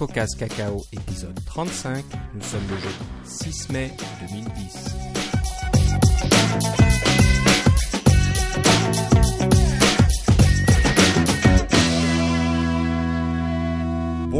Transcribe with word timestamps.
CocoCast 0.00 0.38
Cacao, 0.38 0.82
épisode 0.92 1.38
35. 1.44 2.02
Nous 2.34 2.40
sommes 2.40 2.66
le 2.70 2.76
jeudi 2.78 2.94
6 3.24 3.68
mai 3.68 3.90
2010. 4.32 4.89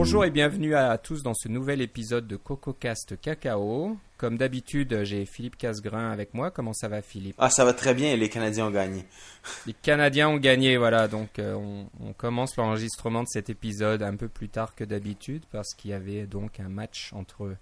Bonjour 0.03 0.25
et 0.25 0.31
bienvenue 0.31 0.75
à 0.75 0.97
tous 0.97 1.23
dans 1.23 1.35
ce 1.35 1.47
nouvel 1.49 1.83
épisode 1.83 2.27
de 2.27 2.37
CocoCast 2.37 3.21
Cacao. 3.21 3.99
Comme 4.17 4.39
d'habitude, 4.39 5.05
j'ai 5.05 5.27
Philippe 5.27 5.59
Casgrain 5.59 6.11
avec 6.11 6.33
moi. 6.33 6.51
Comment 6.51 6.73
ça 6.73 6.89
va, 6.89 7.03
Philippe? 7.03 7.35
Ah, 7.37 7.51
ça 7.51 7.67
va 7.67 7.75
très 7.75 7.93
bien 7.93 8.11
et 8.11 8.17
les 8.17 8.31
Canadiens 8.31 8.69
ont 8.69 8.71
gagné. 8.71 9.05
Les 9.67 9.75
Canadiens 9.75 10.31
ont 10.31 10.39
gagné, 10.39 10.79
voilà. 10.79 11.07
Donc, 11.07 11.39
euh, 11.39 11.53
on, 11.53 11.91
on 12.03 12.15
commence 12.15 12.57
l'enregistrement 12.57 13.25
de 13.25 13.29
cet 13.29 13.51
épisode 13.51 14.03
un 14.03 14.17
peu 14.17 14.29
plus 14.29 14.49
tard 14.49 14.75
que 14.75 14.85
d'habitude 14.85 15.43
parce 15.53 15.75
qu'il 15.75 15.91
y 15.91 15.95
avait 15.95 16.25
donc 16.25 16.61
un 16.61 16.71
match 16.71 17.13
entre 17.13 17.55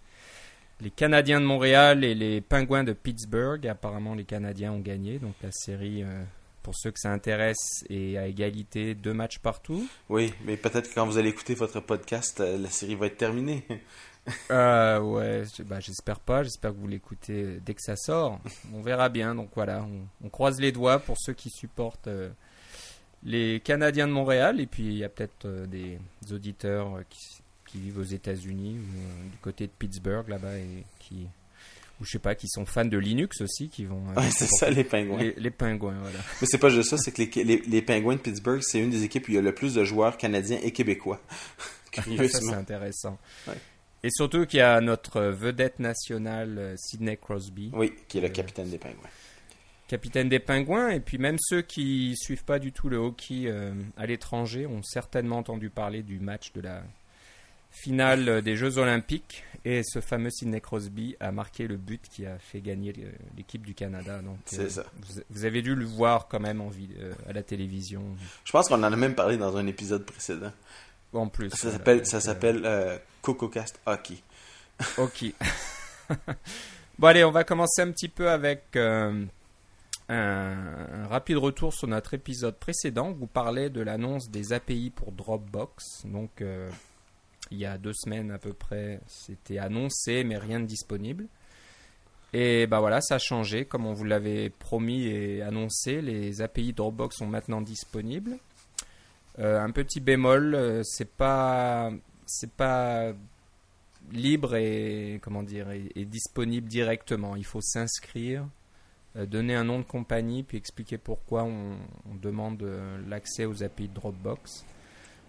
les 0.80 0.90
Canadiens 0.90 1.40
de 1.40 1.46
Montréal 1.46 2.04
et 2.04 2.14
les 2.14 2.40
Pingouins 2.40 2.84
de 2.84 2.92
Pittsburgh. 2.92 3.66
Apparemment, 3.66 4.14
les 4.14 4.24
Canadiens 4.24 4.70
ont 4.70 4.78
gagné. 4.78 5.18
Donc, 5.18 5.34
la 5.42 5.50
série, 5.50 6.04
euh, 6.04 6.22
pour 6.62 6.74
ceux 6.76 6.90
que 6.90 6.98
ça 7.00 7.10
intéresse, 7.10 7.84
est 7.88 8.16
à 8.16 8.26
égalité, 8.26 8.94
deux 8.94 9.14
matchs 9.14 9.38
partout. 9.38 9.88
Oui, 10.08 10.32
mais 10.44 10.56
peut-être 10.56 10.88
que 10.88 10.94
quand 10.94 11.06
vous 11.06 11.18
allez 11.18 11.30
écouter 11.30 11.54
votre 11.54 11.80
podcast, 11.80 12.40
euh, 12.40 12.58
la 12.58 12.70
série 12.70 12.94
va 12.94 13.06
être 13.06 13.18
terminée. 13.18 13.64
Euh, 14.50 15.00
ouais, 15.00 15.44
bah, 15.64 15.80
j'espère 15.80 16.20
pas. 16.20 16.42
J'espère 16.42 16.72
que 16.72 16.76
vous 16.76 16.86
l'écoutez 16.86 17.60
dès 17.64 17.72
que 17.72 17.80
ça 17.80 17.96
sort. 17.96 18.38
On 18.74 18.82
verra 18.82 19.08
bien. 19.08 19.34
Donc 19.34 19.48
voilà, 19.54 19.82
on, 19.82 20.06
on 20.22 20.28
croise 20.28 20.60
les 20.60 20.70
doigts 20.70 20.98
pour 20.98 21.16
ceux 21.18 21.32
qui 21.32 21.48
supportent 21.48 22.08
euh, 22.08 22.28
les 23.24 23.60
Canadiens 23.60 24.06
de 24.06 24.12
Montréal. 24.12 24.60
Et 24.60 24.66
puis 24.66 24.84
il 24.84 24.98
y 24.98 25.04
a 25.04 25.08
peut-être 25.08 25.46
euh, 25.46 25.66
des 25.66 25.98
auditeurs 26.32 26.96
euh, 26.96 27.02
qui, 27.08 27.42
qui 27.66 27.78
vivent 27.78 27.98
aux 27.98 28.02
États-Unis 28.02 28.78
ou 28.78 28.98
euh, 28.98 29.30
du 29.30 29.36
côté 29.38 29.66
de 29.66 29.72
Pittsburgh 29.78 30.28
là-bas 30.28 30.56
et 30.56 30.84
qui, 30.98 31.26
ou 32.00 32.04
je 32.04 32.10
sais 32.12 32.18
pas, 32.18 32.34
qui 32.34 32.48
sont 32.48 32.64
fans 32.66 32.84
de 32.84 32.96
Linux 32.98 33.40
aussi, 33.40 33.68
qui 33.68 33.84
vont. 33.84 34.02
euh, 34.10 34.20
Ouais, 34.20 34.30
c'est 34.30 34.46
ça, 34.46 34.70
les 34.70 34.84
Pingouins. 34.84 35.18
les, 35.18 35.34
les 35.36 35.50
pingouins, 35.50 35.96
voilà. 36.00 36.18
Mais 36.40 36.46
c'est 36.50 36.58
pas 36.58 36.68
juste 36.68 36.90
ça, 36.90 36.96
c'est 36.98 37.12
que 37.12 37.22
les, 37.22 37.44
les, 37.44 37.58
les 37.66 37.82
Pingouins 37.82 38.16
de 38.16 38.20
Pittsburgh, 38.20 38.60
c'est 38.62 38.78
une 38.80 38.90
des 38.90 39.02
équipes 39.04 39.28
où 39.28 39.32
il 39.32 39.34
y 39.34 39.38
a 39.38 39.42
le 39.42 39.54
plus 39.54 39.74
de 39.74 39.84
joueurs 39.84 40.16
canadiens 40.16 40.58
et 40.62 40.72
québécois. 40.72 41.20
Ça, 41.94 42.02
c'est 42.04 42.10
Curieusement. 42.14 42.52
intéressant. 42.52 43.18
Ouais. 43.48 43.54
Et 44.04 44.10
surtout 44.10 44.46
qu'il 44.46 44.58
y 44.60 44.62
a 44.62 44.80
notre 44.80 45.20
vedette 45.22 45.80
nationale, 45.80 46.54
euh, 46.58 46.74
Sidney 46.76 47.16
Crosby. 47.16 47.70
Oui, 47.72 47.92
qui 48.06 48.18
est 48.18 48.20
le 48.20 48.28
capitaine 48.28 48.70
des 48.70 48.78
Pingouins. 48.78 49.08
capitaine 49.88 50.28
des 50.28 50.38
Pingouins, 50.38 50.90
et 50.90 51.00
puis 51.00 51.18
même 51.18 51.36
ceux 51.40 51.62
qui 51.62 52.14
suivent 52.16 52.44
pas 52.44 52.60
du 52.60 52.70
tout 52.72 52.88
le 52.88 52.98
hockey 52.98 53.44
euh, 53.46 53.72
à 53.96 54.06
l'étranger 54.06 54.66
ont 54.66 54.82
certainement 54.84 55.38
entendu 55.38 55.70
parler 55.70 56.02
du 56.04 56.20
match 56.20 56.52
de 56.52 56.60
la 56.60 56.84
finale 57.80 58.28
euh, 58.28 58.40
des 58.40 58.56
Jeux 58.56 58.78
Olympiques, 58.78 59.44
et 59.64 59.82
ce 59.84 60.00
fameux 60.00 60.30
Sidney 60.30 60.60
Crosby 60.60 61.16
a 61.20 61.32
marqué 61.32 61.66
le 61.66 61.76
but 61.76 62.02
qui 62.08 62.24
a 62.24 62.38
fait 62.38 62.60
gagner 62.60 62.94
euh, 62.98 63.10
l'équipe 63.36 63.66
du 63.66 63.74
Canada. 63.74 64.20
Donc, 64.22 64.38
C'est 64.46 64.60
euh, 64.60 64.68
ça. 64.70 64.84
Vous, 65.00 65.20
vous 65.28 65.44
avez 65.44 65.62
dû 65.62 65.74
le 65.74 65.84
voir 65.84 66.28
quand 66.28 66.40
même 66.40 66.60
en 66.60 66.70
euh, 66.70 67.12
à 67.28 67.32
la 67.32 67.42
télévision. 67.42 68.02
Je 68.44 68.52
pense 68.52 68.68
qu'on 68.68 68.82
en 68.82 68.92
a 68.92 68.96
même 68.96 69.14
parlé 69.14 69.36
dans 69.36 69.56
un 69.56 69.66
épisode 69.66 70.04
précédent. 70.04 70.52
En 71.12 71.28
plus. 71.28 71.50
Ça 71.50 71.70
s'appelle 71.70 72.06
ça 72.06 72.20
s'appelle 72.20 72.62
euh, 72.64 72.98
CocoCast 73.22 73.80
Hockey. 73.86 74.18
Ok. 74.96 75.32
bon, 76.98 77.08
allez, 77.08 77.24
on 77.24 77.30
va 77.30 77.44
commencer 77.44 77.82
un 77.82 77.90
petit 77.90 78.08
peu 78.08 78.30
avec 78.30 78.76
un, 78.76 79.26
un 80.08 81.06
rapide 81.08 81.38
retour 81.38 81.74
sur 81.74 81.88
notre 81.88 82.14
épisode 82.14 82.56
précédent. 82.58 83.12
Vous 83.12 83.26
parlait 83.26 83.70
de 83.70 83.80
l'annonce 83.80 84.30
des 84.30 84.52
API 84.52 84.90
pour 84.90 85.12
Dropbox. 85.12 86.06
Donc, 86.06 86.42
il 87.50 87.58
y 87.58 87.66
a 87.66 87.78
deux 87.78 87.92
semaines 87.94 88.30
à 88.30 88.38
peu 88.38 88.52
près, 88.52 89.00
c'était 89.06 89.58
annoncé, 89.58 90.24
mais 90.24 90.38
rien 90.38 90.60
de 90.60 90.66
disponible. 90.66 91.26
Et 92.32 92.66
bah 92.66 92.80
voilà, 92.80 93.00
ça 93.00 93.14
a 93.14 93.18
changé. 93.18 93.64
Comme 93.64 93.86
on 93.86 93.94
vous 93.94 94.04
l'avait 94.04 94.50
promis 94.50 95.06
et 95.06 95.42
annoncé, 95.42 96.02
les 96.02 96.42
API 96.42 96.72
Dropbox 96.72 97.16
sont 97.16 97.26
maintenant 97.26 97.62
disponibles. 97.62 98.38
Euh, 99.38 99.60
un 99.60 99.70
petit 99.70 100.00
bémol, 100.00 100.54
euh, 100.54 100.82
c'est 100.84 101.10
pas, 101.10 101.90
c'est 102.26 102.50
pas 102.52 103.12
libre 104.10 104.56
et 104.56 105.20
comment 105.22 105.42
dire 105.42 105.70
et, 105.70 105.90
et 105.94 106.04
disponible 106.04 106.68
directement. 106.68 107.36
Il 107.36 107.46
faut 107.46 107.60
s'inscrire, 107.62 108.46
euh, 109.16 109.24
donner 109.24 109.54
un 109.54 109.64
nom 109.64 109.78
de 109.78 109.84
compagnie, 109.84 110.42
puis 110.42 110.58
expliquer 110.58 110.98
pourquoi 110.98 111.44
on, 111.44 111.78
on 112.10 112.14
demande 112.20 112.62
l'accès 113.06 113.46
aux 113.46 113.62
API 113.62 113.88
Dropbox. 113.88 114.66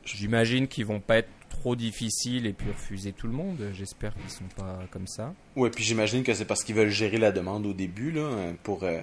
J'imagine 0.03 0.67
qu'ils 0.67 0.85
vont 0.85 1.01
pas 1.01 1.17
être 1.17 1.29
trop 1.49 1.75
difficiles 1.75 2.45
et 2.45 2.53
puis 2.53 2.69
refuser 2.69 3.11
tout 3.11 3.27
le 3.27 3.33
monde. 3.33 3.57
J'espère 3.73 4.13
qu'ils 4.15 4.29
sont 4.29 4.47
pas 4.55 4.79
comme 4.91 5.07
ça. 5.07 5.33
Ouais, 5.55 5.69
puis 5.69 5.83
j'imagine 5.83 6.23
que 6.23 6.33
c'est 6.33 6.45
parce 6.45 6.63
qu'ils 6.63 6.75
veulent 6.75 6.89
gérer 6.89 7.17
la 7.17 7.31
demande 7.31 7.65
au 7.65 7.73
début 7.73 8.11
là 8.11 8.25
hein, 8.25 8.55
pour 8.63 8.83
euh, 8.83 9.01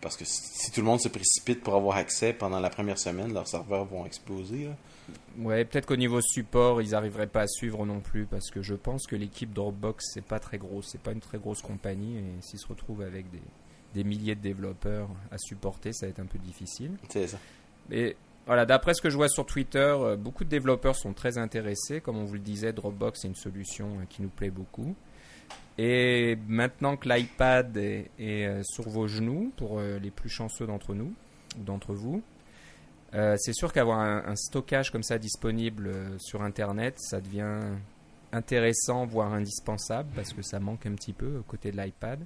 parce 0.00 0.16
que 0.16 0.24
si 0.26 0.70
tout 0.70 0.80
le 0.80 0.86
monde 0.86 1.00
se 1.00 1.08
précipite 1.08 1.62
pour 1.62 1.74
avoir 1.74 1.96
accès 1.96 2.34
pendant 2.34 2.60
la 2.60 2.68
première 2.68 2.98
semaine, 2.98 3.32
leurs 3.32 3.48
serveurs 3.48 3.86
vont 3.86 4.04
exploser. 4.04 4.66
là. 4.66 4.76
Ouais, 5.38 5.64
peut-être 5.64 5.86
qu'au 5.86 5.96
niveau 5.96 6.20
support, 6.20 6.82
ils 6.82 6.94
arriveraient 6.94 7.26
pas 7.26 7.42
à 7.42 7.46
suivre 7.46 7.86
non 7.86 8.00
plus 8.00 8.26
parce 8.26 8.50
que 8.50 8.62
je 8.62 8.74
pense 8.74 9.06
que 9.06 9.16
l'équipe 9.16 9.52
Dropbox 9.52 10.04
c'est 10.12 10.24
pas 10.24 10.38
très 10.38 10.58
gros, 10.58 10.82
c'est 10.82 11.00
pas 11.00 11.12
une 11.12 11.20
très 11.20 11.38
grosse 11.38 11.62
compagnie 11.62 12.18
et 12.18 12.24
s'ils 12.40 12.58
se 12.58 12.66
retrouvent 12.66 13.02
avec 13.02 13.30
des, 13.30 13.42
des 13.94 14.04
milliers 14.04 14.34
de 14.34 14.40
développeurs 14.40 15.08
à 15.30 15.38
supporter, 15.38 15.92
ça 15.92 16.06
va 16.06 16.10
être 16.10 16.20
un 16.20 16.26
peu 16.26 16.38
difficile. 16.38 16.92
C'est 17.08 17.26
ça. 17.26 17.38
Et 17.90 18.16
voilà, 18.46 18.66
d'après 18.66 18.92
ce 18.92 19.00
que 19.00 19.08
je 19.08 19.16
vois 19.16 19.28
sur 19.28 19.46
Twitter, 19.46 19.78
euh, 19.78 20.16
beaucoup 20.16 20.44
de 20.44 20.50
développeurs 20.50 20.96
sont 20.96 21.14
très 21.14 21.38
intéressés. 21.38 22.00
Comme 22.00 22.18
on 22.18 22.24
vous 22.24 22.34
le 22.34 22.40
disait, 22.40 22.72
Dropbox 22.72 23.24
est 23.24 23.28
une 23.28 23.34
solution 23.34 23.86
euh, 23.86 24.04
qui 24.08 24.20
nous 24.20 24.28
plaît 24.28 24.50
beaucoup. 24.50 24.94
Et 25.78 26.36
maintenant 26.46 26.96
que 26.96 27.08
l'iPad 27.08 27.76
est, 27.76 28.10
euh, 28.20 28.62
sur 28.62 28.88
vos 28.88 29.08
genoux, 29.08 29.50
pour 29.56 29.80
les 29.80 30.10
plus 30.10 30.28
chanceux 30.28 30.66
d'entre 30.66 30.94
nous, 30.94 31.12
ou 31.58 31.62
d'entre 31.64 31.94
vous, 31.94 32.22
c'est 33.12 33.52
sûr 33.52 33.72
qu'avoir 33.72 34.00
un, 34.00 34.34
stockage 34.34 34.90
comme 34.90 35.04
ça 35.04 35.18
disponible 35.18 35.92
sur 36.18 36.42
Internet, 36.42 36.96
ça 36.98 37.20
devient 37.20 37.60
intéressant, 38.32 39.06
voire 39.06 39.32
indispensable, 39.32 40.08
parce 40.16 40.32
que 40.32 40.42
ça 40.42 40.58
manque 40.58 40.84
un 40.86 40.94
petit 40.94 41.12
peu 41.12 41.38
aux 41.38 41.42
côtés 41.42 41.70
de 41.70 41.76
l'iPad. 41.80 42.18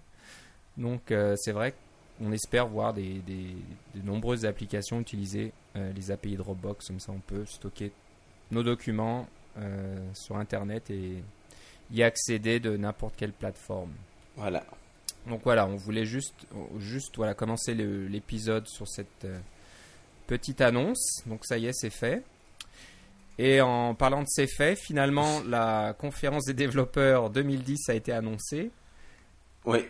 Donc 0.79 1.13
c'est 1.37 1.53
vrai 1.53 1.75
qu'on 2.19 2.33
espère 2.33 2.69
voir 2.69 2.95
des, 2.95 3.23
de 3.27 4.03
nombreuses 4.03 4.45
applications 4.45 5.01
utiliser 5.01 5.53
euh, 5.68 5.68
les 5.95 6.11
API 6.11 6.37
Dropbox, 6.37 6.89
comme 6.89 7.01
ça 7.01 7.13
on 7.13 7.21
peut 7.21 7.45
stocker 7.47 7.93
nos 8.51 8.63
documents 8.63 9.29
euh, 9.59 9.97
sur 10.15 10.37
Internet 10.37 10.91
et 10.91 11.23
y 11.91 12.03
accéder 12.03 12.61
de 12.61 12.77
n'importe 12.77 13.17
quelle 13.17 13.33
plateforme. 13.33 13.93
Voilà. 14.37 14.65
Donc 15.27 15.41
voilà, 15.45 15.67
on 15.67 15.77
voulait 15.77 16.07
juste, 16.07 16.35
juste 16.79 17.17
voilà, 17.17 17.35
commencer 17.35 17.75
l'épisode 17.75 18.67
sur 18.67 18.87
cette 18.89 19.25
euh, 19.25 19.39
petite 20.27 20.61
annonce. 20.61 21.23
Donc 21.27 21.45
ça 21.45 21.59
y 21.59 21.67
est, 21.67 21.73
c'est 21.73 21.91
fait. 21.91 22.23
Et 23.39 23.61
en 23.61 23.95
parlant 23.95 24.23
de 24.23 24.29
ces 24.29 24.47
faits, 24.47 24.79
finalement, 24.79 25.41
la 25.47 25.95
conférence 25.99 26.45
des 26.45 26.55
développeurs 26.55 27.31
2010 27.31 27.89
a 27.89 27.95
été 27.95 28.13
annoncée 28.13 28.71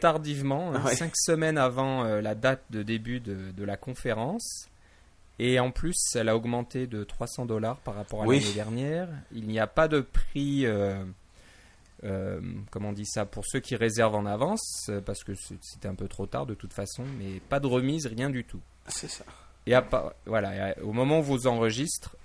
tardivement, 0.00 0.74
hein, 0.74 0.82
Ouais. 0.84 0.96
cinq 0.96 1.12
semaines 1.14 1.56
avant 1.56 2.04
euh, 2.04 2.20
la 2.20 2.34
date 2.34 2.64
de 2.70 2.82
début 2.82 3.20
de, 3.20 3.52
de 3.52 3.64
la 3.64 3.76
conférence. 3.76 4.68
Et 5.38 5.60
en 5.60 5.70
plus, 5.70 5.96
elle 6.16 6.28
a 6.28 6.36
augmenté 6.36 6.86
de 6.86 7.04
300 7.04 7.46
dollars 7.46 7.76
par 7.78 7.94
rapport 7.94 8.22
à 8.22 8.26
Oui. 8.26 8.40
l'année 8.40 8.54
dernière. 8.54 9.08
Il 9.32 9.46
n'y 9.46 9.60
a 9.60 9.66
pas 9.68 9.86
de 9.86 10.00
prix, 10.00 10.66
euh, 10.66 11.04
euh, 12.04 12.40
comment 12.70 12.88
on 12.88 12.92
dit 12.92 13.06
ça, 13.06 13.24
pour 13.24 13.44
ceux 13.46 13.60
qui 13.60 13.76
réservent 13.76 14.16
en 14.16 14.26
avance, 14.26 14.86
euh, 14.88 15.00
parce 15.00 15.22
que 15.22 15.32
c'était 15.34 15.88
un 15.88 15.94
peu 15.94 16.08
trop 16.08 16.26
tard 16.26 16.46
de 16.46 16.54
toute 16.54 16.72
façon, 16.72 17.04
mais 17.18 17.40
pas 17.48 17.60
de 17.60 17.66
remise, 17.68 18.06
rien 18.06 18.30
du 18.30 18.44
tout. 18.44 18.60
C'est 18.88 19.08
ça. 19.08 19.24
Et 19.66 19.74
à 19.74 19.86
voilà, 20.26 20.74
au 20.82 20.92
moment 20.92 21.20
où 21.20 21.22
vous 21.22 21.46
enregistre, 21.46 22.16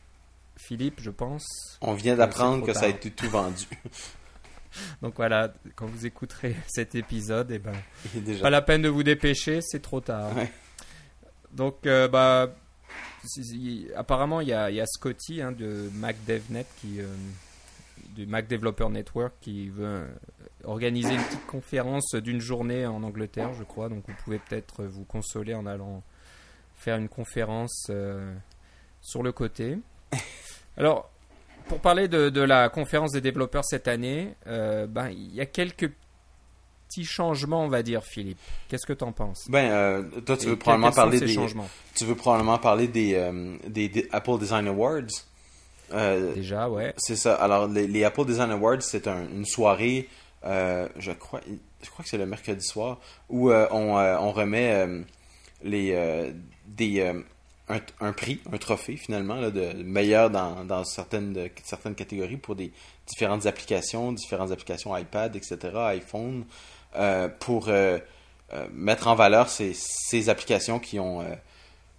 Philippe, 0.56 1.01
je 1.01 1.09
pense. 1.12 1.77
On 1.81 1.94
vient 1.94 2.16
d'apprendre 2.16 2.66
que 2.66 2.74
ça 2.74 2.86
a 2.86 2.88
été 2.88 3.12
tout 3.12 3.30
vendu. 3.30 3.66
Donc 5.04 5.16
voilà, 5.18 5.54
quand 5.75 5.86
vous 5.86 6.06
écouterez 6.06 6.56
cet 6.68 6.95
épisode, 6.95 7.51
et 7.51 7.59
ben, 7.59 7.74
déjà 8.16 8.42
Pas 8.42 8.50
la 8.50 8.62
peine 8.62 8.81
de 8.81 8.89
vous 8.89 9.04
dépêcher, 9.04 9.59
c'est 9.62 9.81
trop 9.81 10.01
tard. 10.01 10.36
Ouais. 10.36 10.51
Donc, 11.51 11.86
euh, 11.86 12.07
bah, 12.07 12.50
apparemment, 13.95 14.42
il 14.42 14.50
y 14.50 14.54
a, 14.54 14.69
il 14.69 14.75
y 14.75 14.81
a 14.81 14.86
Scotty 14.86 15.42
hein, 15.42 15.51
de 15.51 15.90
MacDevNet, 15.94 16.66
qui, 16.81 17.00
euh, 17.00 17.07
du 18.16 18.25
Mac 18.25 18.48
Developer 18.48 18.90
Network, 18.90 19.34
qui 19.42 19.69
veut 19.69 19.86
euh, 19.86 20.07
organiser 20.63 21.13
une 21.13 21.24
petite 21.24 21.45
conférence 21.45 22.16
d'une 22.16 22.42
journée 22.42 22.86
en 22.86 23.04
Angleterre, 23.04 23.54
je 23.54 23.63
crois. 23.63 23.90
Donc, 23.90 24.04
vous 24.07 24.16
pouvez 24.24 24.40
peut-être 24.40 24.84
vous 24.84 25.06
consoler 25.06 25.54
en 25.54 25.66
allant 25.66 26.04
faire 26.75 26.98
une 26.98 27.10
conférence 27.10 27.88
euh, 27.90 28.34
sur 29.01 29.24
le 29.24 29.31
côté. 29.31 29.78
Alors, 30.78 31.10
pour 31.68 31.80
parler 31.80 32.07
de, 32.07 32.30
de 32.30 32.42
la 32.42 32.69
conférence 32.69 33.12
des 33.12 33.22
développeurs 33.22 33.63
cette 33.63 33.88
année, 33.88 34.36
euh, 34.48 34.86
ben, 34.86 35.10
il 35.10 35.34
y 35.34 35.42
a 35.42 35.45
quelques 35.45 35.92
petits 36.94 37.06
changements, 37.06 37.63
on 37.63 37.68
va 37.69 37.84
dire, 37.84 38.04
Philippe. 38.04 38.38
Qu'est-ce 38.69 38.86
que 38.86 38.94
tu 38.94 39.04
en 39.04 39.12
penses? 39.12 39.45
Ben, 39.50 39.69
euh, 39.72 40.04
toi, 40.25 40.38
tu 40.38 40.48
veux 40.48 40.56
probablement 40.56 40.92
parler 40.92 41.19
des, 41.19 41.36
tu 41.95 42.06
veux 42.06 42.16
probablement 42.16 42.57
parler 42.57 42.88
des, 42.88 44.07
Apple 44.12 44.38
Design 44.40 44.68
Awards. 44.68 45.01
Euh, 45.92 46.34
Déjà, 46.34 46.69
ouais. 46.69 46.94
C'est 46.98 47.16
ça. 47.16 47.36
Alors, 47.36 47.68
les, 47.68 47.88
les 47.88 48.04
Apple 48.04 48.25
Design 48.25 48.51
Awards, 48.51 48.81
c'est 48.81 49.07
un- 49.07 49.28
une 49.30 49.45
soirée, 49.45 50.07
euh, 50.45 50.88
je 50.98 51.12
crois, 51.12 51.42
je 51.84 51.90
crois 51.90 52.04
que 52.04 52.10
c'est 52.10 52.18
le 52.18 52.25
mercredi 52.25 52.66
soir, 52.66 53.00
où 53.30 53.51
on, 53.51 53.95
on 53.98 54.31
remet 54.31 54.88
les, 55.63 56.34
des, 56.66 57.13
un, 57.69 57.80
un 58.01 58.12
prix, 58.13 58.40
un 58.51 58.57
trophée 58.57 58.98
finalement, 58.98 59.36
là, 59.36 59.51
de 59.51 59.72
meilleur 59.84 60.30
dans, 60.30 60.66
dans 60.66 60.84
certaines, 60.84 61.34
de- 61.34 61.50
certaines 61.63 61.95
catégories 61.95 62.38
pour 62.38 62.56
des 62.56 62.72
différentes 63.07 63.45
applications, 63.45 64.12
différentes 64.13 64.51
applications 64.51 64.95
iPad, 64.98 65.36
etc., 65.36 65.57
iPhone, 65.75 66.45
pour 67.40 67.69
euh, 67.69 67.98
euh, 68.54 68.66
mettre 68.74 69.07
en 69.07 69.16
valeur 69.16 69.50
ces, 69.50 70.30
applications 70.30 70.80
qui 70.80 71.00
ont 71.00 71.22
euh, 71.22 71.36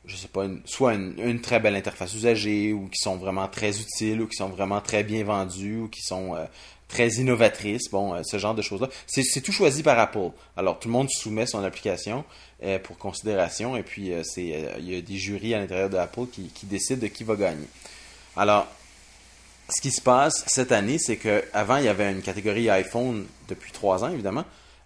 je 0.07 0.17
sais 0.17 0.29
pas, 0.29 0.47
soit 0.67 0.95
une, 0.95 1.41
très 1.41 1.61
belle 1.61 1.77
interface 1.77 2.15
usagée, 2.15 2.73
ou 2.73 2.89
qui 2.89 2.99
sont 2.99 3.17
vraiment 3.17 3.49
très 3.49 3.81
utiles, 3.81 4.21
ou 4.21 4.27
qui 4.27 4.37
sont 4.37 4.49
vraiment 4.49 4.81
très 4.81 5.03
bien 5.03 5.25
vendues, 5.25 5.79
ou 5.79 5.89
qui 5.89 6.03
sont 6.03 6.35
euh, 6.35 6.45
très 6.89 7.09
innovatrices, 7.09 7.91
bon, 7.91 8.15
euh, 8.15 8.23
ce 8.23 8.39
genre 8.39 8.55
de 8.55 8.63
choses-là. 8.63 8.89
C'est 9.07 9.41
tout 9.41 9.53
choisi 9.53 9.83
par 9.83 9.99
Apple. 9.99 10.31
Alors, 10.57 10.79
tout 10.79 10.89
le 10.89 10.93
monde 10.93 11.09
soumet 11.11 11.47
son 11.47 11.65
application 11.65 12.25
euh, 12.63 12.79
pour 12.79 12.99
considération, 12.99 13.77
et 13.77 13.83
puis 13.83 14.13
euh, 14.13 14.23
euh, 14.39 14.75
il 14.79 14.93
y 14.93 14.97
a 14.97 15.01
des 15.01 15.17
jurys 15.17 15.55
à 15.55 15.59
l'intérieur 15.59 15.89
de 15.89 15.97
Apple 15.97 16.27
qui, 16.31 16.49
qui 16.49 16.67
décident 16.67 17.01
de 17.01 17.07
qui 17.07 17.25
va 17.25 17.37
gagner. 17.37 17.67
Alors, 18.37 18.67
ce 19.71 19.81
qui 19.81 19.91
se 19.91 20.03
passe 20.03 20.45
cette 20.47 20.73
année, 20.73 20.99
c'est 20.99 21.17
que 21.17 21.43
avant 21.55 21.79
il 21.79 21.85
y 21.85 21.89
avait 21.89 22.13
une 22.13 22.21
catégorie 22.21 22.69
iPhone 22.69 23.25
depuis 23.49 23.73
trois 23.73 24.05
ans, 24.05 24.11
évidemment, 24.11 24.45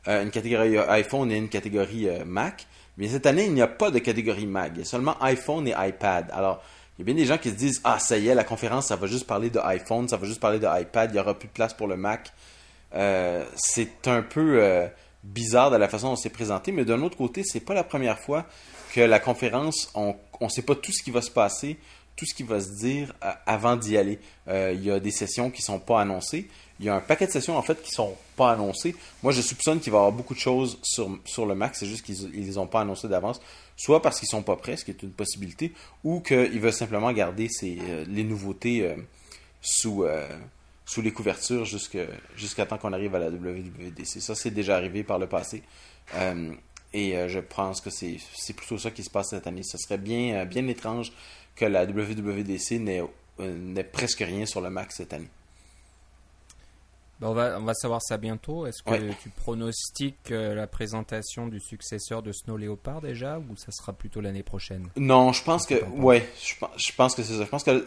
euh, 0.09 0.23
une 0.23 0.31
catégorie 0.31 0.79
iPhone 0.79 1.31
et 1.31 1.37
une 1.37 1.49
catégorie 1.49 2.09
euh, 2.09 2.25
Mac. 2.25 2.67
Mais 2.97 3.09
cette 3.09 3.27
année, 3.27 3.45
il 3.45 3.53
n'y 3.53 3.63
a 3.63 3.69
pas 3.69 3.91
de 3.91 3.99
catégorie 3.99 4.47
Mac. 4.47 4.73
Il 4.75 4.79
y 4.79 4.83
a 4.83 4.85
seulement 4.85 5.17
iPhone 5.23 5.69
et 5.69 5.75
iPad. 5.77 6.31
Alors, 6.33 6.63
il 6.97 7.03
y 7.03 7.03
a 7.03 7.05
bien 7.05 7.15
des 7.15 7.27
gens 7.27 7.39
qui 7.39 7.51
se 7.51 7.55
disent 7.55 7.81
Ah, 7.85 7.99
ça 7.99 8.19
y 8.19 8.29
est, 8.29 8.35
la 8.35 8.45
conférence, 8.45 8.87
ça 8.87 8.97
va 8.97 9.07
juste 9.07 9.27
parler 9.27 9.51
de 9.51 9.61
iPhone, 9.61 10.09
ça 10.09 10.17
va 10.17 10.27
juste 10.27 10.41
parler 10.41 10.59
de 10.59 10.67
iPad, 10.67 11.11
il 11.11 11.15
n'y 11.15 11.21
aura 11.21 11.39
plus 11.39 11.49
de 11.49 11.53
place 11.53 11.75
pour 11.75 11.87
le 11.87 11.97
Mac. 11.97 12.33
Euh, 12.95 13.45
c'est 13.55 14.09
un 14.09 14.23
peu 14.23 14.63
euh, 14.63 14.89
bizarre 15.23 15.71
de 15.71 15.77
la 15.77 15.89
façon 15.89 16.09
dont 16.09 16.17
c'est 16.17 16.31
présenté, 16.31 16.73
mais 16.73 16.85
d'un 16.85 17.03
autre 17.03 17.17
côté, 17.17 17.43
c'est 17.45 17.61
pas 17.61 17.75
la 17.75 17.85
première 17.85 18.19
fois 18.19 18.47
que 18.95 19.01
la 19.01 19.21
conférence, 19.21 19.91
on 19.95 20.17
ne 20.41 20.49
sait 20.49 20.63
pas 20.63 20.75
tout 20.75 20.93
ce 20.93 21.03
qui 21.03 21.11
va 21.11 21.21
se 21.21 21.31
passer, 21.31 21.79
tout 22.19 22.27
ce 22.27 22.35
qui 22.35 22.43
va 22.43 22.61
se 22.61 22.73
dire 22.73 23.15
euh, 23.25 23.31
avant 23.47 23.77
d'y 23.77 23.97
aller. 23.97 24.19
Euh, 24.49 24.73
il 24.75 24.85
y 24.85 24.91
a 24.91 24.99
des 24.99 25.13
sessions 25.13 25.51
qui 25.51 25.63
sont 25.63 25.79
pas 25.79 26.01
annoncées. 26.01 26.49
Il 26.81 26.87
y 26.87 26.89
a 26.89 26.95
un 26.95 27.01
paquet 27.01 27.27
de 27.27 27.33
sessions 27.33 27.57
en 27.57 27.63
fait 27.63 27.83
qui 27.83 27.91
sont 27.91 28.15
pas 28.37 28.53
annoncées. 28.53 28.95
Moi, 29.23 29.33
je 29.33 29.43
soupçonne 29.43 29.81
qu'il 29.81 29.93
va 29.93 29.99
y 29.99 30.01
avoir 30.01 30.13
beaucoup 30.13 30.35
de 30.35 30.39
choses 30.39 30.79
sur, 30.83 31.19
sur 31.25 31.45
le 31.45 31.55
Mac, 31.55 31.75
c'est 31.75 31.87
juste 31.87 32.05
qu'ils 32.05 32.27
ne 32.27 32.47
les 32.47 32.57
ont 32.57 32.69
pas 32.69 32.83
annoncées 32.83 33.09
d'avance, 33.09 33.41
soit 33.77 34.01
parce 34.01 34.21
qu'ils 34.21 34.29
sont 34.29 34.43
pas 34.43 34.57
prêts, 34.57 34.77
ce 34.77 34.85
qui 34.85 34.93
est 34.93 35.03
une 35.03 35.11
possibilité, 35.11 35.73
ou 36.05 36.21
qu'ils 36.21 36.61
veulent 36.61 36.73
simplement 36.73 37.11
garder 37.13 37.49
euh, 37.63 38.05
les 38.09 38.23
nouveautés 38.23 38.83
euh, 38.83 38.95
sous, 39.61 40.05
euh, 40.05 40.29
sous 40.87 41.03
les 41.03 41.13
couvertures 41.13 41.65
jusqu'à 41.65 42.67
temps 42.67 42.79
qu'on 42.79 42.93
arrive 42.93 43.15
à 43.17 43.19
la 43.19 43.29
WWDC. 43.31 44.21
Ça, 44.21 44.37
c'est 44.37 44.53
déjà 44.53 44.77
arrivé 44.77 45.03
par 45.03 45.19
le 45.19 45.27
passé. 45.27 45.63
Et 46.95 47.29
je 47.29 47.39
pense 47.41 47.83
que 47.83 47.91
c'est 47.91 48.19
plutôt 48.57 48.79
ça 48.79 48.91
qui 48.91 49.05
se 49.05 49.11
passe 49.11 49.29
cette 49.31 49.47
année. 49.47 49.63
Ce 49.63 49.77
serait 49.77 49.99
bien, 49.99 50.47
bien 50.47 50.67
étrange 50.69 51.13
que 51.55 51.67
la 51.67 51.85
WWDC 51.85 52.79
n'ait 52.81 53.03
n'ait 53.41 53.85
presque 53.85 54.21
rien 54.21 54.47
sur 54.47 54.61
le 54.61 54.71
Mac 54.71 54.91
cette 54.91 55.13
année. 55.13 55.29
Ben, 57.21 57.29
on, 57.29 57.35
va, 57.35 57.59
on 57.59 57.65
va 57.65 57.75
savoir 57.75 58.01
ça 58.03 58.17
bientôt. 58.17 58.67
Est-ce 58.67 58.83
que 58.83 58.91
Ouais. 58.91 59.17
tu 59.23 59.29
pronostiques 59.31 60.31
euh, 60.31 60.55
la 60.55 60.67
présentation 60.69 61.49
du 61.49 61.59
successeur 61.61 62.23
de 62.23 62.31
Snow 62.33 62.57
Leopard 62.57 63.01
déjà 63.01 63.39
ou 63.39 63.57
ça 63.57 63.73
sera 63.73 63.93
plutôt 63.93 64.21
l'année 64.21 64.43
prochaine? 64.45 64.89
Non, 64.97 65.33
je 65.33 65.43
pense 65.43 65.67
que 65.67 65.85
ouais, 65.97 66.29
je, 66.45 66.55
pense- 66.57 66.71
je 66.77 66.93
pense 66.93 67.15
que 67.15 67.23
c'est 67.23 67.37
ça. 67.37 67.45
Je 67.45 67.49
pense 67.49 67.65
que 67.65 67.85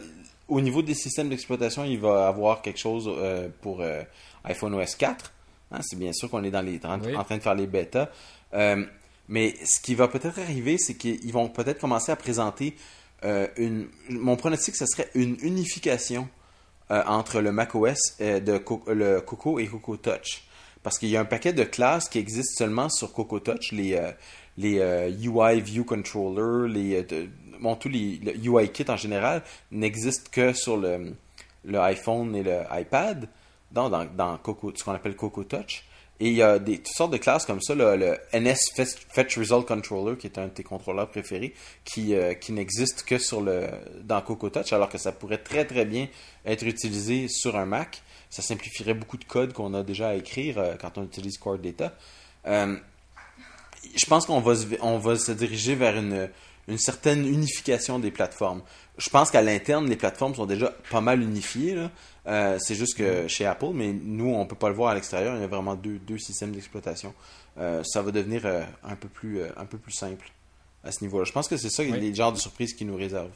au 0.48 0.60
niveau 0.60 0.82
des 0.82 0.94
systèmes 0.94 1.28
d'exploitation, 1.30 1.84
il 1.84 1.98
va 1.98 2.28
avoir 2.28 2.60
quelque 2.62 2.78
chose 2.78 3.08
euh, 3.08 3.48
pour 3.62 3.80
euh, 3.80 4.02
iPhone 4.44 4.74
OS 4.74 4.96
4. 4.96 5.32
Hein, 5.70 5.78
c'est 5.82 5.98
bien 5.98 6.12
sûr 6.12 6.28
qu'on 6.28 6.44
est 6.44 6.50
dans 6.50 6.60
les 6.60 6.78
en, 6.84 7.00
Oui. 7.00 7.16
en 7.16 7.24
train 7.24 7.38
de 7.38 7.42
faire 7.42 7.54
les 7.54 7.66
bêtas. 7.66 8.10
Euh, 8.52 8.84
mais 9.28 9.54
ce 9.64 9.80
qui 9.80 9.94
va 9.94 10.08
peut-être 10.08 10.38
arriver, 10.40 10.76
c'est 10.76 10.94
qu'ils 10.94 11.32
vont 11.32 11.48
peut-être 11.48 11.80
commencer 11.80 12.12
à 12.12 12.16
présenter 12.16 12.76
une. 13.56 13.86
Mon 14.10 14.36
pronostic, 14.36 14.74
ce 14.76 14.84
serait 14.84 15.08
une 15.14 15.36
unification 15.42 16.28
euh, 16.92 17.02
entre 17.06 17.40
le 17.40 17.52
macOS 17.52 17.98
euh, 18.20 18.38
de 18.38 18.60
le 18.92 19.20
Coco 19.22 19.58
et 19.58 19.66
Coco 19.66 19.96
Touch. 19.96 20.44
Parce 20.82 20.98
qu'il 20.98 21.08
y 21.08 21.16
a 21.16 21.20
un 21.20 21.24
paquet 21.24 21.54
de 21.54 21.64
classes 21.64 22.06
qui 22.06 22.18
existent 22.18 22.58
seulement 22.58 22.90
sur 22.90 23.14
Coco 23.14 23.40
Touch, 23.40 23.72
les, 23.72 23.94
euh, 23.94 24.12
les 24.58 25.26
UI 25.26 25.62
View 25.62 25.84
Controller, 25.84 26.68
les, 26.68 27.06
bon, 27.60 27.76
tous 27.76 27.88
les 27.88 28.20
le 28.22 28.36
UI 28.36 28.68
Kit 28.68 28.84
en 28.90 28.98
général 28.98 29.42
n'existent 29.70 30.28
que 30.30 30.52
sur 30.52 30.76
le, 30.76 31.14
le 31.64 31.80
iPhone 31.80 32.36
et 32.36 32.42
le 32.42 32.60
iPad, 32.70 33.26
dans, 33.70 33.88
dans, 33.88 34.04
dans 34.04 34.36
Coco, 34.36 34.70
ce 34.74 34.84
qu'on 34.84 34.92
appelle 34.92 35.16
Coco 35.16 35.44
Touch. 35.44 35.84
Et 36.22 36.28
il 36.28 36.34
y 36.34 36.42
a 36.42 36.60
des, 36.60 36.78
toutes 36.78 36.94
sortes 36.94 37.12
de 37.12 37.16
classes 37.16 37.44
comme 37.44 37.60
ça, 37.60 37.74
le, 37.74 38.16
NS 38.32 38.54
Fetch, 38.76 39.36
Result 39.36 39.66
Controller, 39.66 40.16
qui 40.16 40.28
est 40.28 40.38
un 40.38 40.44
de 40.44 40.50
tes 40.50 40.62
contrôleurs 40.62 41.10
préférés, 41.10 41.52
qui, 41.84 42.14
euh, 42.14 42.34
qui 42.34 42.52
n'existe 42.52 43.02
que 43.02 43.18
sur 43.18 43.40
le, 43.40 43.66
dans 44.04 44.20
Coco 44.20 44.48
Touch, 44.48 44.72
alors 44.72 44.88
que 44.88 44.98
ça 44.98 45.10
pourrait 45.10 45.38
très 45.38 45.64
très 45.64 45.84
bien 45.84 46.06
être 46.46 46.64
utilisé 46.64 47.26
sur 47.26 47.56
un 47.56 47.66
Mac. 47.66 48.02
Ça 48.30 48.40
simplifierait 48.40 48.94
beaucoup 48.94 49.16
de 49.16 49.24
code 49.24 49.52
qu'on 49.52 49.74
a 49.74 49.82
déjà 49.82 50.10
à 50.10 50.14
écrire 50.14 50.60
euh, 50.60 50.76
quand 50.80 50.96
on 50.96 51.02
utilise 51.02 51.38
Core 51.38 51.58
Data. 51.58 51.92
Euh, 52.46 52.76
je 53.96 54.06
pense 54.06 54.24
qu'on 54.24 54.40
va, 54.40 54.52
on 54.80 54.98
va 54.98 55.16
se 55.16 55.32
diriger 55.32 55.74
vers 55.74 55.96
une, 55.96 56.28
une 56.68 56.78
certaine 56.78 57.26
unification 57.26 57.98
des 57.98 58.10
plateformes. 58.10 58.62
Je 58.98 59.10
pense 59.10 59.30
qu'à 59.30 59.42
l'interne, 59.42 59.88
les 59.88 59.96
plateformes 59.96 60.34
sont 60.34 60.46
déjà 60.46 60.72
pas 60.90 61.00
mal 61.00 61.22
unifiées. 61.22 61.88
Euh, 62.26 62.58
c'est 62.60 62.74
juste 62.74 62.96
que 62.96 63.26
chez 63.26 63.46
Apple, 63.46 63.70
mais 63.74 63.92
nous, 63.92 64.32
on 64.32 64.46
peut 64.46 64.56
pas 64.56 64.68
le 64.68 64.74
voir 64.74 64.90
à 64.90 64.94
l'extérieur. 64.94 65.34
Il 65.36 65.40
y 65.40 65.44
a 65.44 65.48
vraiment 65.48 65.74
deux, 65.74 65.98
deux 65.98 66.18
systèmes 66.18 66.52
d'exploitation. 66.52 67.14
Euh, 67.58 67.82
ça 67.84 68.02
va 68.02 68.12
devenir 68.12 68.46
euh, 68.46 68.62
un, 68.84 68.96
peu 68.96 69.08
plus, 69.08 69.42
un 69.56 69.66
peu 69.66 69.78
plus 69.78 69.92
simple 69.92 70.30
à 70.84 70.92
ce 70.92 71.02
niveau-là. 71.02 71.24
Je 71.24 71.32
pense 71.32 71.48
que 71.48 71.56
c'est 71.56 71.70
ça 71.70 71.82
Oui. 71.82 71.98
les 71.98 72.14
genres 72.14 72.32
de 72.32 72.38
surprises 72.38 72.74
qui 72.74 72.84
nous 72.84 72.96
réservent. 72.96 73.30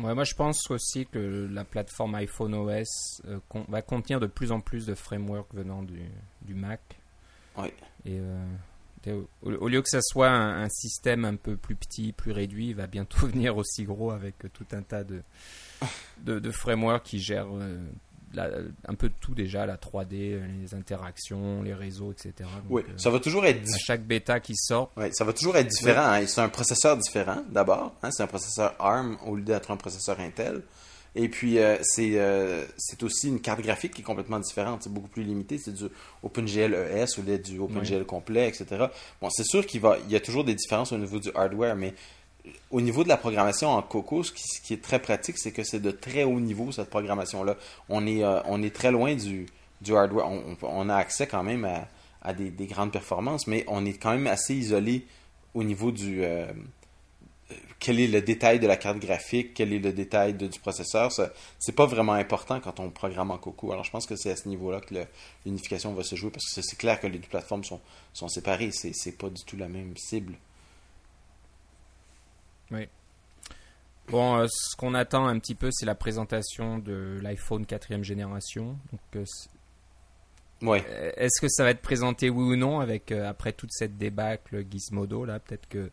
Ouais, 0.00 0.12
moi 0.12 0.24
je 0.24 0.34
pense 0.34 0.68
aussi 0.72 1.06
que 1.06 1.48
la 1.52 1.62
plateforme 1.62 2.16
iPhone 2.16 2.52
OS 2.54 3.22
va 3.68 3.80
contenir 3.80 4.18
de 4.18 4.26
plus 4.26 4.50
en 4.50 4.60
plus 4.60 4.86
de 4.86 4.94
frameworks 4.94 5.54
venant 5.54 5.84
du, 5.84 6.00
du 6.42 6.54
Mac. 6.54 6.80
Oui. 7.56 7.68
Et 8.04 8.18
au, 9.12 9.50
au 9.50 9.68
lieu 9.68 9.82
que 9.82 9.88
ça 9.88 10.00
soit 10.02 10.28
un, 10.30 10.62
un 10.64 10.68
système 10.68 11.24
un 11.24 11.36
peu 11.36 11.56
plus 11.56 11.74
petit, 11.76 12.12
plus 12.12 12.32
réduit, 12.32 12.68
il 12.68 12.74
va 12.76 12.86
bientôt 12.86 13.26
venir 13.26 13.56
aussi 13.56 13.84
gros 13.84 14.10
avec 14.10 14.44
euh, 14.44 14.48
tout 14.52 14.66
un 14.72 14.82
tas 14.82 15.04
de, 15.04 15.22
de, 16.22 16.38
de 16.38 16.50
frameworks 16.50 17.02
qui 17.04 17.18
gèrent 17.20 17.48
euh, 17.54 17.78
la- 18.32 18.50
un 18.88 18.94
peu 18.94 19.08
de 19.08 19.14
tout 19.20 19.34
déjà, 19.34 19.64
la 19.66 19.76
3D, 19.76 20.40
les 20.60 20.74
interactions, 20.74 21.62
les 21.62 21.74
réseaux, 21.74 22.10
etc. 22.12 22.32
Donc, 22.38 22.48
Oui, 22.70 22.82
euh, 22.88 22.92
ça 22.96 23.10
va 23.10 23.20
toujours 23.20 23.44
être 23.46 23.56
à 23.56 23.60
difficile. 23.60 23.84
chaque 23.86 24.04
bêta 24.04 24.40
qui 24.40 24.56
sort, 24.56 24.90
Ouais, 24.96 25.10
ça 25.12 25.24
va 25.24 25.32
toujours 25.32 25.56
être 25.56 25.68
différent. 25.68 26.02
hein. 26.12 26.26
C'est 26.26 26.40
un 26.40 26.48
processeur 26.48 26.96
différent, 26.96 27.42
d'abord. 27.50 27.94
hein. 28.02 28.10
C'est 28.10 28.22
un 28.22 28.26
processeur 28.26 28.74
ARM 28.80 29.16
au 29.26 29.36
lieu 29.36 29.42
d'être 29.44 29.70
un 29.70 29.76
processeur 29.76 30.18
Intel. 30.20 30.62
Et 31.16 31.28
puis, 31.28 31.58
euh, 31.58 31.76
c'est 31.82 32.18
euh, 32.18 32.64
c'est 32.76 33.02
aussi 33.04 33.28
une 33.28 33.40
carte 33.40 33.60
graphique 33.60 33.94
qui 33.94 34.00
est 34.00 34.04
complètement 34.04 34.40
différente. 34.40 34.82
C'est 34.82 34.92
beaucoup 34.92 35.08
plus 35.08 35.22
limité. 35.22 35.58
C'est 35.58 35.72
du 35.72 35.84
OpenGL 36.24 36.74
ES 36.74 37.18
au 37.18 37.22
lieu 37.22 37.38
du 37.38 37.58
OpenGL 37.60 38.04
complet, 38.04 38.48
etc. 38.48 38.86
Bon, 39.22 39.30
c'est 39.30 39.44
sûr 39.44 39.64
qu'il 39.66 39.80
va, 39.80 39.96
il 40.06 40.10
y 40.12 40.16
a 40.16 40.20
toujours 40.20 40.42
des 40.44 40.54
différences 40.54 40.90
au 40.92 40.98
niveau 40.98 41.20
du 41.20 41.30
hardware, 41.34 41.76
mais 41.76 41.94
au 42.70 42.80
niveau 42.80 43.04
de 43.04 43.08
la 43.08 43.16
programmation 43.16 43.70
en 43.70 43.80
Coco, 43.82 44.22
ce 44.24 44.32
qui, 44.32 44.42
ce 44.42 44.60
qui 44.60 44.74
est 44.74 44.82
très 44.82 44.98
pratique, 44.98 45.38
c'est 45.38 45.52
que 45.52 45.62
c'est 45.62 45.78
de 45.80 45.90
très 45.92 46.24
haut 46.24 46.40
niveau, 46.40 46.72
cette 46.72 46.90
programmation-là. 46.90 47.56
On 47.88 48.06
est, 48.06 48.24
euh, 48.24 48.40
on 48.46 48.62
est 48.62 48.74
très 48.74 48.90
loin 48.90 49.14
du, 49.14 49.46
du 49.82 49.96
hardware. 49.96 50.28
On, 50.28 50.42
on- 50.60 50.66
on 50.66 50.88
a 50.88 50.96
accès 50.96 51.26
quand 51.28 51.44
même 51.44 51.64
à, 51.64 51.86
à 52.22 52.32
des, 52.34 52.50
des 52.50 52.66
grandes 52.66 52.90
performances, 52.92 53.46
mais 53.46 53.64
on 53.68 53.86
est 53.86 53.94
quand 53.94 54.10
même 54.10 54.26
assez 54.26 54.54
isolé 54.54 55.06
au 55.54 55.62
niveau 55.62 55.92
du... 55.92 56.24
quel 57.78 58.00
est 58.00 58.06
le 58.06 58.22
détail 58.22 58.58
de 58.60 58.66
la 58.66 58.76
carte 58.76 58.98
graphique, 58.98 59.54
quel 59.54 59.72
est 59.72 59.78
le 59.78 59.92
détail 59.92 60.34
de- 60.34 60.46
du 60.46 60.58
processeur. 60.60 61.10
C'est 61.58 61.72
pas 61.74 61.86
vraiment 61.86 62.12
important 62.14 62.60
quand 62.60 62.80
on 62.80 62.90
programme 62.90 63.30
en 63.30 63.38
Coco. 63.38 63.72
Alors 63.72 63.84
je 63.84 63.90
pense 63.90 64.06
que 64.06 64.16
c'est 64.16 64.30
à 64.30 64.36
ce 64.36 64.48
niveau-là 64.48 64.80
que 64.80 64.94
l'unification 65.44 65.92
va 65.94 66.02
se 66.02 66.14
jouer, 66.16 66.30
parce 66.30 66.44
que 66.52 66.60
c'est- 66.62 66.76
clair 66.76 66.98
que 67.00 67.06
les 67.06 67.18
deux 67.18 67.28
plateformes 67.28 67.64
sont, 67.64 67.80
sont 68.12 68.28
séparées. 68.28 68.70
C'est, 68.72 69.12
pas 69.18 69.28
du 69.30 69.42
tout 69.44 69.56
la 69.56 69.68
même 69.68 69.96
cible. 69.96 70.34
Bon, 74.08 74.36
euh, 74.36 74.46
ce 74.50 74.76
qu'on 74.76 74.92
attend 74.94 75.26
un 75.26 75.38
petit 75.38 75.54
peu, 75.54 75.70
c'est 75.72 75.86
la 75.86 75.94
présentation 75.94 76.78
de 76.78 77.18
l'iPhone 77.22 77.64
4 77.64 78.02
génération. 78.02 78.76
Donc, 78.92 79.00
euh, 79.16 79.24
Ouais. 80.62 80.84
euh, 80.88 81.10
est-ce 81.16 81.40
que 81.40 81.48
ça 81.48 81.64
va 81.64 81.70
être 81.70 81.80
présenté 81.80 82.28
oui 82.28 82.52
ou 82.52 82.56
non 82.56 82.80
avec 82.80 83.12
euh, 83.12 83.26
après 83.28 83.52
toute 83.52 83.70
cette 83.72 83.96
débâcle 83.96 84.64
Gizmodo 84.70 85.24
là 85.24 85.38
Peut-être 85.40 85.66
que 85.68 85.90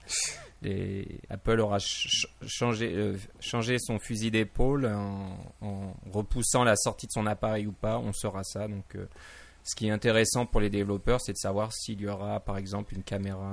les- 0.61 1.19
Apple 1.29 1.59
aura 1.59 1.79
ch- 1.79 2.27
changé, 2.45 2.93
euh, 2.95 3.17
changé 3.39 3.77
son 3.79 3.99
fusil 3.99 4.31
d'épaule 4.31 4.85
en, 4.85 5.35
en 5.61 5.93
repoussant 6.11 6.63
la 6.63 6.75
sortie 6.75 7.07
de 7.07 7.11
son 7.11 7.25
appareil 7.25 7.67
ou 7.67 7.71
pas. 7.71 7.97
On 7.99 8.13
saura 8.13 8.43
ça. 8.43 8.67
Donc, 8.67 8.95
euh, 8.95 9.05
ce 9.63 9.75
qui 9.75 9.87
est 9.87 9.91
intéressant 9.91 10.45
pour 10.45 10.61
les 10.61 10.69
développeurs, 10.69 11.19
c'est 11.21 11.33
de 11.33 11.37
savoir 11.37 11.71
s'il 11.73 12.01
y 12.01 12.07
aura 12.07 12.39
par 12.39 12.57
exemple 12.57 12.93
une 12.95 13.03
caméra 13.03 13.51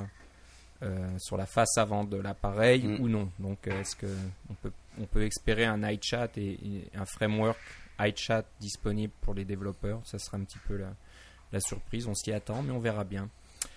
euh, 0.83 1.09
sur 1.19 1.37
la 1.37 1.47
face 1.47 1.77
avant 1.77 2.05
de 2.05 2.17
l'appareil 2.17 2.83
Mm. 2.85 3.01
ou 3.01 3.09
non. 3.09 3.31
Donc, 3.39 3.67
est-ce 3.67 3.97
que 3.97 4.07
on 4.51 4.55
peut 4.55 4.73
on 5.01 5.07
peut 5.07 5.23
espérer 5.25 5.65
un 5.65 5.89
iChat 5.89 6.29
et, 6.37 6.51
et 6.53 6.91
un 6.95 7.05
framework 7.05 7.59
iChat 8.01 8.45
disponible 8.61 9.13
pour 9.23 9.35
les 9.35 9.45
développeurs? 9.45 10.01
Ça 10.05 10.19
sera 10.19 10.37
un 10.37 10.45
petit 10.45 10.59
peu 10.69 10.77
la, 10.77 10.89
la 11.53 11.61
surprise. 11.61 12.07
On 12.07 12.15
s'y 12.15 12.33
attend, 12.33 12.63
mais 12.63 12.73
on 12.73 12.79
verra 12.81 13.05
bien. 13.05 13.29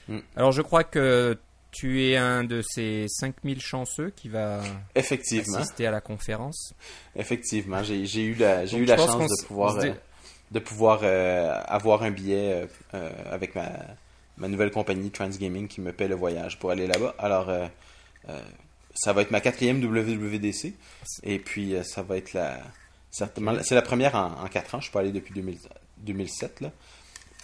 Mm. 0.08 0.20
Alors, 0.36 0.52
je 0.52 0.62
crois 0.62 0.84
que 0.84 1.38
tu 1.72 2.04
es 2.06 2.18
un 2.18 2.44
de 2.44 2.62
ces 2.62 3.06
5000 3.08 3.62
chanceux 3.62 4.12
qui 4.16 4.30
va 4.30 4.62
Effectivement. 4.96 5.58
assister 5.58 5.88
à 5.88 5.92
la 5.92 6.02
conférence. 6.02 6.74
Effectivement, 7.16 7.82
j'ai 7.84 8.24
eu 8.24 8.36
la, 8.36 8.66
j'ai 8.66 8.78
eu 8.78 8.88
chance 8.88 9.30
de 9.30 9.46
pouvoir, 9.48 9.78
euh, 9.78 9.92
de 10.52 10.60
pouvoir 10.60 11.00
euh, 11.04 11.54
avoir 11.66 12.04
un 12.04 12.12
billet 12.12 12.68
euh, 12.94 13.10
avec 13.32 13.56
ma, 13.56 13.70
ma 14.38 14.48
nouvelle 14.48 14.72
compagnie 14.72 15.12
Transgaming 15.12 15.68
qui 15.68 15.82
me 15.82 15.94
paie 15.94 16.08
le 16.08 16.16
voyage 16.16 16.60
pour 16.60 16.72
aller 16.72 16.88
là-bas. 16.88 17.16
Alors, 17.18 17.50
ça 18.94 19.14
va 19.14 19.22
être 19.22 19.32
ma 19.32 19.40
quatrième 19.40 19.82
WWDC. 19.82 20.74
Et 21.24 21.40
puis, 21.40 21.76
ça 21.84 22.02
va 22.02 22.18
être 22.18 22.34
la. 22.34 22.60
Certainement, 23.10 23.56
c'est 23.64 23.76
la 23.76 23.82
première 23.82 24.16
en, 24.16 24.44
en 24.44 24.48
quatre 24.48 24.76
ans. 24.76 24.80
Je 24.80 24.84
suis 24.86 24.92
pas 24.94 25.02
allé 25.02 25.12
depuis 25.12 25.34
2000 25.34 25.58
2007. 25.98 26.62
Là. 26.62 26.72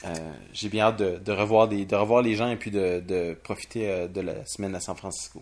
Euh, 0.05 0.33
j'ai 0.53 0.69
bien 0.69 0.85
hâte 0.85 0.97
de, 0.97 1.17
de 1.17 1.31
revoir 1.31 1.67
des, 1.67 1.85
de 1.85 1.95
revoir 1.95 2.21
les 2.21 2.35
gens 2.35 2.49
et 2.49 2.55
puis 2.55 2.71
de, 2.71 2.99
de 2.99 3.33
profiter 3.43 3.89
euh, 3.89 4.07
de 4.07 4.21
la 4.21 4.45
semaine 4.45 4.75
à 4.75 4.79
San 4.79 4.95
Francisco. 4.95 5.41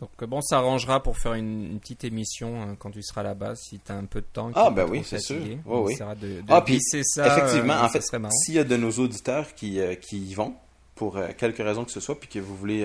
Donc, 0.00 0.10
euh, 0.20 0.26
bon, 0.26 0.40
ça 0.42 0.58
arrangera 0.58 1.02
pour 1.02 1.16
faire 1.16 1.34
une, 1.34 1.64
une 1.72 1.80
petite 1.80 2.04
émission 2.04 2.60
hein, 2.60 2.76
quand 2.78 2.90
tu 2.90 3.02
seras 3.02 3.22
là-bas, 3.22 3.54
si 3.56 3.78
tu 3.78 3.92
as 3.92 3.94
un 3.94 4.04
peu 4.04 4.20
de 4.20 4.26
temps. 4.26 4.50
Ah, 4.54 4.70
ben 4.70 4.86
oui, 4.90 5.02
c'est 5.04 5.20
sûr. 5.20 5.40
Oui, 5.40 5.58
On 5.64 5.84
oui. 5.84 5.96
de, 6.20 6.40
de 6.40 6.44
Ah, 6.48 6.60
puis, 6.60 6.78
ça. 6.82 7.26
Effectivement, 7.26 7.74
euh, 7.74 7.84
en 7.84 7.88
ça 7.88 8.00
fait, 8.00 8.30
s'il 8.30 8.54
y 8.54 8.58
a 8.58 8.64
de 8.64 8.76
nos 8.76 8.90
auditeurs 8.90 9.54
qui, 9.54 9.80
euh, 9.80 9.94
qui 9.94 10.18
y 10.18 10.34
vont, 10.34 10.54
pour 10.94 11.16
euh, 11.16 11.28
quelque 11.38 11.62
raison 11.62 11.84
que 11.84 11.92
ce 11.92 12.00
soit, 12.00 12.18
puis 12.18 12.28
que 12.28 12.38
vous 12.38 12.56
voulez, 12.56 12.84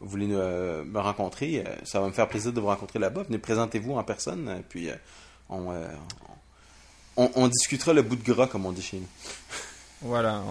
vous 0.00 0.08
voulez 0.08 0.26
me 0.26 0.98
rencontrer, 0.98 1.62
ça 1.84 2.00
va 2.00 2.06
me 2.06 2.12
faire 2.12 2.28
plaisir 2.28 2.52
de 2.52 2.60
vous 2.60 2.66
rencontrer 2.66 2.98
là-bas. 2.98 3.22
Venez, 3.24 3.38
présentez-vous 3.38 3.92
en 3.94 4.02
personne, 4.02 4.62
puis 4.68 4.88
on, 5.48 5.70
on, 7.16 7.30
on 7.34 7.48
discutera 7.48 7.92
le 7.92 8.02
bout 8.02 8.16
de 8.16 8.22
gras, 8.32 8.46
comme 8.46 8.66
on 8.66 8.72
dit 8.72 8.82
chez 8.82 8.98
nous. 8.98 9.08
Voilà. 10.02 10.42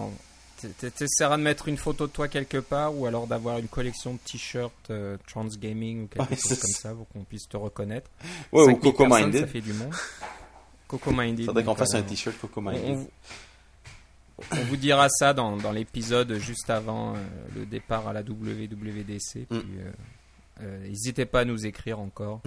T'essaieras 0.80 1.38
de 1.38 1.42
mettre 1.44 1.70
une 1.70 1.78
photo 1.78 2.06
de 2.08 2.12
toi 2.12 2.28
quelque 2.28 2.58
part 2.58 2.94
ou 2.96 3.06
alors 3.06 3.28
d'avoir 3.28 3.60
une 3.60 3.70
collection 3.70 4.14
de 4.16 4.20
t-shirts 4.20 4.74
euh, 4.90 5.16
Trans 5.28 5.46
Gaming 5.48 6.04
ou 6.04 6.08
quelque 6.08 6.30
Ouais, 6.32 6.36
chose 6.38 6.60
comme 6.60 6.72
ça. 6.72 6.94
pour 6.94 7.08
qu'on 7.08 7.24
puisse 7.24 7.48
te 7.48 7.56
reconnaître. 7.56 8.10
Ouais, 8.52 8.64
ou 8.64 8.66
5000 8.66 8.80
Coco 8.82 9.06
Minded. 9.08 9.42
Ça 9.42 9.48
fait 9.48 9.62
du 9.62 9.72
monde. 9.74 9.94
Coco 10.88 11.12
Minded. 11.12 11.46
Faudrait 11.46 11.64
qu'on 11.64 11.76
fasse 11.76 11.94
euh, 11.94 12.00
un 12.00 12.02
t-shirt 12.04 12.38
Coco 12.40 12.60
on, 12.60 12.64
Minded. 12.72 12.98
on- 12.98 13.10
on 14.52 14.64
vous 14.66 14.78
dira 14.78 15.08
ça 15.10 15.34
dans, 15.34 15.58
dans 15.58 15.72
l'épisode 15.74 16.34
juste 16.40 16.70
avant 16.70 17.14
euh, 17.16 17.20
le 17.56 17.66
départ 17.66 18.08
à 18.08 18.14
la 18.14 18.22
WWDC. 18.22 19.48
Mm. 19.50 19.56
Euh, 19.56 19.92
euh, 20.62 20.88
N'hésitez 20.88 21.26
pas 21.26 21.42
à 21.42 21.46
nous 21.46 21.66
écrire 21.66 22.00
encore. 22.00 22.42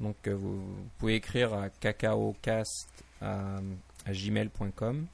Donc 0.00 0.16
euh, 0.26 0.34
vous, 0.34 0.56
vous 0.58 0.86
pouvez 0.98 1.14
écrire 1.16 1.54
à 1.54 1.68
cacaocast 1.68 2.88
à, 3.20 3.56
à 4.04 4.12
gmail.com 4.12 5.06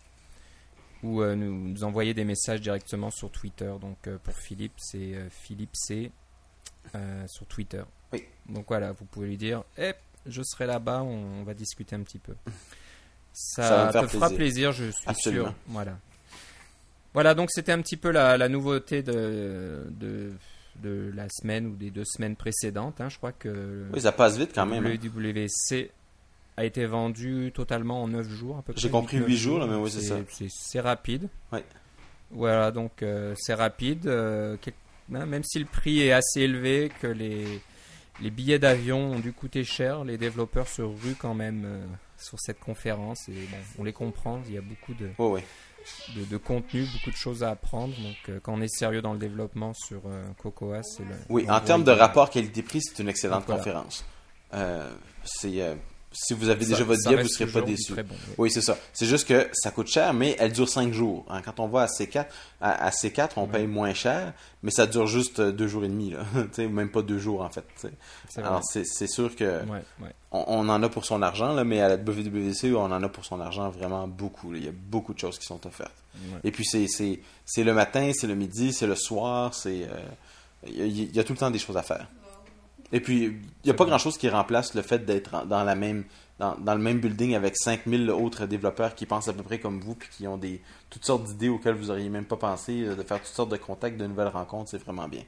ou 1.03 1.21
euh, 1.23 1.35
nous, 1.35 1.69
nous 1.69 1.85
envoyer 1.85 2.15
des 2.15 2.25
messages 2.25 2.61
directement 2.61 3.11
sur 3.11 3.31
Twitter. 3.31 3.73
Donc 3.81 3.99
euh, 4.07 4.19
pour 4.23 4.35
Philippe, 4.35 4.75
c'est 4.79 5.15
euh, 5.15 5.29
Philippe 5.31 5.75
C 5.75 6.11
sur 7.27 7.47
Twitter. 7.47 7.83
Oui. 8.13 8.25
Donc 8.49 8.67
voilà, 8.69 8.93
vous 8.93 9.05
pouvez 9.05 9.29
lui 9.29 9.37
dire 9.37 9.65
Eh, 9.79 9.93
je 10.27 10.43
serai 10.43 10.67
là-bas, 10.67 11.03
on, 11.03 11.41
on 11.41 11.43
va 11.45 11.55
discuter 11.55 11.95
un 11.97 12.03
petit 12.03 12.19
peu. 12.19 12.35
Ça, 13.33 13.91
Ça 13.93 14.03
te 14.03 14.07
fera 14.09 14.29
plaisir. 14.31 14.73
je 14.73 14.91
suis 14.91 15.09
Absolument. 15.09 15.47
sûr. 15.47 15.55
Voilà. 15.69 15.99
Voilà, 17.15 17.35
donc 17.35 17.51
c'était 17.51 17.73
un 17.73 17.81
petit 17.81 17.97
peu 17.97 18.11
la, 18.11 18.37
la 18.39 18.49
nouveauté 18.49 19.03
de, 19.03 19.87
de, 19.91 20.33
de 20.77 21.11
la 21.15 21.27
semaine 21.31 21.67
ou 21.67 21.77
des 21.77 21.91
deux 21.91 22.05
semaines 22.05 22.37
précédentes. 22.37 23.01
hein. 23.01 23.09
Je 23.09 23.17
crois 23.17 23.33
que 23.33 23.87
Oui, 23.93 24.01
ça 24.01 24.13
passe 24.13 24.37
vite 24.39 24.53
quand 24.55 24.67
même. 24.67 24.85
hein. 24.87 24.95
WWC 24.95 25.91
a 26.57 26.65
été 26.65 26.85
vendu 26.87 27.51
totalement 27.55 28.03
en 28.03 28.09
9 28.09 28.29
jours 28.29 28.59
à 28.59 28.63
peu 28.63 28.73
près. 28.73 28.83
J'ai 28.83 28.91
compris 28.91 29.19
8-9 29.19 29.27
huit 29.27 29.37
jours, 29.37 29.59
là, 29.59 29.67
mais 29.67 29.77
oui, 29.77 29.91
c'est 29.91 30.03
ça. 30.03 30.17
C'est 30.49 30.81
rapide. 30.81 31.29
Ouais. 31.53 31.65
Voilà, 32.31 32.71
donc 32.71 33.03
euh, 33.03 33.35
c'est 33.39 33.55
rapide. 33.55 34.07
euh, 34.07 34.57
quel- 34.61 34.75
hein, 35.15 35.27
même 35.27 35.45
si 35.45 35.59
le 35.59 35.65
prix 35.67 36.01
est 36.01 36.13
assez 36.13 36.41
élevé, 36.41 36.91
que 37.01 37.07
les, 37.07 37.61
les 38.23 38.31
billets 38.31 38.59
d'avion 38.59 39.13
ont 39.13 39.19
dû 39.19 39.33
coûter 39.33 39.65
cher, 39.65 40.05
les 40.05 40.17
développeurs 40.19 40.69
se 40.69 40.83
ruent 40.83 41.17
quand 41.19 41.35
même 41.35 41.65
euh, 41.67 41.85
sur 42.19 42.39
cette 42.41 42.61
conférence. 42.61 43.29
Et 43.29 43.33
bon, 43.33 43.57
on 43.79 43.85
les 43.85 43.93
comprend, 43.93 44.41
il 44.49 44.55
y 44.55 44.59
a 44.59 44.63
beaucoup 44.63 44.95
de, 44.95 45.09
ouais. 45.19 45.45
de, 46.17 46.25
de 46.25 46.37
contenu, 46.39 46.85
beaucoup 46.95 47.11
de 47.11 47.17
choses 47.17 47.43
à 47.43 47.51
apprendre. 47.51 47.95
Donc 47.97 48.41
quand 48.43 48.55
on 48.55 48.63
est 48.63 48.75
sérieux 48.75 49.03
dans 49.03 49.13
le 49.13 49.19
développement 49.19 49.75
sur 49.75 50.03
Cocoa, 50.43 50.83
c'est 50.83 51.03
le. 51.05 51.15
Oui, 51.29 51.47
en 51.51 51.61
termes 51.61 51.85
de 51.85 51.91
rapport 51.93 52.31
qualité-prix, 52.31 52.81
c'est 52.83 53.03
une 53.03 53.09
excellente 53.09 53.45
conférence. 53.47 54.05
C'est, 55.25 55.77
si 56.13 56.35
vous 56.35 56.49
avez 56.49 56.65
Ça- 56.65 56.71
déjà 56.71 56.85
votre 56.85 57.01
billet, 57.05 57.17
vous 57.17 57.23
ne 57.23 57.29
serez 57.29 57.47
pas 57.47 57.61
déçu. 57.63 57.95
bon, 57.95 58.03
oui. 58.11 58.35
Oui, 58.39 58.51
c'est 58.51 58.61
ça. 58.61 58.77
C'est 58.93 59.07
juste 59.07 59.27
que 59.27 59.49
ça 59.53 59.71
coûte 59.71 59.89
cher, 59.89 60.13
mais 60.15 60.37
elle 60.39 60.53
dure 60.53 60.69
5 60.69 60.93
jours. 60.93 61.25
hein. 61.29 61.41
Quand 61.45 61.59
on 61.61 61.69
va 61.69 61.83
à 61.83 61.87
C4, 61.87 62.27
à, 62.61 62.87
à 62.87 62.91
C4 62.91 63.31
on 63.37 63.43
Ouais. 63.45 63.49
paye 63.49 63.67
moins 63.67 63.95
cher, 63.95 64.33
mais 64.63 64.71
ça 64.71 64.87
dure 64.87 65.07
juste 65.07 65.41
2 65.41 65.67
jours 65.69 65.85
et 65.85 65.89
demi. 65.89 66.11
Là. 66.11 66.25
Même 66.69 66.91
pas 66.91 67.03
2 67.03 67.19
jours, 67.19 67.43
en 67.43 67.51
fait. 67.51 67.65
Alors, 68.37 68.63
c'est 68.65 69.07
sûr 69.07 69.35
que 69.37 69.45
Ouais, 69.65 69.83
ouais. 70.03 70.11
on, 70.31 70.45
on 70.49 70.69
en 70.69 70.83
a 70.83 70.89
pour 70.89 71.05
son 71.05 71.23
argent, 71.23 71.53
là, 71.55 71.65
mais 71.65 71.81
à 71.81 71.89
la 71.89 71.97
WWDC, 71.97 72.75
on 72.75 72.85
en 72.85 73.03
a 73.03 73.09
pour 73.09 73.25
son 73.25 73.41
argent 73.41 73.69
vraiment 73.71 74.07
beaucoup. 74.09 74.53
là. 74.53 74.59
Il 74.59 74.65
y 74.65 74.69
a 74.69 74.73
beaucoup 74.73 75.15
de 75.15 75.19
choses 75.19 75.39
qui 75.39 75.47
sont 75.47 75.67
offertes. 75.67 75.93
Et 76.45 76.51
puis, 76.51 76.65
c'est- 76.65 77.19
le 77.63 77.73
matin, 77.75 78.11
c'est 78.15 78.27
le 78.27 78.35
midi, 78.35 78.73
c'est 78.73 78.87
le 78.87 78.95
soir, 78.97 79.55
c'est... 79.55 79.85
euh, 79.85 79.99
il 80.67 81.15
y 81.15 81.19
a 81.19 81.25
tout 81.25 81.33
le 81.33 81.39
temps 81.39 81.51
des 81.51 81.59
choses 81.59 81.77
à 81.77 81.83
faire. 81.83 82.07
Et 82.93 83.01
puis, 83.01 83.25
il 83.25 83.41
n'y 83.65 83.71
a 83.71 83.75
pas 83.75 83.87
grand-chose 83.87 84.19
qui 84.19 84.29
remplace 84.29 84.75
le 84.75 84.83
fait 84.83 85.05
d'être 85.05 85.47
dans 85.47 85.65
la 85.65 85.75
même 85.75 86.05
dans, 86.39 86.57
dans 86.57 86.75
le 86.75 86.81
même 86.81 86.99
building 86.99 87.35
avec 87.35 87.57
5000 87.57 88.11
autres 88.11 88.47
développeurs 88.47 88.95
qui 88.95 89.07
pensent 89.07 89.29
à 89.29 89.33
peu 89.33 89.43
près 89.43 89.59
comme 89.61 89.81
vous 89.81 89.95
puis 89.95 90.09
qui 90.11 90.27
ont 90.27 90.37
des 90.37 90.61
toutes 90.91 91.05
sortes 91.05 91.25
d'idées 91.25 91.49
auxquelles 91.49 91.75
vous 91.75 91.91
auriez 91.91 92.09
même 92.09 92.25
pas 92.25 92.37
pensé, 92.37 92.83
euh, 92.83 92.97
de 92.97 93.03
faire 93.03 93.19
toutes 93.19 93.27
sortes 93.35 93.51
de 93.51 93.57
contacts, 93.57 93.97
de 93.97 94.07
nouvelles 94.07 94.29
rencontres, 94.29 94.71
c'est 94.71 94.79
vraiment 94.83 95.09
bien. 95.09 95.23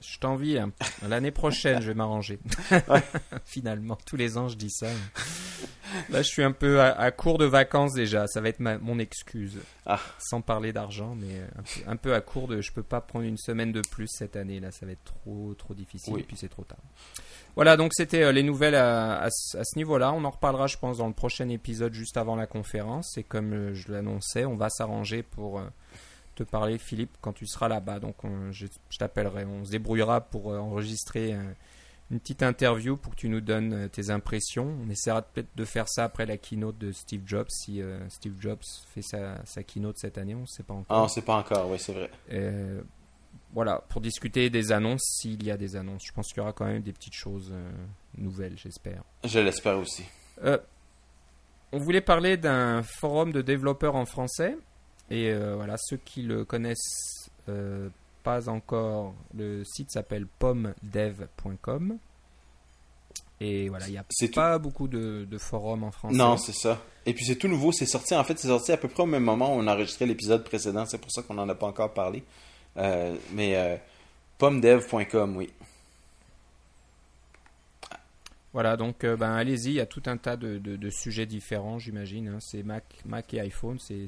Je 0.00 0.18
t'envie. 0.18 0.58
hein. 0.58 0.72
L'année 1.08 1.30
prochaine, 1.30 1.80
je 1.80 1.88
vais 1.88 1.94
m'arranger. 1.94 2.40
Finalement, 3.44 3.96
tous 4.04 4.16
les 4.16 4.36
ans, 4.36 4.48
je 4.48 4.56
dis 4.56 4.70
ça. 4.70 4.88
Là, 6.10 6.22
je 6.22 6.28
suis 6.28 6.42
un 6.42 6.52
peu 6.52 6.80
à, 6.80 6.92
à 6.98 7.10
court 7.10 7.38
de 7.38 7.44
vacances 7.44 7.92
déjà. 7.94 8.26
Ça 8.26 8.40
va 8.40 8.48
être 8.48 8.60
ma- 8.60 8.78
mon 8.78 8.98
excuse. 8.98 9.58
Ah. 9.86 10.00
Sans 10.18 10.40
parler 10.40 10.72
d'argent, 10.72 11.14
mais 11.14 11.40
un 11.58 11.62
peu, 11.62 11.90
un 11.90 11.96
peu 11.96 12.14
à 12.14 12.20
court 12.20 12.48
de. 12.48 12.60
Je 12.60 12.72
peux 12.72 12.82
pas 12.82 13.00
prendre 13.00 13.24
une 13.26 13.36
semaine 13.36 13.72
de 13.72 13.82
plus 13.90 14.08
cette 14.08 14.36
année. 14.36 14.60
Là, 14.60 14.70
ça 14.70 14.86
va 14.86 14.92
être 14.92 15.04
trop, 15.04 15.54
trop 15.54 15.74
difficile. 15.74 16.12
Oui. 16.14 16.20
Et 16.20 16.24
puis 16.24 16.36
c'est 16.36 16.48
trop 16.48 16.64
tard. 16.64 16.78
Voilà, 17.54 17.76
donc 17.76 17.92
c'était 17.94 18.22
euh, 18.22 18.32
les 18.32 18.42
nouvelles 18.42 18.74
à, 18.74 19.20
à 19.22 19.28
ce 19.30 19.58
à 19.58 19.64
ce 19.64 19.76
niveau-là. 19.78 20.12
On 20.12 20.24
en 20.24 20.30
reparlera, 20.30 20.66
je 20.66 20.78
pense, 20.78 20.98
dans 20.98 21.08
le 21.08 21.12
prochain 21.12 21.48
épisode 21.50 21.92
juste 21.92 22.16
avant 22.16 22.36
la 22.36 22.46
conférence. 22.46 23.18
Et 23.18 23.22
comme 23.24 23.52
euh, 23.52 23.74
je 23.74 23.92
l'annonçais, 23.92 24.44
on 24.46 24.56
va 24.56 24.70
s'arranger 24.70 25.22
pour 25.22 25.58
euh, 25.58 25.64
te 26.34 26.42
parler, 26.44 26.78
Philippe, 26.78 27.16
quand 27.20 27.34
tu 27.34 27.46
seras 27.46 27.68
là-bas. 27.68 27.98
Donc 27.98 28.24
on- 28.24 28.50
je, 28.52 28.66
je 28.88 28.96
t'appellerai. 28.98 29.44
On 29.44 29.64
se 29.66 29.70
débrouillera 29.70 30.22
pour 30.22 30.46
enregistrer 30.46 31.34
une 32.12 32.20
petite 32.20 32.42
interview 32.42 32.98
pour 32.98 33.12
que 33.14 33.20
tu 33.20 33.28
nous 33.30 33.40
donnes 33.40 33.72
euh, 33.72 33.88
tes 33.88 34.10
impressions. 34.10 34.76
On 34.84 34.90
essaiera 34.90 35.22
peut-être 35.22 35.48
de 35.56 35.64
faire 35.64 35.88
ça 35.88 36.04
après 36.04 36.26
la 36.26 36.36
keynote 36.36 36.76
de 36.76 36.92
Steve 36.92 37.22
Jobs. 37.24 37.48
Si 37.48 37.80
euh, 37.80 38.06
Steve 38.10 38.34
Jobs 38.38 38.62
fait 38.94 39.00
sa, 39.00 39.42
sa 39.46 39.62
keynote 39.62 39.96
cette 39.96 40.18
année, 40.18 40.34
on 40.34 40.42
ne 40.42 40.46
sait 40.46 40.62
pas 40.62 40.74
encore. 40.74 40.96
Ah, 40.96 41.02
on 41.04 41.08
sait 41.08 41.22
pas 41.22 41.36
encore, 41.36 41.70
oui, 41.70 41.78
c'est 41.78 41.94
vrai. 41.94 42.10
Euh, 42.30 42.82
voilà, 43.54 43.82
pour 43.88 44.02
discuter 44.02 44.50
des 44.50 44.72
annonces, 44.72 45.02
s'il 45.20 45.42
y 45.42 45.50
a 45.50 45.56
des 45.56 45.74
annonces. 45.74 46.02
Je 46.04 46.12
pense 46.12 46.28
qu'il 46.28 46.38
y 46.38 46.40
aura 46.40 46.52
quand 46.52 46.66
même 46.66 46.82
des 46.82 46.92
petites 46.92 47.14
choses 47.14 47.50
euh, 47.50 47.70
nouvelles, 48.18 48.58
j'espère. 48.58 49.02
Je 49.24 49.38
l'espère 49.38 49.78
aussi. 49.78 50.04
On 51.72 51.78
voulait 51.78 52.02
parler 52.02 52.36
d'un 52.36 52.82
forum 52.82 53.32
de 53.32 53.40
développeurs 53.40 53.96
en 53.96 54.04
français. 54.04 54.58
Et 55.10 55.32
voilà, 55.34 55.76
ceux 55.78 55.98
qui 55.98 56.22
le 56.22 56.44
connaissent 56.44 57.30
pas 58.22 58.48
encore, 58.48 59.14
le 59.34 59.64
site 59.64 59.90
s'appelle 59.90 60.26
pomdev.com. 60.38 61.98
Et 63.40 63.68
voilà, 63.68 63.88
il 63.88 63.92
n'y 63.92 63.98
a 63.98 64.04
tout. 64.04 64.28
pas 64.32 64.58
beaucoup 64.58 64.86
de, 64.86 65.26
de 65.28 65.38
forums 65.38 65.82
en 65.82 65.90
français. 65.90 66.16
Non, 66.16 66.36
c'est 66.36 66.52
ça. 66.54 66.80
Et 67.06 67.12
puis 67.12 67.24
c'est 67.24 67.34
tout 67.36 67.48
nouveau, 67.48 67.72
c'est 67.72 67.86
sorti, 67.86 68.14
en 68.14 68.22
fait, 68.22 68.38
c'est 68.38 68.46
sorti 68.48 68.70
à 68.70 68.76
peu 68.76 68.86
près 68.88 69.02
au 69.02 69.06
même 69.06 69.24
moment 69.24 69.54
où 69.56 69.58
on 69.58 69.66
a 69.66 69.74
enregistré 69.74 70.06
l'épisode 70.06 70.44
précédent, 70.44 70.86
c'est 70.86 70.98
pour 70.98 71.10
ça 71.10 71.22
qu'on 71.22 71.34
n'en 71.34 71.48
a 71.48 71.54
pas 71.56 71.66
encore 71.66 71.92
parlé. 71.92 72.22
Euh, 72.76 73.16
mais 73.32 73.56
euh, 73.56 73.76
pomdev.com, 74.38 75.36
oui. 75.36 75.50
Voilà, 78.52 78.76
donc 78.76 79.02
euh, 79.04 79.16
ben, 79.16 79.32
allez-y, 79.32 79.68
il 79.70 79.74
y 79.74 79.80
a 79.80 79.86
tout 79.86 80.02
un 80.06 80.18
tas 80.18 80.36
de, 80.36 80.58
de- 80.58 80.76
de 80.76 80.90
sujets 80.90 81.26
différents, 81.26 81.78
j'imagine. 81.78 82.28
hein. 82.28 82.38
C'est 82.40 82.62
Mac, 82.62 82.84
Mac 83.06 83.32
et 83.34 83.40
iPhone. 83.40 83.78
C'est 83.80 84.06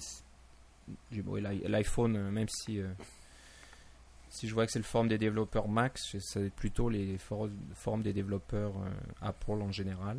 l'iPhone, 1.67 2.17
euh, 2.17 2.31
même 2.31 2.49
si 2.49 2.79
si 4.35 4.49
je 4.49 4.55
vois 4.55 4.67
que 4.67 4.73
c'est 4.73 4.79
le 4.79 4.85
forum 4.85 5.09
des 5.09 5.19
développeurs 5.19 5.69
Mac, 5.69 5.99
c'est- 5.99 6.51
plutôt 6.55 6.89
les 6.89 7.17
for- 7.19 7.49
forums 7.75 8.03
des 8.03 8.13
développeurs 8.13 8.73
euh, 8.77 8.91
Apple 9.23 9.63
en 9.63 9.71
général. 9.73 10.19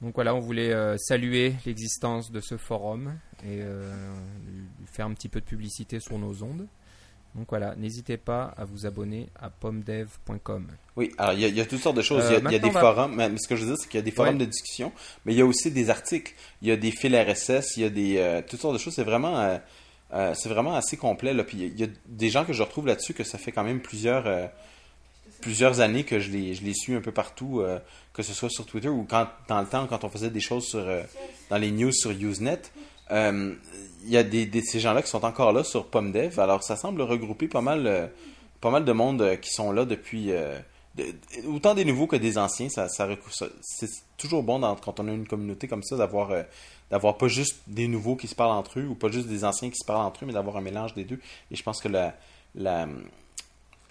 Donc 0.00 0.14
voilà, 0.14 0.34
on 0.34 0.38
voulait 0.40 0.72
euh, 0.72 0.96
saluer 0.96 1.54
l'existence 1.66 2.30
de 2.30 2.40
ce 2.40 2.56
forum 2.56 3.18
et 3.42 3.60
euh, 3.62 4.14
faire 4.86 5.06
un 5.06 5.14
petit 5.14 5.28
peu 5.28 5.40
de 5.40 5.44
publicité 5.44 5.98
sur 5.98 6.18
nos 6.18 6.42
ondes. 6.44 6.66
Donc 7.34 7.46
voilà, 7.50 7.74
n'hésitez 7.76 8.16
pas 8.16 8.54
à 8.56 8.64
vous 8.64 8.86
abonner 8.86 9.28
à 9.38 9.50
pomdev.com. 9.50 10.68
Oui, 10.96 11.12
alors 11.18 11.32
il 11.34 11.40
y, 11.40 11.44
a- 11.44 11.48
il 11.48 11.56
y 11.56 11.60
a 11.60 11.66
toutes 11.66 11.80
sortes 11.80 11.96
de 11.96 12.02
choses. 12.02 12.24
Euh, 12.24 12.38
il 12.42 12.50
y 12.50 12.54
a, 12.54 12.56
y 12.58 12.60
des 12.60 12.70
va- 12.70 12.80
forums, 12.80 13.14
mais, 13.14 13.28
ce 13.38 13.48
que 13.48 13.56
je 13.56 13.62
veux 13.62 13.68
dire, 13.74 13.76
c'est 13.78 13.88
qu'il 13.88 13.98
y 13.98 14.02
a 14.02 14.04
des 14.04 14.10
forums 14.12 14.34
Ouais. 14.34 14.46
de 14.46 14.50
discussion, 14.50 14.92
mais 15.24 15.34
il 15.34 15.38
y 15.38 15.42
a 15.42 15.46
aussi 15.46 15.70
des 15.72 15.90
articles. 15.90 16.32
Il 16.62 16.68
y 16.68 16.70
a 16.70 16.76
des 16.76 16.90
fils 16.92 17.12
RSS, 17.14 17.76
il 17.76 17.82
y 17.82 17.84
a 17.86 17.90
des 17.90 18.42
toutes 18.48 18.60
sortes 18.60 18.74
de 18.74 18.78
choses. 18.78 18.94
C'est 18.94 19.04
vraiment, 19.04 19.58
euh, 20.12 20.34
c'est 20.34 20.48
vraiment 20.48 20.74
assez 20.74 20.96
complet. 20.96 21.32
Là. 21.34 21.44
Puis 21.44 21.58
il 21.58 21.78
y 21.78 21.84
a- 21.84 21.88
des 22.06 22.30
gens 22.30 22.44
que 22.44 22.52
je 22.52 22.62
retrouve 22.62 22.86
là-dessus 22.86 23.14
que 23.14 23.24
ça 23.24 23.38
fait 23.38 23.52
quand 23.52 23.64
même 23.64 23.80
plusieurs, 23.80 24.26
euh, 24.26 24.46
plusieurs 25.40 25.80
années 25.80 26.04
que 26.04 26.18
je 26.18 26.30
les, 26.30 26.54
je 26.54 26.64
les 26.64 26.74
suis 26.74 26.94
un 26.94 27.00
peu 27.00 27.12
partout, 27.12 27.60
euh, 27.60 27.78
que 28.12 28.22
ce 28.22 28.32
soit 28.32 28.50
sur 28.50 28.66
Twitter 28.66 28.88
ou 28.88 29.04
quand 29.08 29.28
dans 29.48 29.60
le 29.60 29.66
temps 29.66 29.86
quand 29.86 30.04
on 30.04 30.08
faisait 30.08 30.30
des 30.30 30.40
choses 30.40 30.66
sur 30.66 30.84
dans 31.50 31.58
les 31.58 31.70
news 31.70 31.92
sur 31.92 32.10
Usenet. 32.10 32.62
Il 33.10 33.56
y 34.10 34.16
a 34.16 34.22
des, 34.22 34.48
ces 34.62 34.80
gens-là 34.80 35.02
qui 35.02 35.08
sont 35.10 35.24
encore 35.24 35.52
là 35.52 35.64
sur 35.64 35.86
PomDev. 35.86 36.38
Alors 36.40 36.62
ça 36.62 36.76
semble 36.76 37.02
regrouper 37.02 37.48
pas 37.48 37.60
mal, 37.60 38.10
pas 38.60 38.70
mal 38.70 38.84
de 38.84 38.92
monde 38.92 39.38
qui 39.40 39.50
sont 39.50 39.70
là 39.72 39.84
depuis 39.84 40.26
de- 40.26 41.04
autant 41.46 41.74
des 41.74 41.84
nouveaux 41.84 42.06
que 42.06 42.16
des 42.16 42.38
anciens. 42.38 42.68
Ça, 42.68 42.88
c'est 42.88 43.88
toujours 44.16 44.42
bon 44.42 44.60
quand 44.82 44.98
on 45.00 45.08
a 45.08 45.12
une 45.12 45.26
communauté 45.28 45.68
comme 45.68 45.82
ça 45.82 45.96
d'avoir 45.96 46.32
d'avoir 46.90 47.18
pas 47.18 47.28
juste 47.28 47.60
des 47.66 47.88
nouveaux 47.88 48.16
qui 48.16 48.28
se 48.28 48.34
parlent 48.34 48.56
entre 48.56 48.80
eux 48.80 48.86
ou 48.86 48.94
pas 48.94 49.08
juste 49.08 49.28
des 49.28 49.44
anciens 49.44 49.70
qui 49.70 49.76
se 49.76 49.86
parlent 49.86 50.06
entre 50.06 50.24
eux, 50.24 50.26
mais 50.26 50.32
d'avoir 50.32 50.56
un 50.56 50.60
mélange 50.60 50.94
des 50.94 51.04
deux. 51.04 51.20
Et 51.50 51.56
je 51.56 51.62
pense 51.62 51.80
que 51.80 51.88
la, 51.88 52.14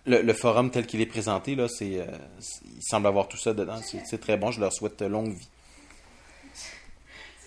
le, 0.07 0.33
forum 0.33 0.71
tel 0.71 0.87
qu'il 0.87 1.01
est 1.01 1.05
présenté, 1.05 1.55
là, 1.55 1.67
c'est, 1.67 1.99
euh, 1.99 2.05
il 2.65 2.81
semble 2.81 3.07
avoir 3.07 3.27
tout 3.27 3.37
ça 3.37 3.53
dedans. 3.53 3.79
C'est, 3.81 4.19
très 4.19 4.37
bon. 4.37 4.51
Je 4.51 4.59
leur 4.59 4.73
souhaite 4.73 5.01
longue 5.01 5.33
vie. 5.33 5.49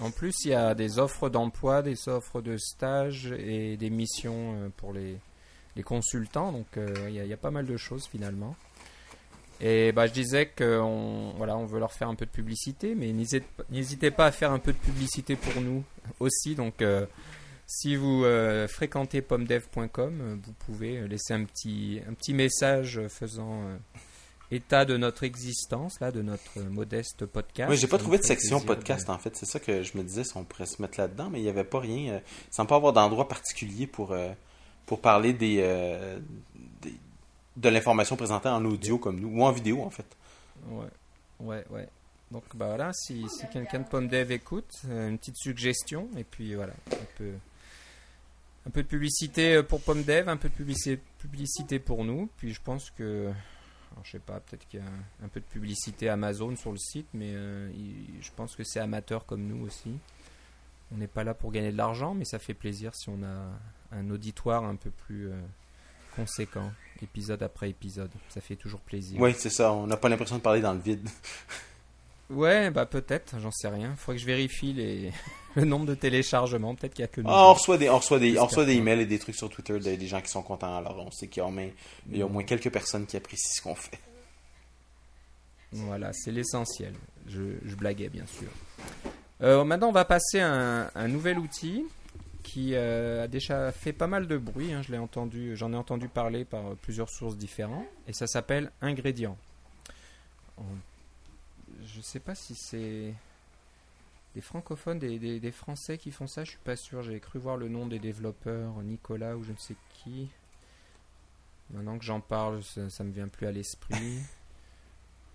En 0.00 0.10
plus, 0.10 0.34
il 0.44 0.52
y 0.52 0.54
a 0.54 0.74
des 0.74 0.98
offres 0.98 1.28
d'emploi, 1.28 1.82
des 1.82 2.08
offres 2.08 2.40
de 2.40 2.56
stage 2.56 3.32
et 3.32 3.76
des 3.76 3.90
missions 3.90 4.54
euh, 4.54 4.68
pour 4.76 4.92
les, 4.92 5.18
consultants. 5.82 6.52
Donc, 6.52 6.66
euh, 6.76 6.94
il 7.08 7.14
y 7.14 7.32
a 7.32 7.36
pas 7.38 7.50
mal 7.50 7.64
de 7.64 7.76
choses 7.78 8.06
finalement. 8.06 8.54
Et 9.62 9.92
bah, 9.92 10.06
je 10.06 10.12
disais 10.12 10.46
qu'on 10.56 11.34
voilà, 11.36 11.56
on 11.56 11.66
veut 11.66 11.78
leur 11.78 11.92
faire 11.92 12.08
un 12.08 12.14
peu 12.14 12.24
de 12.24 12.30
publicité, 12.30 12.94
mais 12.94 13.12
n'hésitez 13.70 14.10
pas 14.10 14.26
à 14.26 14.32
faire 14.32 14.52
un 14.52 14.58
peu 14.58 14.72
de 14.72 14.78
publicité 14.78 15.36
pour 15.36 15.60
nous 15.62 15.84
aussi. 16.18 16.54
Donc, 16.54 16.80
euh, 16.80 17.04
si 17.66 17.94
vous 17.94 18.24
euh, 18.24 18.66
fréquentez 18.68 19.20
pomdev.com, 19.22 19.90
euh, 20.20 20.36
vous 20.42 20.52
pouvez 20.66 21.06
laisser 21.06 21.34
un 21.34 21.44
petit, 21.44 22.00
un 22.08 22.14
petit 22.14 22.32
message 22.32 23.00
faisant 23.08 23.62
euh, 23.64 23.76
état 24.50 24.84
de 24.86 24.96
notre 24.96 25.24
existence, 25.24 26.00
là, 26.00 26.10
de 26.10 26.22
notre 26.22 26.58
modeste 26.60 27.26
podcast. 27.26 27.70
Oui, 27.70 27.76
j'ai 27.76 27.86
pas 27.86 27.98
trouvé 27.98 28.16
de 28.18 28.24
section 28.24 28.60
de- 28.60 28.64
podcast 28.64 29.10
en 29.10 29.18
fait. 29.18 29.36
C'est 29.36 29.46
ça 29.46 29.60
que 29.60 29.82
je 29.82 29.96
me 29.98 30.02
disais 30.02 30.24
si 30.24 30.36
on 30.36 30.44
pourrait 30.44 30.66
se 30.66 30.80
mettre 30.80 30.98
là-dedans, 30.98 31.28
mais 31.30 31.38
il 31.38 31.42
n'y 31.42 31.50
avait 31.50 31.64
pas 31.64 31.80
rien. 31.80 32.20
sans 32.50 32.64
pas 32.66 32.76
avoir 32.76 32.92
d'endroit 32.94 33.28
particulier 33.28 33.86
pour, 33.86 34.16
pour 34.86 35.00
parler 35.00 35.32
des, 35.34 35.58
des- 36.82 36.94
de 37.60 37.68
l'information 37.68 38.16
présentée 38.16 38.48
en 38.48 38.64
audio 38.64 38.98
comme 38.98 39.20
nous, 39.20 39.28
ou 39.28 39.44
en 39.44 39.52
vidéo 39.52 39.82
en 39.82 39.90
fait. 39.90 40.06
Ouais, 40.68 40.86
ouais, 41.40 41.64
ouais. 41.70 41.88
Donc 42.30 42.44
bah 42.54 42.92
si, 42.92 43.26
quelqu'un 43.52 43.80
de 43.80 43.84
PomDev 43.84 44.30
écoute, 44.30 44.82
euh, 44.88 45.08
une 45.08 45.18
petite 45.18 45.36
suggestion, 45.36 46.08
et 46.16 46.24
puis 46.24 46.54
voilà, 46.54 46.72
un 46.92 47.06
peu, 47.16 47.32
un 48.66 48.70
peu 48.70 48.82
de 48.82 48.88
publicité 48.88 49.56
euh, 49.56 49.62
pour 49.62 49.80
PomDev, 49.80 50.28
un 50.28 50.36
peu 50.36 50.48
de 50.48 51.00
publicité, 51.18 51.78
pour 51.80 52.04
nous, 52.04 52.30
puis 52.36 52.54
je 52.54 52.60
pense 52.62 52.90
que, 52.90 53.26
alors, 53.92 54.04
je 54.04 54.12
sais 54.12 54.20
pas, 54.20 54.38
peut-être 54.38 54.66
qu'il 54.68 54.78
y 54.78 54.82
a 54.82 55.24
un, 55.24 55.28
peu 55.28 55.40
de 55.40 55.44
publicité 55.44 56.08
Amazon 56.08 56.54
sur 56.54 56.70
le 56.70 56.78
site, 56.78 57.08
mais 57.14 57.32
euh, 57.34 57.68
je 58.20 58.30
pense 58.36 58.54
que 58.54 58.62
c'est 58.62 58.80
amateur 58.80 59.26
comme 59.26 59.42
nous 59.42 59.66
aussi. 59.66 59.98
On 60.92 60.98
n'est 60.98 61.08
pas 61.08 61.24
là 61.24 61.34
pour 61.34 61.50
gagner 61.50 61.72
de 61.72 61.76
l'argent, 61.76 62.14
mais 62.14 62.24
ça 62.24 62.38
fait 62.38 62.54
plaisir 62.54 62.94
si 62.94 63.08
on 63.08 63.22
a 63.24 63.96
un 63.96 64.10
auditoire 64.10 64.64
un 64.64 64.76
peu 64.76 64.90
plus 64.90 65.30
conséquent, 66.14 66.70
épisode 67.02 67.42
après 67.42 67.70
épisode. 67.70 68.10
Ça 68.28 68.40
fait 68.40 68.56
toujours 68.56 68.80
plaisir. 68.80 69.20
Oui, 69.20 69.34
c'est 69.36 69.50
ça. 69.50 69.72
On 69.72 69.86
n'a 69.86 69.96
pas 69.96 70.08
l'impression 70.08 70.36
de 70.36 70.42
parler 70.42 70.60
dans 70.60 70.72
le 70.72 70.80
vide. 70.80 71.08
Ouais, 72.30 72.70
bah 72.70 72.86
peut-être, 72.86 73.40
j'en 73.40 73.50
sais 73.50 73.66
rien. 73.68 73.94
Faudrait 73.96 74.16
que 74.16 74.20
je 74.22 74.26
vérifie 74.26 74.72
les... 74.72 75.12
le 75.56 75.64
nombre 75.64 75.86
de 75.86 75.94
téléchargements. 75.94 76.76
Peut-être 76.76 76.94
qu'il 76.94 77.02
y 77.02 77.04
a 77.04 77.08
que 77.08 77.20
nous. 77.20 77.28
Ah, 77.28 77.48
on 77.48 77.54
reçoit 77.54 77.76
des, 77.76 77.90
on 77.90 77.98
reçoit 77.98 78.20
des, 78.20 78.38
on 78.38 78.46
reçoit 78.46 78.64
des 78.64 78.74
emails 78.74 79.00
et 79.00 79.06
des 79.06 79.18
trucs 79.18 79.34
sur 79.34 79.48
Twitter 79.48 79.78
des, 79.80 79.96
des 79.96 80.06
gens 80.06 80.20
qui 80.20 80.30
sont 80.30 80.42
contents. 80.42 80.76
Alors 80.76 80.96
on 81.04 81.10
sait 81.10 81.26
qu'il 81.26 81.40
y 81.40 81.44
a 81.44 81.48
au 81.48 81.50
moins, 81.50 81.68
il 82.08 82.18
y 82.18 82.22
a 82.22 82.26
au 82.26 82.28
moins 82.28 82.44
quelques 82.44 82.70
personnes 82.70 83.06
qui 83.06 83.16
apprécient 83.16 83.50
ce 83.52 83.60
qu'on 83.60 83.74
fait. 83.74 83.98
Voilà, 85.72 86.12
c'est 86.12 86.30
l'essentiel. 86.30 86.94
Je, 87.28 87.40
je 87.64 87.74
blaguais, 87.74 88.08
bien 88.08 88.26
sûr. 88.26 88.48
Euh, 89.42 89.64
maintenant, 89.64 89.88
on 89.88 89.92
va 89.92 90.04
passer 90.04 90.40
à 90.40 90.52
un, 90.52 90.90
un 90.94 91.08
nouvel 91.08 91.38
outil 91.38 91.84
qui 92.50 92.74
euh, 92.74 93.22
a 93.22 93.28
déjà 93.28 93.70
fait 93.70 93.92
pas 93.92 94.08
mal 94.08 94.26
de 94.26 94.36
bruit. 94.36 94.72
hein. 94.72 94.82
Je 94.82 94.90
l'ai 94.90 94.98
entendu, 94.98 95.56
j'en 95.56 95.72
ai 95.72 95.76
entendu 95.76 96.08
parler 96.08 96.44
par 96.44 96.66
euh, 96.66 96.74
plusieurs 96.74 97.08
sources 97.08 97.36
différentes, 97.36 97.86
et 98.08 98.12
ça 98.12 98.26
s'appelle 98.26 98.72
Ingrédients. 98.80 99.38
Je 101.84 102.00
sais 102.00 102.18
pas 102.18 102.34
si 102.34 102.56
c'est 102.56 103.14
des 104.34 104.40
francophones, 104.40 104.98
des, 104.98 105.52
Français 105.52 105.96
qui 105.96 106.10
font 106.10 106.26
ça. 106.26 106.44
Je 106.44 106.50
suis 106.50 106.58
pas 106.58 106.76
sûr. 106.76 107.02
J'ai 107.02 107.20
cru 107.20 107.38
voir 107.38 107.56
le 107.56 107.68
nom 107.68 107.86
des 107.86 107.98
développeurs, 107.98 108.72
Nicolas 108.82 109.36
ou 109.36 109.44
je 109.44 109.52
ne 109.52 109.56
sais 109.56 109.76
qui. 109.94 110.28
Maintenant 111.70 111.98
que 111.98 112.04
j'en 112.04 112.20
parle, 112.20 112.62
ça, 112.62 112.90
ça 112.90 113.04
me 113.04 113.12
vient 113.12 113.28
plus 113.28 113.46
à 113.46 113.52
l'esprit. 113.52 114.18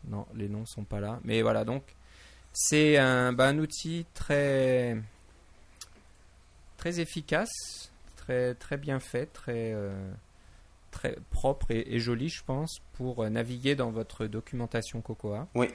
Non, 0.08 0.28
les 0.36 0.50
noms 0.50 0.66
sont 0.66 0.84
pas 0.84 1.00
là. 1.00 1.20
Mais 1.24 1.42
voilà, 1.42 1.66
donc 1.66 1.96
c'est 2.54 2.98
un, 2.98 3.34
bah, 3.34 3.48
un 3.48 3.58
outil 3.58 4.06
très 4.14 4.98
très 6.86 7.00
efficace, 7.00 7.90
très 8.16 8.54
très 8.54 8.78
bien 8.78 9.00
fait, 9.00 9.26
très 9.26 9.74
euh, 9.74 9.92
très 10.92 11.18
propre 11.32 11.72
et, 11.72 11.96
et 11.96 12.00
joli, 12.00 12.30
je 12.30 12.44
pense, 12.44 12.78
pour 12.94 13.24
euh, 13.24 13.30
naviguer 13.30 13.74
dans 13.74 13.90
votre 13.90 14.28
documentation 14.28 15.02
Cocoa. 15.02 15.48
Oui. 15.56 15.68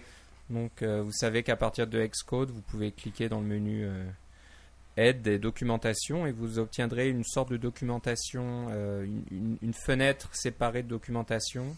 Donc 0.51 0.83
euh, 0.83 1.03
vous 1.03 1.11
savez 1.13 1.43
qu'à 1.43 1.57
partir 1.57 1.89
de 1.89 2.05
Xcode, 2.07 2.51
vous 2.51 2.61
pouvez 2.63 2.93
cliquer 2.93 3.29
dans 3.29 3.41
le 3.41 3.47
menu 3.47 3.89
aide 4.97 5.27
et 5.27 5.39
documentation 5.41 6.27
et 6.29 6.33
vous 6.33 6.61
obtiendrez 6.61 7.09
une 7.09 7.25
sorte 7.25 7.51
de 7.51 7.57
documentation, 7.57 8.69
une, 9.03 9.25
une- 9.33 9.59
une 9.63 9.75
fenêtre 9.75 10.29
séparée 10.33 10.85
de 10.85 10.89
documentation 10.89 11.77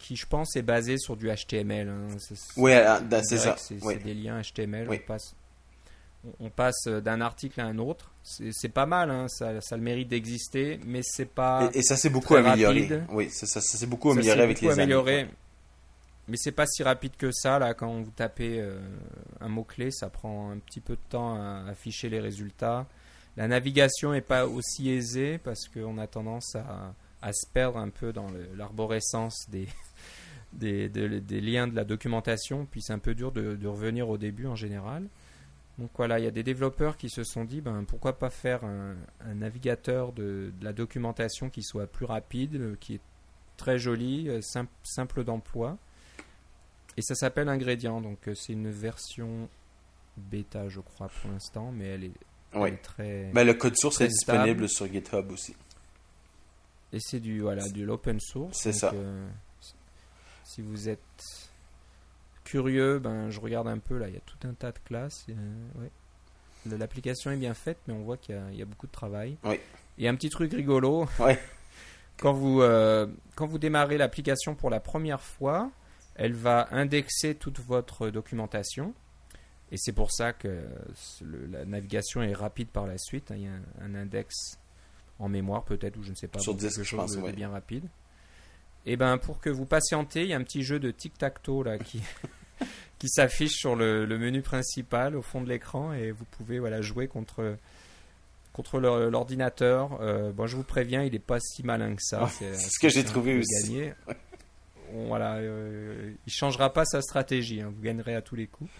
qui, 0.00 0.16
je 0.16 0.26
pense, 0.26 0.56
est 0.56 0.62
basée 0.62 0.98
sur 0.98 1.16
du 1.16 1.28
HTML. 1.30 1.88
hein. 1.88 2.08
C'est- 2.18 2.34
Oui, 2.56 2.72
euh, 2.72 2.98
on 3.00 3.22
c'est 3.22 3.38
ça. 3.38 3.54
C'est 3.56 3.80
Oui. 3.84 3.96
des 3.98 4.14
liens 4.14 4.40
HTML. 4.42 4.88
Oui. 4.88 4.98
On 5.02 5.06
passe, 5.06 5.34
on- 6.26 6.46
on 6.46 6.50
passe 6.50 6.86
d'un 6.88 7.20
article 7.20 7.60
à 7.60 7.66
un 7.66 7.78
autre. 7.78 8.10
C'est 8.28 8.68
pas 8.70 8.86
mal, 8.86 9.08
hein, 9.10 9.28
ça, 9.28 9.60
ça 9.60 9.76
a 9.76 9.78
le 9.78 9.84
mérite 9.84 10.08
d'exister, 10.08 10.80
mais 10.84 11.00
c'est 11.04 11.26
pas. 11.30 11.70
Et, 11.72 11.78
et 11.78 11.82
ça 11.82 11.96
s'est 11.96 12.10
beaucoup 12.10 12.34
amélioré. 12.34 12.80
rapide. 12.80 13.04
Oui, 13.10 13.30
ça, 13.30 13.46
ça, 13.46 13.60
ça 13.60 13.78
s'est 13.78 13.86
beaucoup 13.86 14.10
amélioré 14.10 14.40
avec 14.42 14.56
beaucoup 14.56 14.66
les 14.66 14.72
amélioré. 14.80 15.20
années. 15.20 15.30
Mais 16.28 16.36
c'est 16.36 16.50
pas 16.50 16.66
si 16.66 16.82
rapide 16.82 17.12
que 17.16 17.30
ça 17.30 17.60
là 17.60 17.72
quand 17.74 18.00
vous 18.02 18.10
tapez 18.10 18.58
euh, 18.60 18.80
un 19.40 19.48
mot 19.48 19.62
clé, 19.62 19.92
ça 19.92 20.08
prend 20.10 20.50
un 20.50 20.58
petit 20.58 20.80
peu 20.80 20.94
de 20.94 21.00
temps 21.08 21.36
à 21.36 21.70
afficher 21.70 22.08
les 22.08 22.18
résultats. 22.18 22.86
La 23.36 23.46
navigation 23.46 24.12
est 24.12 24.22
pas 24.22 24.44
aussi 24.46 24.90
aisée 24.90 25.38
parce 25.38 25.68
qu'on 25.68 25.98
a 25.98 26.08
tendance 26.08 26.56
à, 26.56 26.94
à 27.22 27.32
se 27.32 27.46
perdre 27.52 27.78
un 27.78 27.90
peu 27.90 28.12
dans 28.12 28.26
l'arborescence 28.56 29.48
des, 29.50 29.68
des, 30.52 30.88
de- 30.88 31.20
des 31.20 31.40
liens 31.40 31.68
de 31.68 31.76
la 31.76 31.84
documentation, 31.84 32.66
puis 32.68 32.82
c'est 32.82 32.92
un 32.92 32.98
peu 32.98 33.14
dur 33.14 33.30
de, 33.30 33.54
de 33.54 33.68
revenir 33.68 34.08
au 34.08 34.18
début 34.18 34.46
en 34.48 34.56
général. 34.56 35.04
Donc 35.78 35.90
voilà, 35.96 36.18
il 36.18 36.24
y 36.24 36.28
a 36.28 36.30
des 36.30 36.42
développeurs 36.42 36.96
qui 36.96 37.10
se 37.10 37.22
sont 37.22 37.44
dit, 37.44 37.60
ben, 37.60 37.84
pourquoi 37.84 38.18
pas 38.18 38.30
faire 38.30 38.64
un, 38.64 38.96
un 39.20 39.34
navigateur 39.34 40.12
de, 40.12 40.52
de 40.58 40.64
la 40.64 40.72
documentation 40.72 41.50
qui 41.50 41.62
soit 41.62 41.86
plus 41.86 42.06
rapide, 42.06 42.54
euh, 42.56 42.76
qui 42.80 42.94
est 42.94 43.00
très 43.58 43.78
joli, 43.78 44.28
euh, 44.30 44.40
simple, 44.40 44.72
simple 44.82 45.22
d'emploi. 45.22 45.76
Et 46.96 47.02
ça 47.02 47.14
s'appelle 47.14 47.48
Ingrédient, 47.50 48.00
donc 48.00 48.26
euh, 48.28 48.34
c'est 48.34 48.54
une 48.54 48.70
version 48.70 49.50
bêta, 50.16 50.66
je 50.70 50.80
crois, 50.80 51.08
pour 51.20 51.30
l'instant, 51.30 51.70
mais 51.72 51.84
elle 51.88 52.04
est, 52.04 52.12
elle 52.54 52.60
Oui. 52.60 52.70
est 52.70 52.76
très... 52.82 53.30
Ben, 53.34 53.44
le 53.46 53.52
code 53.52 53.76
source 53.76 54.00
est 54.00 54.08
disponible 54.08 54.66
sur 54.70 54.86
GitHub 54.86 55.30
aussi. 55.30 55.54
Et 56.94 57.00
c'est 57.00 57.20
du 57.20 57.40
voilà, 57.42 57.68
de 57.68 57.82
l'open 57.84 58.18
source. 58.18 58.56
C'est 58.62 58.72
ça. 58.72 58.92
euh, 58.94 59.28
si 60.44 60.62
vous 60.62 60.88
êtes 60.88 61.45
curieux, 62.46 62.98
ben 62.98 63.28
je 63.30 63.40
regarde 63.40 63.68
un 63.68 63.78
peu 63.78 63.98
là, 63.98 64.08
il 64.08 64.14
y 64.14 64.16
a 64.16 64.20
tout 64.20 64.38
un 64.48 64.54
tas 64.54 64.72
de 64.72 64.78
classes. 64.84 65.26
ouais. 65.28 65.90
L'application 66.78 67.30
est 67.30 67.36
bien 67.36 67.54
faite, 67.54 67.78
mais 67.86 67.94
on 67.94 68.02
voit 68.02 68.16
qu'il 68.16 68.34
y, 68.34 68.38
a- 68.38 68.50
il 68.50 68.58
y 68.58 68.62
a 68.62 68.64
beaucoup 68.64 68.86
de 68.86 68.92
travail. 68.92 69.36
Oui. 69.44 69.60
Il 69.98 70.04
y 70.04 70.08
a 70.08 70.10
un 70.10 70.14
petit 70.16 70.30
truc 70.30 70.52
rigolo. 70.52 71.06
Ouais. 71.20 71.38
Quand 72.18 72.32
vous 72.32 72.62
euh, 72.62 73.06
quand 73.34 73.46
vous 73.46 73.58
démarrez 73.58 73.98
l'application 73.98 74.54
pour 74.54 74.70
la 74.70 74.80
première 74.80 75.20
fois, 75.20 75.70
elle 76.14 76.32
va 76.32 76.66
indexer 76.70 77.34
toute 77.34 77.60
votre 77.60 78.08
documentation. 78.08 78.94
Et 79.70 79.76
c'est 79.76 79.92
pour 79.92 80.10
ça 80.12 80.32
que 80.32 80.64
le- 81.22 81.46
la 81.46 81.64
navigation 81.66 82.22
est 82.22 82.32
rapide 82.32 82.68
par 82.68 82.86
la 82.86 82.96
suite. 82.98 83.30
hein. 83.30 83.36
Il 83.36 83.42
y 83.42 83.46
a 83.46 83.50
un, 83.50 83.90
un 83.90 83.94
index 83.94 84.34
en 85.18 85.28
mémoire 85.28 85.64
peut-être, 85.64 85.96
ou 85.98 86.02
je 86.02 86.10
ne 86.10 86.14
sais 86.14 86.26
pas, 86.28 86.38
Sur 86.38 86.54
bon, 86.54 86.60
quelque 86.60 86.74
je 86.78 86.82
chose 86.84 86.98
pense, 87.00 87.12
de, 87.12 87.18
de 87.18 87.22
ouais. 87.22 87.32
bien 87.32 87.50
rapide. 87.50 87.84
Et 88.86 88.96
ben 88.96 89.18
pour 89.18 89.40
que 89.40 89.50
vous 89.50 89.66
patientez, 89.66 90.22
il 90.22 90.28
y 90.28 90.32
a 90.32 90.36
un 90.36 90.42
petit 90.44 90.62
jeu 90.62 90.78
de 90.78 90.90
tic-tac-toe 90.90 91.64
là 91.64 91.76
qui, 91.78 92.00
qui 92.98 93.08
s'affiche 93.08 93.52
sur 93.52 93.76
le, 93.76 94.04
le 94.06 94.18
menu 94.18 94.42
principal 94.42 95.16
au 95.16 95.22
fond 95.22 95.40
de 95.42 95.48
l'écran 95.48 95.92
et 95.92 96.10
vous 96.12 96.24
pouvez 96.24 96.58
voilà, 96.58 96.80
jouer 96.80 97.08
contre, 97.08 97.56
contre 98.52 98.80
l'ordinateur. 98.80 99.98
Euh, 100.00 100.32
bon, 100.32 100.46
je 100.46 100.56
vous 100.56 100.62
préviens, 100.64 101.02
il 101.02 101.14
est 101.14 101.18
pas 101.18 101.38
si 101.40 101.62
malin 101.62 101.94
que 101.94 102.02
ça. 102.02 102.24
Ouais, 102.24 102.30
c'est 102.30 102.54
ce 102.56 102.78
que 102.80 102.88
j'ai 102.88 103.04
trouvé 103.04 103.38
aussi. 103.38 103.64
gagner. 103.74 103.92
Voilà, 105.08 105.34
euh, 105.38 106.12
il 106.28 106.32
changera 106.32 106.72
pas 106.72 106.84
sa 106.84 107.02
stratégie. 107.02 107.60
hein, 107.60 107.72
vous 107.74 107.82
gagnerez 107.82 108.14
à 108.14 108.22
tous 108.22 108.36
les 108.36 108.46
coups. 108.46 108.70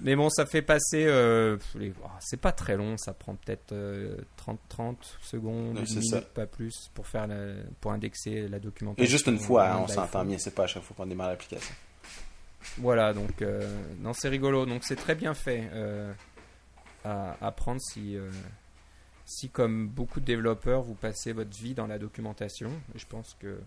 Mais 0.00 0.16
bon, 0.16 0.30
ça 0.30 0.46
fait 0.46 0.62
passer. 0.62 1.04
euh, 1.04 1.58
oh, 1.78 2.06
c'est 2.20 2.40
pas 2.40 2.52
très 2.52 2.74
long. 2.74 2.96
Ça 2.96 3.12
prend 3.12 3.34
peut-être 3.34 3.72
euh, 3.72 4.16
30, 4.38 4.58
30 4.70 5.18
secondes, 5.22 5.74
Ouais, 5.74 5.80
une 5.80 5.86
c'est 5.86 5.96
minute, 5.96 6.10
ça. 6.10 6.20
pas 6.22 6.46
plus, 6.46 6.90
pour 6.94 7.06
faire 7.06 7.26
la- 7.26 7.52
pour 7.82 7.92
indexer 7.92 8.48
la 8.48 8.58
documentation. 8.58 9.04
Et 9.04 9.06
juste 9.06 9.26
une 9.26 9.38
fois, 9.38 9.68
hein, 9.68 9.80
on 9.82 9.88
s'entend 9.88 10.24
bien, 10.24 10.38
c'est 10.38 10.54
pas 10.54 10.64
à 10.64 10.66
chaque 10.68 10.84
fois 10.84 10.96
qu'on 10.96 11.06
démarre 11.06 11.28
l'application. 11.28 11.74
Voilà, 12.78 13.12
donc 13.12 13.42
euh, 13.42 13.60
non, 14.00 14.12
c'est 14.12 14.28
rigolo. 14.28 14.66
Donc 14.66 14.84
c'est 14.84 14.96
très 14.96 15.14
bien 15.14 15.34
fait 15.34 15.68
euh, 15.72 16.12
à, 17.04 17.36
à 17.40 17.50
prendre 17.52 17.80
si, 17.80 18.16
euh, 18.16 18.30
si, 19.26 19.48
comme 19.48 19.88
beaucoup 19.88 20.20
de 20.20 20.24
développeurs, 20.24 20.82
vous 20.82 20.94
passez 20.94 21.32
votre 21.32 21.56
vie 21.56 21.74
dans 21.74 21.86
la 21.86 21.98
documentation. 21.98 22.70
Je 22.94 23.04
pense 23.06 23.36
que 23.40 23.58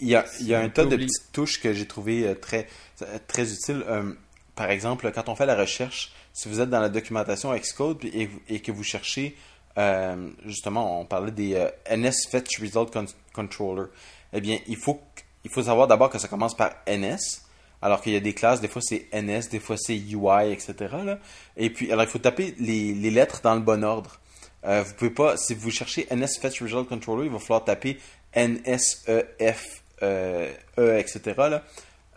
Il 0.00 0.08
y 0.08 0.14
a, 0.14 0.24
il 0.40 0.46
y 0.46 0.54
a 0.54 0.60
un 0.60 0.68
tas 0.68 0.84
de 0.84 0.96
petites 0.96 1.32
touches 1.32 1.60
que 1.60 1.72
j'ai 1.72 1.86
trouvé 1.86 2.26
euh, 2.26 2.34
très, 2.34 2.66
très 3.26 3.52
utiles. 3.52 3.84
Par 4.54 4.70
exemple, 4.70 5.12
quand 5.14 5.28
on 5.28 5.34
fait 5.36 5.44
la 5.46 5.54
recherche, 5.56 6.12
si 6.32 6.48
vous 6.48 6.60
êtes 6.60 6.70
dans 6.70 6.80
la 6.80 6.88
documentation 6.88 7.54
Xcode 7.54 8.04
et, 8.06 8.30
et 8.48 8.60
que 8.60 8.72
vous 8.72 8.84
cherchez, 8.84 9.36
justement, 10.46 10.98
on 11.00 11.04
parlait 11.04 11.30
des 11.32 11.68
NS 11.94 12.26
Fetch 12.30 12.58
Result 12.62 12.90
Con- 12.90 13.04
Controller, 13.34 13.88
eh 14.32 14.40
bien, 14.40 14.58
il 14.66 14.78
faut, 14.78 15.02
il 15.44 15.50
faut 15.50 15.62
savoir 15.62 15.86
d'abord 15.86 16.08
que 16.08 16.18
ça 16.18 16.28
commence 16.28 16.56
par 16.56 16.72
NS, 16.88 17.42
alors 17.82 18.00
qu'il 18.00 18.12
y 18.12 18.16
a 18.16 18.20
des 18.20 18.34
classes, 18.34 18.60
des 18.60 18.68
fois 18.68 18.82
c'est 18.82 19.06
NS, 19.12 19.48
des 19.50 19.60
fois 19.60 19.76
c'est 19.76 19.96
UI, 19.96 20.52
etc. 20.52 20.74
Et 21.56 21.70
puis, 21.70 21.92
alors 21.92 22.04
il 22.04 22.10
faut 22.10 22.18
taper 22.18 22.54
les, 22.58 22.94
lettres 23.10 23.40
dans 23.42 23.54
le 23.54 23.60
bon 23.60 23.84
ordre. 23.84 24.20
Euh, 24.64 24.82
vous 24.82 24.94
pouvez 24.94 25.10
pas, 25.10 25.36
si 25.36 25.54
vous 25.54 25.70
cherchez 25.70 26.06
NS 26.10 26.38
Fetch 26.40 26.62
Result 26.62 26.88
Controller, 26.88 27.26
il 27.26 27.32
va 27.32 27.38
falloir 27.38 27.64
taper 27.64 27.98
NSEF, 28.34 29.82
euh, 30.02 30.52
E, 30.78 30.98
etc. 30.98 31.60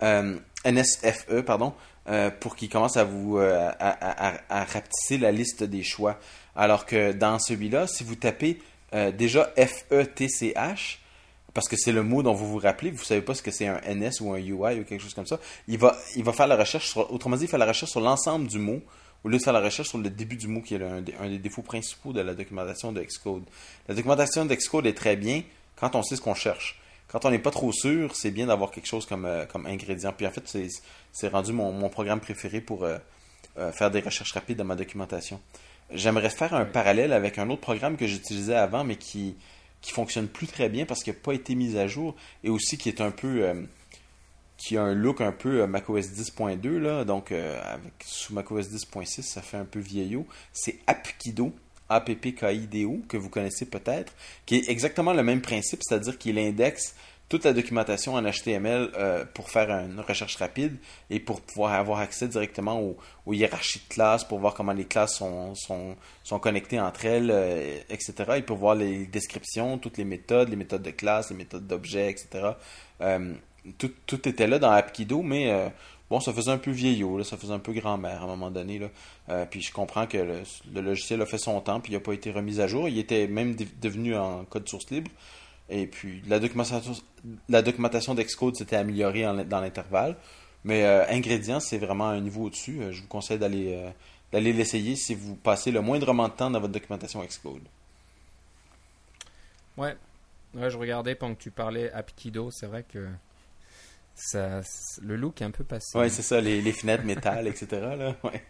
Euh, 0.03 0.37
NSFE, 0.65 1.41
pardon, 1.41 1.73
euh, 2.09 2.29
pour 2.31 2.55
qu'il 2.55 2.69
commence 2.69 2.97
à 2.97 3.03
vous 3.03 3.37
euh, 3.37 3.71
à, 3.79 4.63
rapetisser 4.65 5.17
la 5.17 5.31
liste 5.31 5.63
des 5.63 5.83
choix. 5.83 6.19
Alors 6.55 6.85
que 6.85 7.13
dans 7.13 7.39
celui-là, 7.39 7.87
si 7.87 8.03
vous 8.03 8.15
tapez 8.15 8.59
déjà 9.13 9.53
FETCH, 9.55 10.99
parce 11.53 11.67
que 11.67 11.75
c'est 11.77 11.91
le 11.91 12.03
mot 12.03 12.23
dont 12.23 12.33
vous 12.33 12.47
vous 12.47 12.57
rappelez, 12.59 12.91
vous 12.91 13.03
savez 13.03 13.21
pas 13.21 13.33
ce 13.33 13.41
que 13.41 13.51
c'est 13.51 13.67
un 13.67 13.79
NS 13.87 14.21
ou 14.21 14.33
un 14.33 14.37
UI 14.37 14.79
ou 14.79 14.83
quelque 14.83 14.99
chose 14.99 15.13
comme 15.13 15.25
ça, 15.25 15.39
il 15.67 15.77
va, 15.77 15.95
il 16.15 16.23
va 16.23 16.33
faire 16.33 16.47
la 16.47 16.55
recherche, 16.55 16.89
sur, 16.89 17.11
autrement 17.11 17.35
dit, 17.37 17.45
il 17.45 17.49
fait 17.49 17.57
la 17.57 17.65
recherche 17.65 17.91
sur 17.91 18.01
l'ensemble 18.01 18.47
du 18.47 18.59
mot, 18.59 18.81
au 19.23 19.29
lieu 19.29 19.37
de 19.37 19.43
faire 19.43 19.53
la 19.53 19.59
recherche 19.61 19.89
sur 19.89 19.97
le 19.97 20.09
début 20.09 20.37
du 20.37 20.47
mot, 20.47 20.61
qui 20.61 20.75
est 20.75 20.77
le- 20.77 20.87
un, 20.87 21.01
des, 21.01 21.13
un 21.19 21.27
des 21.29 21.39
défauts 21.39 21.61
principaux 21.61 22.13
de 22.13 22.21
la 22.21 22.33
documentation 22.33 22.91
de 22.91 23.01
Xcode. 23.03 23.43
La 23.87 23.95
documentation 23.95 24.45
de 24.45 24.53
Xcode 24.55 24.85
est 24.85 24.93
très 24.93 25.15
bien 25.15 25.43
quand 25.75 25.95
on 25.95 26.03
sait 26.03 26.15
ce 26.15 26.21
qu'on 26.21 26.35
cherche. 26.35 26.79
Quand 27.07 27.25
on 27.25 27.31
n'est 27.31 27.39
pas 27.39 27.51
trop 27.51 27.71
sûr, 27.71 28.15
c'est 28.15 28.29
bien 28.31 28.45
d'avoir 28.47 28.69
quelque 28.71 28.87
chose 28.87 29.05
comme, 29.07 29.25
euh, 29.25 29.45
comme 29.45 29.65
ingrédient. 29.65 30.13
Puis 30.15 30.27
en 30.27 30.31
fait, 30.31 30.43
c'est, 31.11 31.27
rendu 31.27 31.51
mon, 31.51 31.71
mon 31.71 31.89
programme 31.89 32.19
préféré 32.19 32.61
pour 32.61 32.83
euh, 32.83 32.97
euh, 33.57 33.71
faire 33.71 33.89
des 33.89 33.99
recherches 33.99 34.31
rapides 34.33 34.57
dans 34.57 34.63
ma 34.65 34.75
documentation. 34.75 35.41
J'aimerais 35.91 36.29
faire 36.29 36.53
un 36.53 36.65
parallèle 36.65 37.11
avec 37.11 37.39
un 37.39 37.49
autre 37.49 37.61
programme 37.61 37.97
que 37.97 38.05
j'utilisais 38.05 38.53
avant, 38.55 38.83
mais 38.83 38.95
qui 38.95 39.35
qui 39.81 39.91
fonctionne 39.91 40.27
plus 40.27 40.47
très 40.47 40.69
bien 40.69 40.85
parce 40.85 41.03
qu'il 41.03 41.13
n'a 41.13 41.19
pas 41.19 41.33
été 41.33 41.55
mis 41.55 41.77
à 41.77 41.87
jour 41.87 42.15
et 42.43 42.49
aussi 42.49 42.77
qui 42.77 42.89
est 42.89 43.01
un 43.01 43.11
peu 43.11 43.45
euh, 43.45 43.63
qui 44.57 44.77
a 44.77 44.83
un 44.83 44.93
look 44.93 45.21
un 45.21 45.31
peu 45.31 45.61
euh, 45.61 45.67
macOS 45.67 46.07
10.2 46.07 46.77
là, 46.77 47.05
donc 47.05 47.31
euh, 47.31 47.59
avec 47.63 47.93
sous 48.05 48.33
macOS 48.33 48.69
10.6 48.69 49.21
ça 49.21 49.41
fait 49.41 49.57
un 49.57 49.65
peu 49.65 49.79
vieillot. 49.79 50.27
C'est 50.51 50.79
Appkido, 50.85 51.53
A-P-P-K-I-D-O 51.87 53.01
que 53.07 53.17
vous 53.17 53.29
connaissez 53.29 53.65
peut-être, 53.65 54.13
qui 54.45 54.55
est 54.55 54.69
exactement 54.69 55.13
le 55.13 55.23
même 55.23 55.41
principe, 55.41 55.81
c'est-à-dire 55.81 56.17
qu'il 56.17 56.37
indexe 56.37 56.93
toute 57.29 57.45
la 57.45 57.53
documentation 57.53 58.15
en 58.15 58.23
HTML 58.23 58.89
euh, 58.97 59.23
pour 59.33 59.49
faire 59.51 59.69
une 59.69 59.99
recherche 59.99 60.35
rapide 60.37 60.77
et 61.11 61.19
pour 61.19 61.41
pouvoir 61.41 61.73
avoir 61.73 61.99
accès 61.99 62.27
directement 62.27 62.81
aux, 62.81 62.97
aux 63.27 63.33
hiérarchies 63.33 63.81
de 63.87 63.93
classes, 63.93 64.23
pour 64.23 64.39
voir 64.39 64.55
comment 64.55 64.73
les 64.73 64.85
classes 64.85 65.15
sont, 65.17 65.53
sont, 65.53 65.95
sont 66.23 66.39
connectées 66.39 66.79
entre 66.79 67.05
elles, 67.05 67.29
euh, 67.31 67.79
etc. 67.89 68.13
Et 68.37 68.41
pour 68.41 68.57
voir 68.57 68.73
les 68.73 69.05
descriptions, 69.05 69.77
toutes 69.77 69.97
les 69.97 70.05
méthodes, 70.05 70.49
les 70.49 70.55
méthodes 70.55 70.81
de 70.81 70.89
classe, 70.89 71.29
les 71.29 71.37
méthodes 71.37 71.67
d'objets, 71.67 72.09
etc. 72.09 72.49
Euh, 73.01 73.33
tout, 73.77 73.91
tout 74.07 74.27
était 74.27 74.47
là 74.47 74.57
dans 74.57 74.71
Appkido, 74.71 75.21
mais 75.21 75.71
bon, 76.09 76.19
ça 76.19 76.33
faisait 76.33 76.49
un 76.49 76.57
peu 76.57 76.71
vieillot, 76.71 77.19
là, 77.19 77.23
ça 77.23 77.37
faisait 77.37 77.53
un 77.53 77.59
peu 77.59 77.73
grand-mère 77.73 78.21
à 78.21 78.23
un 78.23 78.27
moment 78.27 78.49
donné. 78.49 78.79
Là. 78.79 79.45
Puis 79.45 79.61
je 79.61 79.71
comprends 79.71 80.07
que 80.07 80.17
le, 80.17 80.41
le 80.73 80.81
logiciel 80.81 81.21
a 81.21 81.25
fait 81.27 81.37
son 81.37 81.59
temps, 81.61 81.79
puis 81.79 81.91
il 81.91 81.95
n'a 81.95 82.01
pas 82.01 82.13
été 82.13 82.31
remis 82.31 82.59
à 82.61 82.67
jour. 82.67 82.87
Il 82.89 82.97
était 82.97 83.27
même 83.27 83.55
de- 83.55 83.67
devenu 83.81 84.15
en 84.15 84.45
code 84.45 84.67
source 84.67 84.89
libre. 84.89 85.11
Et 85.69 85.85
puis 85.87 86.21
la 86.27 86.39
documentation, 86.39 86.93
la 87.47 87.61
documentation 87.61 88.15
d'Xcode 88.15 88.55
s'était 88.55 88.75
améliorée 88.75 89.27
en- 89.27 89.43
dans 89.45 89.61
l'intervalle. 89.61 90.15
Mais 90.63 90.83
euh, 90.85 91.05
Ingrédients, 91.09 91.59
c'est 91.59 91.77
vraiment 91.77 92.09
un 92.09 92.19
niveau 92.19 92.45
au-dessus. 92.45 92.81
Euh, 92.81 92.91
je 92.91 93.01
vous 93.01 93.07
conseille 93.07 93.37
d'aller 93.39 93.73
euh, 93.75 93.89
d'aller 94.31 94.51
l'essayer 94.53 94.95
si 94.95 95.15
vous 95.15 95.35
passez 95.35 95.71
le 95.71 95.81
moindrement 95.81 96.27
de 96.27 96.33
temps 96.33 96.49
dans 96.51 96.59
votre 96.59 96.73
documentation 96.73 97.23
Xcode. 97.23 97.61
Ouais. 99.77 99.95
Ouais, 100.55 100.69
je 100.69 100.77
regardais 100.77 101.15
pendant 101.15 101.35
que 101.35 101.41
tu 101.41 101.51
parlais 101.51 101.91
Appkido, 101.91 102.49
c'est 102.51 102.65
vrai 102.65 102.83
que 102.83 103.07
ça, 104.15 104.61
le 105.01 105.15
look 105.15 105.41
est 105.41 105.45
un 105.45 105.51
peu 105.51 105.63
passé. 105.63 105.97
Ouais, 105.97 106.09
c'est 106.09 106.23
ça, 106.23 106.41
les, 106.41 106.61
les 106.61 106.73
fenêtres 106.73 107.03
métal, 107.05 107.47
etc. 107.47 107.67
Là. 107.71 108.15
Ouais. 108.23 108.43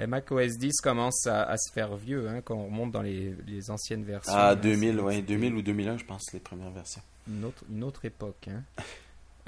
Et 0.00 0.06
Mac 0.06 0.30
OS 0.30 0.56
10 0.58 0.80
commence 0.82 1.26
à, 1.26 1.42
à 1.44 1.56
se 1.56 1.72
faire 1.72 1.96
vieux 1.96 2.28
hein, 2.28 2.40
quand 2.42 2.54
on 2.56 2.66
remonte 2.66 2.92
dans 2.92 3.02
les, 3.02 3.34
les 3.46 3.70
anciennes 3.70 4.04
versions. 4.04 4.32
Ah, 4.34 4.50
hein, 4.50 4.56
2000, 4.56 4.94
c'est- 4.96 5.00
ouais, 5.02 5.14
c'était 5.16 5.26
2000 5.34 5.54
ou 5.54 5.62
2001, 5.62 5.98
je 5.98 6.04
pense, 6.04 6.32
les 6.32 6.40
premières 6.40 6.70
versions. 6.70 7.02
Une 7.28 7.44
autre, 7.44 7.64
une 7.70 7.84
autre 7.84 8.04
époque. 8.04 8.48
hein. 8.48 8.62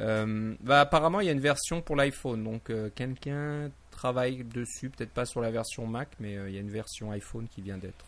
Euh, 0.03 0.55
bah, 0.63 0.81
apparemment, 0.81 1.21
il 1.21 1.27
y 1.27 1.29
a 1.29 1.33
une 1.33 1.41
version 1.41 1.83
pour 1.83 1.95
l'iPhone. 1.95 2.43
Donc, 2.43 2.71
euh, 2.71 2.89
quelqu'un 2.95 3.71
travaille 3.91 4.45
dessus. 4.45 4.89
Peut-être 4.89 5.11
pas 5.11 5.27
sur 5.27 5.43
la 5.43 5.51
version 5.51 5.87
Mac, 5.87 6.09
mais 6.21 6.39
euh, 6.39 6.49
il 6.49 6.55
y 6.55 6.57
a 6.57 6.63
une 6.63 6.71
version 6.71 7.11
iPhone 7.13 7.47
qui 7.55 7.61
vient 7.61 7.77
d'être 7.77 8.07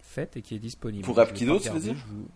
faite 0.00 0.36
et 0.36 0.42
qui 0.42 0.54
est 0.54 0.58
disponible. 0.60 1.04
Pour 1.04 1.16
pas 1.16 1.26
tu 1.26 1.44
veux 1.44 1.58
dire 1.58 1.72
vous- 2.06 2.28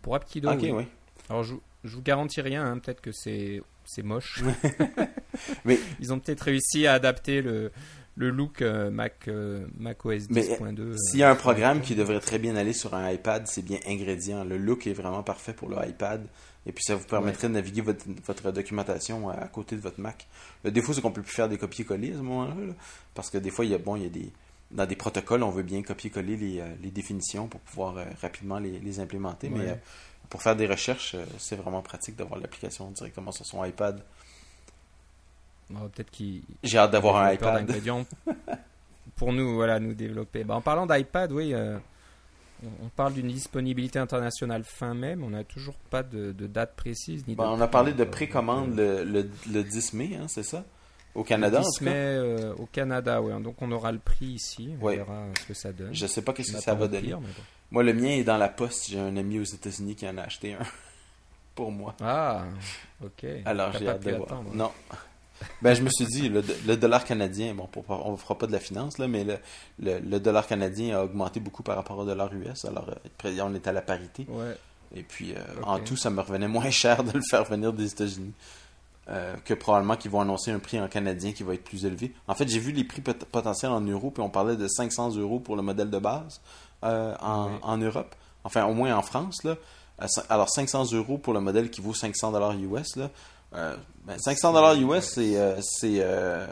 Pour 0.00 0.14
Appkido, 0.14 0.48
ok, 0.48 0.58
oui. 0.62 0.70
oui. 0.70 0.84
Alors, 1.28 1.42
je, 1.42 1.56
je 1.82 1.96
vous 1.96 2.02
garantis 2.02 2.40
rien. 2.40 2.64
hein, 2.66 2.78
peut-être 2.78 3.00
que 3.00 3.10
c'est 3.10 3.62
c'est 3.84 4.04
moche. 4.04 4.44
Mais- 5.64 5.80
Ils 5.98 6.12
ont 6.12 6.20
peut-être 6.20 6.42
réussi 6.42 6.86
à 6.86 6.92
adapter 6.94 7.42
le, 7.42 7.72
le 8.18 8.30
look 8.30 8.62
euh, 8.62 8.90
Mac, 8.90 9.28
euh, 9.28 9.66
Mac 9.78 10.04
OS 10.04 10.24
Mais, 10.30 10.42
10.2. 10.42 10.80
euh, 10.80 10.96
S'il 10.98 11.20
y 11.20 11.22
a 11.22 11.30
un 11.30 11.34
programme 11.36 11.80
qui 11.80 11.94
devrait 11.94 12.20
très 12.20 12.38
bien 12.38 12.56
aller 12.56 12.72
sur 12.72 12.94
un 12.94 13.10
iPad, 13.10 13.46
c'est 13.46 13.62
bien 13.62 13.78
Ingrédient. 13.86 14.44
Le 14.44 14.58
look 14.58 14.86
est 14.86 14.92
vraiment 14.92 15.22
parfait 15.22 15.52
pour 15.54 15.68
le 15.68 15.76
iPad. 15.88 16.26
Et 16.66 16.72
puis 16.72 16.82
ça 16.84 16.96
vous 16.96 17.04
permettrait 17.06 17.48
de 17.48 17.54
naviguer 17.54 17.80
votre, 17.80 18.04
votre 18.26 18.50
documentation 18.50 19.30
à 19.30 19.46
côté 19.48 19.76
de 19.76 19.80
votre 19.80 20.00
Mac. 20.00 20.26
Le 20.64 20.70
défaut, 20.70 20.92
c'est 20.92 21.00
qu'on 21.00 21.12
peut 21.12 21.22
plus 21.22 21.32
faire 21.32 21.48
des 21.48 21.56
copier-coller 21.56 22.10
à 22.10 22.14
ce 22.16 22.18
moment-là. 22.18 22.54
là. 22.54 22.72
parce 23.14 23.30
que 23.30 23.38
des 23.38 23.50
fois, 23.50 23.64
il 23.64 23.70
y 23.70 23.74
a, 23.74 23.78
bon, 23.78 23.96
il 23.96 24.02
y 24.02 24.06
a 24.06 24.10
des, 24.10 24.30
dans 24.72 24.84
des 24.84 24.96
protocoles, 24.96 25.42
on 25.44 25.50
veut 25.50 25.62
bien 25.62 25.82
copier-coller 25.82 26.36
les, 26.36 26.62
les 26.82 26.90
définitions 26.90 27.46
pour 27.46 27.60
pouvoir 27.60 27.94
rapidement 28.20 28.58
les, 28.58 28.80
les 28.80 29.00
implémenter. 29.00 29.48
Mais 29.48 29.60
Ouais. 29.60 29.80
pour 30.28 30.42
faire 30.42 30.56
des 30.56 30.66
recherches, 30.66 31.16
c'est 31.38 31.56
vraiment 31.56 31.80
pratique 31.80 32.16
d'avoir 32.16 32.38
l'application 32.38 32.90
directement 32.90 33.32
sur 33.32 33.46
son 33.46 33.64
iPad. 33.64 34.02
Peut-être 35.68 36.10
qu'ils 36.10 36.42
J'ai 36.62 36.78
hâte 36.78 36.90
d'avoir 36.92 37.16
un 37.16 37.32
iPad. 37.32 37.70
pour 39.16 39.32
nous, 39.32 39.54
voilà, 39.54 39.78
nous 39.80 39.94
développer. 39.94 40.44
Bah, 40.44 40.54
en 40.54 40.60
parlant 40.60 40.86
d'iPad, 40.86 41.30
oui, 41.32 41.52
euh, 41.52 41.76
on, 42.64 42.86
on 42.86 42.88
parle 42.88 43.12
d'une 43.14 43.28
disponibilité 43.28 43.98
internationale 43.98 44.64
fin 44.64 44.94
mai, 44.94 45.16
mais 45.16 45.24
on 45.24 45.30
n'a 45.30 45.44
toujours 45.44 45.74
pas 45.90 46.02
de, 46.02 46.32
de 46.32 46.46
date 46.46 46.74
précise. 46.76 47.26
Ni 47.26 47.34
de 47.34 47.38
Bon, 47.38 47.48
on 47.48 47.60
a 47.60 47.68
parlé 47.68 47.92
de 47.92 48.02
encore. 48.02 48.12
précommande 48.12 48.78
euh, 48.78 49.04
le, 49.04 49.22
le, 49.22 49.30
le 49.52 49.62
10 49.64 49.92
mai, 49.94 50.16
hein, 50.20 50.26
c'est 50.28 50.42
ça? 50.42 50.64
Au 51.14 51.24
Canada, 51.24 51.58
le 51.60 51.64
en 51.66 51.68
10 51.68 51.78
tout 51.78 51.84
mai 51.84 51.90
euh, 51.94 52.54
au 52.56 52.66
Canada, 52.66 53.20
oui. 53.20 53.42
Donc 53.42 53.60
on 53.60 53.70
aura 53.72 53.90
le 53.92 53.98
prix 53.98 54.26
ici, 54.26 54.74
on 54.80 54.84
Ouais. 54.84 54.96
verra 54.96 55.24
ce 55.40 55.46
que 55.46 55.54
ça 55.54 55.72
donne. 55.72 55.92
Je 55.94 56.06
sais 56.06 56.22
pas 56.22 56.32
qu'est-ce 56.32 56.52
On 56.54 56.58
que 56.58 56.62
ça 56.62 56.74
va 56.74 56.86
donner. 56.86 57.12
bon. 57.12 57.22
Moi, 57.70 57.82
le 57.82 57.92
mien 57.92 58.08
est 58.10 58.24
dans 58.24 58.38
la 58.38 58.48
poste. 58.48 58.88
J'ai 58.88 58.98
un 59.00 59.16
ami 59.16 59.38
aux 59.40 59.44
États-Unis 59.44 59.94
qui 59.96 60.08
en 60.08 60.16
a 60.16 60.22
acheté 60.22 60.54
un 60.54 60.58
pour 61.54 61.70
moi. 61.72 61.94
Ah, 62.00 62.44
ok. 63.04 63.26
Alors, 63.44 63.72
j'ai 63.72 63.88
hâte 63.88 64.02
de 64.04 64.12
voir. 64.12 64.22
attendre. 64.28 64.54
Non. 64.54 64.70
Ben, 65.62 65.74
je 65.74 65.82
me 65.82 65.88
suis 65.90 66.06
dit, 66.06 66.28
le, 66.28 66.42
le 66.66 66.76
dollar 66.76 67.04
canadien, 67.04 67.54
bon, 67.54 67.66
pour, 67.66 67.84
on 67.88 68.12
ne 68.12 68.16
fera 68.16 68.36
pas 68.36 68.46
de 68.46 68.52
la 68.52 68.58
finance, 68.60 68.98
là, 68.98 69.08
mais 69.08 69.24
le, 69.24 69.36
le, 69.80 69.98
le 70.00 70.20
dollar 70.20 70.46
canadien 70.46 70.98
a 70.98 71.04
augmenté 71.04 71.40
beaucoup 71.40 71.62
par 71.62 71.76
rapport 71.76 71.98
au 71.98 72.04
dollar 72.04 72.32
US. 72.34 72.64
Alors, 72.64 72.88
euh, 72.90 73.38
on 73.42 73.54
est 73.54 73.66
à 73.66 73.72
la 73.72 73.82
parité. 73.82 74.26
Ouais. 74.28 74.56
Et 74.94 75.02
puis, 75.02 75.34
euh, 75.34 75.40
en 75.64 75.78
tout, 75.80 75.96
ça 75.96 76.10
me 76.10 76.20
revenait 76.20 76.48
moins 76.48 76.70
cher 76.70 77.04
de 77.04 77.12
le 77.12 77.22
faire 77.28 77.44
venir 77.44 77.72
des 77.72 77.90
États-Unis. 77.92 78.32
euh, 79.10 79.36
que 79.44 79.54
probablement 79.54 79.96
qu'ils 79.96 80.10
vont 80.10 80.20
annoncer 80.20 80.50
un 80.50 80.58
prix 80.58 80.78
en 80.80 80.86
canadien 80.88 81.32
qui 81.32 81.42
va 81.42 81.54
être 81.54 81.64
plus 81.64 81.84
élevé. 81.86 82.12
En 82.26 82.34
fait, 82.34 82.46
j'ai 82.48 82.58
vu 82.60 82.72
les 82.72 82.84
prix 82.84 83.00
pot- 83.00 83.24
potentiels 83.32 83.72
en 83.72 83.80
euros, 83.80 84.10
puis 84.10 84.22
on 84.22 84.28
parlait 84.30 84.56
de 84.56 84.66
500 84.68 85.16
euros 85.16 85.40
pour 85.40 85.56
le 85.56 85.62
modèle 85.62 85.88
de 85.90 85.98
base 85.98 86.40
euh, 86.84 87.14
en, 87.20 87.46
Oui. 87.46 87.52
en 87.62 87.78
Europe. 87.78 88.14
Enfin, 88.44 88.64
au 88.66 88.74
moins 88.74 88.94
en 88.94 89.02
France. 89.02 89.42
Là. 89.44 89.56
Alors, 90.28 90.48
500 90.50 90.92
euros 90.92 91.16
pour 91.18 91.32
le 91.32 91.40
modèle 91.40 91.70
qui 91.70 91.80
vaut 91.80 91.94
500 91.94 92.32
dollars 92.32 92.52
US. 92.52 92.96
Là. 92.96 93.10
Euh, 93.54 93.76
ben, 94.04 94.18
500 94.18 94.52
dollars 94.52 94.74
US, 94.74 95.04
c'est... 95.14 95.36
euh, 95.36 95.60
euh, 95.84 96.46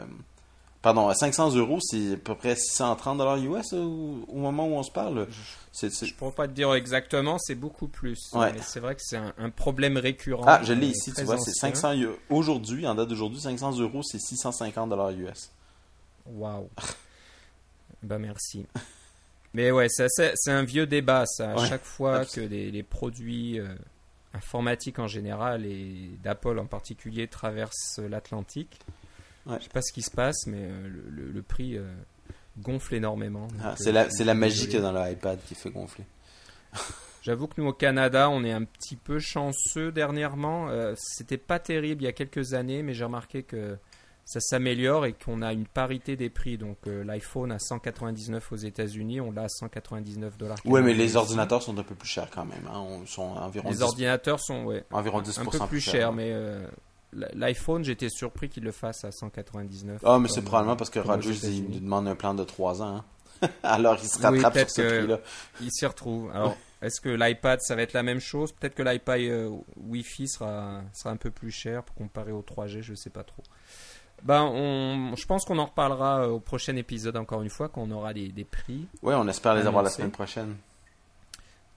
pardon, 0.81 1.13
500 1.13 1.55
euros, 1.55 1.79
c'est 1.81 2.13
à 2.13 2.17
peu 2.17 2.35
près 2.35 2.55
630 2.55 3.17
dollars 3.17 3.37
US 3.37 3.73
au, 3.73 4.25
au 4.27 4.37
moment 4.37 4.67
où 4.67 4.73
on 4.73 4.83
se 4.83 4.91
parle. 4.91 5.27
C'est- 5.71 6.05
Je 6.05 6.13
pourrais 6.15 6.31
pas 6.31 6.47
te 6.47 6.53
dire 6.53 6.73
exactement, 6.73 7.37
c'est 7.37 7.53
beaucoup 7.55 7.87
plus. 7.87 8.17
Ouais. 8.33 8.51
Mais 8.53 8.59
c'est 8.63 8.79
vrai 8.79 8.95
que 8.95 9.01
c'est 9.03 9.17
un, 9.17 9.31
un 9.37 9.49
problème 9.51 9.97
récurrent. 9.97 10.43
Ah, 10.47 10.61
je 10.63 10.73
l'ai 10.73 10.87
euh, 10.87 10.89
ici, 10.89 11.13
tu 11.13 11.21
vois, 11.23 11.37
c'est 11.37 11.51
ancien. 11.51 11.75
500 11.75 11.93
eu- 11.97 12.09
aujourd'hui, 12.31 12.87
en 12.87 12.95
date 12.95 13.09
d'aujourd'hui, 13.09 13.39
500 13.39 13.77
euros, 13.79 14.01
c'est 14.03 14.19
650 14.19 14.89
dollars 14.89 15.11
US. 15.11 15.51
Waouh. 16.25 16.67
bah 18.03 18.17
merci. 18.17 18.65
Mais 19.53 19.71
ouais, 19.71 19.87
c'est 19.89 20.51
un 20.51 20.63
vieux 20.63 20.85
débat 20.87 21.25
ça. 21.27 21.51
À 21.51 21.55
Ouais, 21.61 21.67
chaque 21.67 21.85
fois 21.85 22.25
que 22.25 22.41
les, 22.41 22.69
les 22.71 22.83
produits 22.83 23.59
informatiques 24.33 24.99
en 24.99 25.07
général 25.07 25.65
et 25.65 26.09
d'Apple 26.23 26.59
en 26.59 26.65
particulier 26.65 27.27
traversent 27.27 27.99
l'Atlantique, 27.99 28.79
Ouais. 29.45 29.55
je 29.59 29.63
sais 29.63 29.69
pas 29.69 29.81
ce 29.81 29.93
qui 29.93 30.01
se 30.01 30.11
passe, 30.11 30.45
mais 30.47 30.59
euh, 30.61 30.87
le, 30.89 31.03
le- 31.09 31.31
le 31.31 31.41
prix 31.41 31.77
euh, 31.77 31.85
gonfle 32.59 32.95
énormément. 32.95 33.47
Ah, 33.63 33.75
c'est 33.77 33.89
euh, 33.89 33.93
la, 33.93 34.09
c'est 34.09 34.17
suis 34.17 34.25
la 34.25 34.33
magie 34.33 34.65
désolé. 34.67 34.71
qu'il 34.71 34.79
y 34.79 34.85
a 34.85 34.91
dans 34.91 35.05
l'iPad 35.05 35.39
qui 35.45 35.55
fait 35.55 35.69
gonfler. 35.71 36.03
J'avoue 37.21 37.47
que 37.47 37.59
nous 37.61 37.67
au 37.67 37.73
Canada, 37.73 38.29
on 38.29 38.43
est 38.43 38.51
un 38.51 38.63
petit 38.63 38.95
peu 38.95 39.19
chanceux 39.19 39.91
dernièrement. 39.91 40.69
Euh, 40.69 40.93
C'était 40.97 41.37
pas 41.37 41.59
terrible 41.59 42.01
il 42.03 42.05
y 42.05 42.09
a 42.09 42.13
quelques 42.13 42.53
années, 42.53 42.83
mais 42.83 42.93
j'ai 42.93 43.03
remarqué 43.05 43.43
que 43.43 43.77
ça 44.29 44.41
s'améliore 44.41 45.05
et 45.05 45.13
qu'on 45.13 45.41
a 45.41 45.53
une 45.53 45.65
parité 45.65 46.17
des 46.17 46.29
prix. 46.29 46.57
Donc 46.57 46.77
euh, 46.85 47.03
l'iPhone 47.05 47.51
à 47.51 47.59
199 47.59 48.51
aux 48.51 48.55
États-Unis, 48.57 49.21
on 49.21 49.31
l'a 49.31 49.43
à 49.43 49.47
199 49.49 50.37
dollars. 50.37 50.57
Ouais, 50.65 50.81
mais 50.81 50.93
les 50.93 51.15
ordinateurs 51.15 51.63
sont 51.63 51.77
un 51.79 51.83
peu 51.83 51.95
plus 51.95 52.09
chers 52.09 52.29
quand 52.29 52.43
même. 52.45 52.67
Hein. 52.67 52.77
On- 52.79 53.05
sont 53.05 53.21
environ 53.23 53.69
Les 53.69 53.77
10, 53.77 53.81
ordinateurs 53.83 54.39
sont 54.41 54.65
ouais, 54.65 54.83
environ 54.91 55.21
10 55.21 55.39
un 55.39 55.45
peu 55.45 55.59
plus 55.67 55.79
chers. 55.79 55.93
chers, 55.93 56.13
mais 56.13 56.31
euh, 56.33 56.67
l'iPhone, 57.13 57.83
j'étais 57.85 58.09
surpris 58.09 58.49
qu'il 58.49 58.63
le 58.63 58.71
fasse 58.73 59.05
à 59.05 59.11
199. 59.11 60.01
Ah, 60.03 60.19
mais 60.19 60.27
c'est 60.27 60.41
probablement 60.41 60.75
parce 60.75 60.89
que 60.89 60.99
Rogers, 60.99 61.37
il 61.47 61.63
nous 61.69 61.79
demande 61.79 62.07
un 62.07 62.15
plan 62.15 62.33
de 62.33 62.43
3 62.43 62.81
ans. 62.81 62.97
hein. 62.97 63.05
Alors, 63.63 63.97
il 64.01 64.07
se 64.09 64.17
Oui, 64.17 64.41
rattrape 64.41 64.53
sur 64.53 64.53
peut-être 64.53 64.69
ce 64.71 64.97
prix-là. 64.99 65.19
Il 65.61 65.71
s'y 65.71 65.85
retrouve. 65.85 66.31
Alors, 66.33 66.57
est-ce 66.81 66.99
que 66.99 67.09
l'iPad, 67.09 67.59
ça 67.61 67.75
va 67.75 67.83
être 67.83 67.93
la 67.93 68.01
même 68.03 68.19
chose? 68.19 68.51
Peut-être 68.51 68.73
que 68.75 68.81
l'iPad 68.83 69.19
euh, 69.21 69.49
Wi-Fi 69.77 70.27
sera, 70.27 70.81
sera 70.93 71.11
un 71.11 71.17
peu 71.17 71.29
plus 71.31 71.51
cher 71.51 71.83
pour 71.83 71.95
comparer 71.95 72.31
au 72.31 72.41
3G, 72.41 72.81
je 72.81 72.93
sais 72.95 73.11
pas 73.11 73.23
trop. 73.23 73.43
Ben, 74.23 74.43
on, 74.43 75.15
je 75.15 75.25
pense 75.25 75.45
qu'on 75.45 75.59
en 75.59 75.65
reparlera 75.65 76.21
euh, 76.21 76.29
au 76.29 76.39
prochain 76.39 76.75
épisode 76.75 77.17
encore 77.17 77.41
une 77.41 77.49
fois, 77.49 77.69
quand 77.69 77.81
on 77.81 77.91
aura 77.91 78.13
des, 78.13 78.29
des 78.29 78.43
prix. 78.43 78.87
Oui, 79.03 79.13
on 79.15 79.27
espère 79.27 79.55
les 79.55 79.65
avoir 79.65 79.83
la 79.83 79.89
semaine 79.89 80.11
prochaine. 80.11 80.55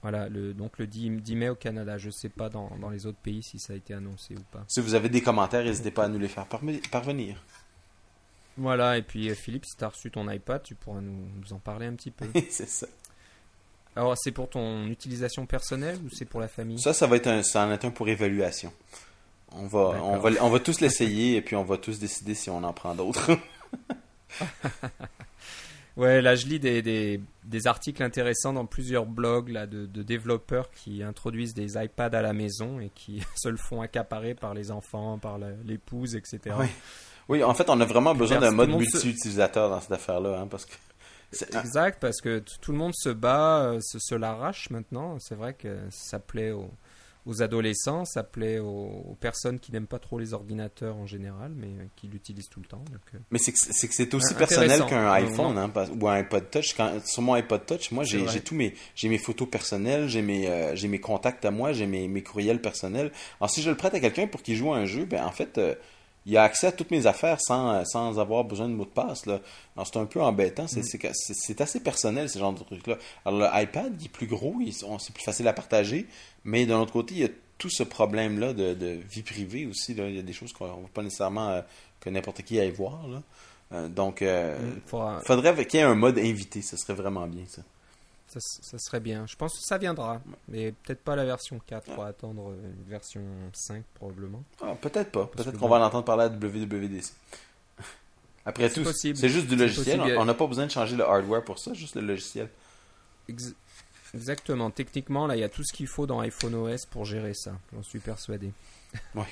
Voilà, 0.01 0.27
le, 0.29 0.53
donc 0.53 0.79
le 0.79 0.87
10, 0.87 1.21
10 1.21 1.35
mai 1.35 1.49
au 1.49 1.55
Canada. 1.55 1.97
Je 1.97 2.09
sais 2.09 2.29
pas 2.29 2.49
dans, 2.49 2.71
dans 2.79 2.89
les 2.89 3.05
autres 3.05 3.19
pays 3.19 3.43
si 3.43 3.59
ça 3.59 3.73
a 3.73 3.75
été 3.75 3.93
annoncé 3.93 4.33
ou 4.35 4.41
pas. 4.51 4.65
Si 4.67 4.81
vous 4.81 4.95
avez 4.95 5.09
des 5.09 5.21
commentaires, 5.21 5.63
n'hésitez 5.63 5.91
pas 5.91 6.05
à 6.05 6.07
nous 6.07 6.17
les 6.17 6.27
faire 6.27 6.47
parvenir. 6.91 7.43
Voilà, 8.57 8.97
et 8.97 9.01
puis 9.01 9.29
euh, 9.29 9.35
Philippe, 9.35 9.65
si 9.65 9.77
tu 9.77 9.83
as 9.83 9.89
reçu 9.89 10.11
ton 10.11 10.29
iPad, 10.29 10.61
tu 10.63 10.75
pourras 10.75 11.01
nous, 11.01 11.27
nous 11.39 11.53
en 11.53 11.59
parler 11.59 11.85
un 11.85 11.93
petit 11.93 12.11
peu. 12.11 12.25
c'est 12.49 12.67
ça. 12.67 12.87
Alors, 13.95 14.15
c'est 14.17 14.31
pour 14.31 14.49
ton 14.49 14.87
utilisation 14.87 15.45
personnelle 15.45 15.97
ou 16.05 16.09
c'est 16.09 16.25
pour 16.25 16.39
la 16.39 16.47
famille? 16.47 16.79
Ça, 16.79 16.93
ça 16.93 17.07
va 17.07 17.17
être 17.17 17.27
un, 17.27 17.43
ça 17.43 17.65
en 17.65 17.71
est 17.71 17.83
un 17.83 17.91
pour 17.91 18.07
évaluation. 18.07 18.71
On 19.53 19.67
va, 19.67 20.01
on 20.03 20.17
va, 20.17 20.29
on 20.41 20.49
va 20.49 20.59
tous 20.59 20.79
l'essayer 20.81 21.35
et 21.37 21.41
puis 21.41 21.55
on 21.55 21.63
va 21.63 21.77
tous 21.77 21.99
décider 21.99 22.35
si 22.35 22.49
on 22.49 22.63
en 22.63 22.73
prend 22.73 22.95
d'autres. 22.95 23.31
Ouais, 25.97 26.21
là 26.21 26.35
je 26.35 26.47
lis 26.47 26.59
des, 26.59 26.81
des, 26.81 27.19
des 27.43 27.67
articles 27.67 28.01
intéressants 28.01 28.53
dans 28.53 28.65
plusieurs 28.65 29.05
blogs 29.05 29.49
là, 29.49 29.67
de, 29.67 29.85
de 29.85 30.03
développeurs 30.03 30.71
qui 30.71 31.03
introduisent 31.03 31.53
des 31.53 31.73
iPads 31.75 32.17
à 32.17 32.21
la 32.21 32.31
maison 32.31 32.79
et 32.79 32.89
qui 32.95 33.21
se 33.35 33.49
le 33.49 33.57
font 33.57 33.81
accaparer 33.81 34.33
par 34.33 34.53
les 34.53 34.71
enfants, 34.71 35.17
par 35.17 35.37
l'épouse, 35.65 36.15
etc. 36.15 36.55
Oui. 36.57 36.67
oui, 37.27 37.43
en 37.43 37.53
fait, 37.53 37.69
on 37.69 37.79
a 37.81 37.85
vraiment 37.85 38.15
besoin 38.15 38.39
d'un 38.39 38.51
mode 38.51 38.69
multi-utilisateur 38.69 39.69
dans 39.69 39.81
cette 39.81 39.91
affaire-là, 39.91 40.39
hein, 40.39 40.47
parce 40.47 40.65
que 40.65 40.73
Exact, 41.57 41.99
parce 42.01 42.19
que 42.19 42.43
tout 42.61 42.73
le 42.73 42.77
monde 42.77 42.93
se 42.93 43.07
bat, 43.07 43.61
euh, 43.61 43.79
se, 43.79 43.99
se 43.99 44.15
l'arrache 44.15 44.69
maintenant. 44.69 45.17
C'est 45.19 45.35
vrai 45.35 45.53
que 45.53 45.77
ça 45.89 46.19
plaît 46.19 46.51
aux, 46.51 46.69
aux 47.25 47.43
adolescents, 47.43 48.05
ça 48.05 48.23
plaît 48.23 48.59
aux, 48.59 48.65
aux 49.09 49.17
personnes 49.19 49.59
qui 49.59 49.71
n'aiment 49.71 49.87
pas 49.87 49.99
trop 49.99 50.17
les 50.17 50.33
ordinateurs 50.33 50.95
en 50.97 51.05
général, 51.05 51.53
mais 51.55 51.67
euh, 51.67 51.85
qui 51.95 52.07
l'utilisent 52.07 52.49
tout 52.49 52.59
le 52.59 52.65
temps. 52.65 52.83
Donc, 52.91 53.01
euh, 53.13 53.19
Mais 53.29 53.37
c'est 53.37 53.51
que 53.51 53.59
c'est 53.59 54.13
aussi 54.13 54.33
Ah, 54.35 54.39
personnel 54.39 54.85
qu'un 54.85 55.11
iPhone 55.11 55.57
hein, 55.57 55.71
ou 55.99 56.07
un 56.07 56.13
iPod 56.15 56.49
Touch. 56.49 56.73
Quand, 56.75 57.05
sur 57.05 57.21
mon 57.21 57.33
iPod 57.33 57.65
Touch, 57.65 57.91
moi, 57.91 58.03
j'ai 58.03 58.41
tous 58.41 58.55
mes, 58.55 58.73
j'ai 58.95 59.09
mes 59.09 59.19
photos 59.19 59.49
personnelles, 59.49 60.07
j'ai 60.07 60.21
mes, 60.21 60.47
euh, 60.47 60.75
j'ai 60.75 60.87
mes 60.87 60.99
contacts 60.99 61.45
à 61.45 61.51
moi, 61.51 61.73
j'ai 61.73 61.85
mes, 61.85 62.07
mes 62.07 62.23
courriels 62.23 62.61
personnels. 62.61 63.11
Alors, 63.39 63.49
si 63.49 63.61
je 63.61 63.69
le 63.69 63.77
prête 63.77 63.93
à 63.93 63.99
quelqu'un 63.99 64.27
pour 64.27 64.41
qu'il 64.41 64.55
joue 64.55 64.73
à 64.73 64.77
un 64.77 64.85
jeu, 64.85 65.05
ben 65.05 65.23
en 65.23 65.31
fait, 65.31 65.59
il 66.25 66.37
a 66.37 66.43
accès 66.43 66.67
à 66.67 66.71
toutes 66.71 66.91
mes 66.91 67.07
affaires 67.07 67.37
sans, 67.41 67.83
sans 67.85 68.19
avoir 68.19 68.43
besoin 68.43 68.69
de 68.69 68.73
mot 68.73 68.85
de 68.85 68.89
passe. 68.89 69.25
Là. 69.25 69.39
Alors, 69.75 69.87
c'est 69.87 69.97
un 69.97 70.05
peu 70.05 70.21
embêtant. 70.21 70.67
C'est 70.67 70.81
Mm. 70.81 71.11
c'est 71.13 71.61
assez 71.61 71.79
personnel, 71.79 72.29
ce 72.29 72.37
genre 72.39 72.53
de 72.53 72.63
truc-là. 72.63 72.97
Alors, 73.25 73.51
l'iPad, 73.53 73.95
il 73.99 74.05
est 74.05 74.09
plus 74.09 74.27
gros, 74.27 74.55
c'est 74.99 75.13
plus 75.13 75.23
facile 75.23 75.47
à 75.47 75.53
partager, 75.53 76.05
mais 76.43 76.65
d'un 76.65 76.79
autre 76.79 76.93
côté, 76.93 77.15
il 77.15 77.21
y 77.21 77.25
a 77.25 77.29
tout 77.57 77.69
ce 77.69 77.83
problème-là 77.83 78.53
de, 78.53 78.73
de 78.73 78.99
vie 79.09 79.23
privée 79.23 79.65
aussi. 79.65 79.93
Là. 79.93 80.07
Il 80.09 80.15
y 80.15 80.19
a 80.19 80.23
des 80.23 80.33
choses 80.33 80.51
qu'on 80.53 80.65
ne 80.67 80.81
veut 80.83 80.87
pas 80.93 81.03
nécessairement 81.03 81.49
euh, 81.49 81.61
que 81.99 82.09
n'importe 82.09 82.41
qui 82.43 82.59
aille 82.59 82.71
voir. 82.71 83.07
Là. 83.07 83.21
Euh, 83.73 83.87
donc, 83.87 84.21
euh, 84.21 84.57
il 84.75 84.81
faudra- 84.89 85.21
faudrait 85.25 85.65
qu'il 85.65 85.79
y 85.79 85.83
ait 85.83 85.85
un 85.85 85.95
mode 85.95 86.17
invité, 86.19 86.61
ce 86.61 86.75
serait 86.77 86.93
vraiment 86.95 87.25
bien 87.27 87.43
ça. 87.47 87.61
Ça, 88.31 88.39
ça 88.39 88.77
serait 88.79 88.99
bien. 89.01 89.25
Je 89.27 89.35
pense 89.35 89.53
que 89.57 89.63
ça 89.63 89.77
viendra. 89.77 90.21
Mais 90.47 90.71
peut-être 90.71 91.01
pas 91.03 91.15
la 91.17 91.25
version 91.25 91.59
4. 91.67 91.89
On 91.89 91.95
va 91.97 92.05
attendre 92.07 92.51
euh, 92.51 92.55
une 92.63 92.89
version 92.89 93.21
5 93.51 93.83
probablement. 93.95 94.41
Ah, 94.61 94.73
peut-être 94.79 95.11
pas. 95.11 95.25
Peut-être 95.25 95.57
qu'on 95.57 95.67
va 95.67 95.77
en 95.77 95.81
entendre 95.83 96.05
parler 96.05 96.23
à 96.23 96.27
WWDC. 96.29 97.11
Après 98.45 98.69
tout, 98.69 98.85
c'est 98.93 99.13
juste 99.27 99.47
du 99.47 99.55
logiciel. 99.55 99.99
possible. 99.99 100.17
On 100.17 100.25
n'a 100.25 100.33
pas 100.33 100.47
besoin 100.47 100.65
de 100.65 100.71
changer 100.71 100.95
le 100.95 101.03
hardware 101.03 101.43
pour 101.43 101.59
ça, 101.59 101.73
juste 101.73 101.95
le 101.95 102.01
logiciel. 102.01 102.47
Ex- 103.27 103.53
Exactement. 104.13 104.71
Techniquement, 104.71 105.27
là, 105.27 105.35
il 105.35 105.39
y 105.39 105.43
a 105.43 105.49
tout 105.49 105.63
ce 105.63 105.73
qu'il 105.73 105.87
faut 105.87 106.05
dans 106.07 106.19
iPhone 106.21 106.55
OS 106.55 106.85
pour 106.85 107.05
gérer 107.05 107.33
ça. 107.33 107.51
J'en 107.73 107.83
suis 107.83 107.99
persuadé. 107.99 108.51
Ouais. 109.15 109.23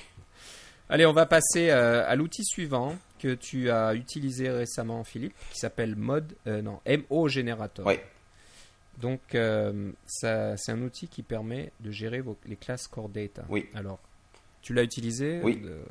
Allez, 0.89 1.05
on 1.05 1.13
va 1.13 1.25
passer 1.25 1.69
euh, 1.69 2.03
à 2.07 2.15
l'outil 2.15 2.43
suivant 2.43 2.95
que 3.19 3.35
tu 3.35 3.69
as 3.69 3.93
utilisé 3.93 4.49
récemment, 4.49 5.03
Philippe, 5.03 5.33
qui 5.51 5.59
s'appelle 5.59 5.95
Mode, 5.95 6.33
euh, 6.47 6.61
non, 6.63 6.79
MO 7.09 7.27
Generator. 7.27 7.85
Ouais. 7.85 8.03
Donc, 8.99 9.33
euh, 9.35 9.91
c'est 10.05 10.71
un 10.71 10.81
outil 10.81 11.07
qui 11.07 11.23
permet 11.23 11.71
de 11.79 11.89
gérer 11.91 12.19
vos- 12.21 12.37
les 12.45 12.55
classes 12.57 12.87
Core 12.87 13.09
Data. 13.09 13.45
Oui. 13.49 13.67
Alors, 13.73 13.99
tu 14.61 14.73
l'as 14.73 14.83
utilisé 14.83 15.39
Oui. 15.43 15.61
Euh, 15.65 15.81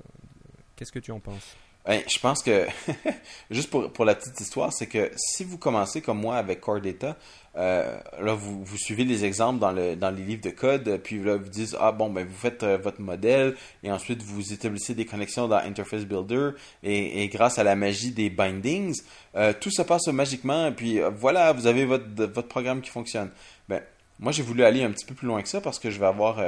Qu'est-ce 0.76 0.92
que 0.92 0.98
tu 0.98 1.10
en 1.10 1.18
penses? 1.20 1.56
Ben, 1.88 2.02
je 2.06 2.18
pense 2.18 2.42
que, 2.42 2.66
juste 3.50 3.70
pour, 3.70 3.90
pour 3.90 4.04
la 4.04 4.14
petite 4.14 4.38
histoire, 4.38 4.70
c'est 4.74 4.88
que 4.88 5.10
si 5.16 5.42
vous 5.42 5.56
commencez 5.56 6.02
comme 6.02 6.20
moi 6.20 6.36
avec 6.36 6.60
Core 6.60 6.82
Data, 6.82 7.16
euh, 7.56 7.98
là, 8.20 8.34
vous, 8.34 8.62
vous 8.62 8.76
suivez 8.76 9.04
les 9.04 9.24
exemples 9.24 9.58
dans, 9.58 9.72
le, 9.72 9.96
dans 9.96 10.10
les 10.10 10.22
livres 10.22 10.42
de 10.42 10.50
code, 10.50 11.00
puis 11.02 11.18
là, 11.22 11.36
vous 11.38 11.48
dites, 11.48 11.74
ah 11.80 11.90
bon, 11.90 12.10
ben, 12.10 12.26
vous 12.26 12.36
faites 12.36 12.62
euh, 12.62 12.76
votre 12.76 13.00
modèle, 13.00 13.56
et 13.82 13.90
ensuite, 13.90 14.22
vous 14.22 14.52
établissez 14.52 14.94
des 14.94 15.06
connexions 15.06 15.48
dans 15.48 15.56
Interface 15.56 16.04
Builder, 16.04 16.50
et, 16.82 17.22
et 17.22 17.28
grâce 17.28 17.58
à 17.58 17.64
la 17.64 17.74
magie 17.74 18.10
des 18.10 18.28
bindings, 18.28 19.00
euh, 19.34 19.54
tout 19.58 19.70
se 19.70 19.80
passe 19.80 20.08
magiquement, 20.08 20.70
puis 20.72 21.00
voilà, 21.16 21.54
vous 21.54 21.66
avez 21.66 21.86
votre, 21.86 22.04
votre 22.26 22.48
programme 22.48 22.82
qui 22.82 22.90
fonctionne. 22.90 23.30
Ben, 23.66 23.80
moi, 24.18 24.30
j'ai 24.30 24.42
voulu 24.42 24.62
aller 24.62 24.82
un 24.82 24.90
petit 24.90 25.06
peu 25.06 25.14
plus 25.14 25.26
loin 25.26 25.40
que 25.40 25.48
ça, 25.48 25.62
parce 25.62 25.78
que 25.78 25.88
je 25.88 25.98
vais 25.98 26.06
avoir 26.06 26.38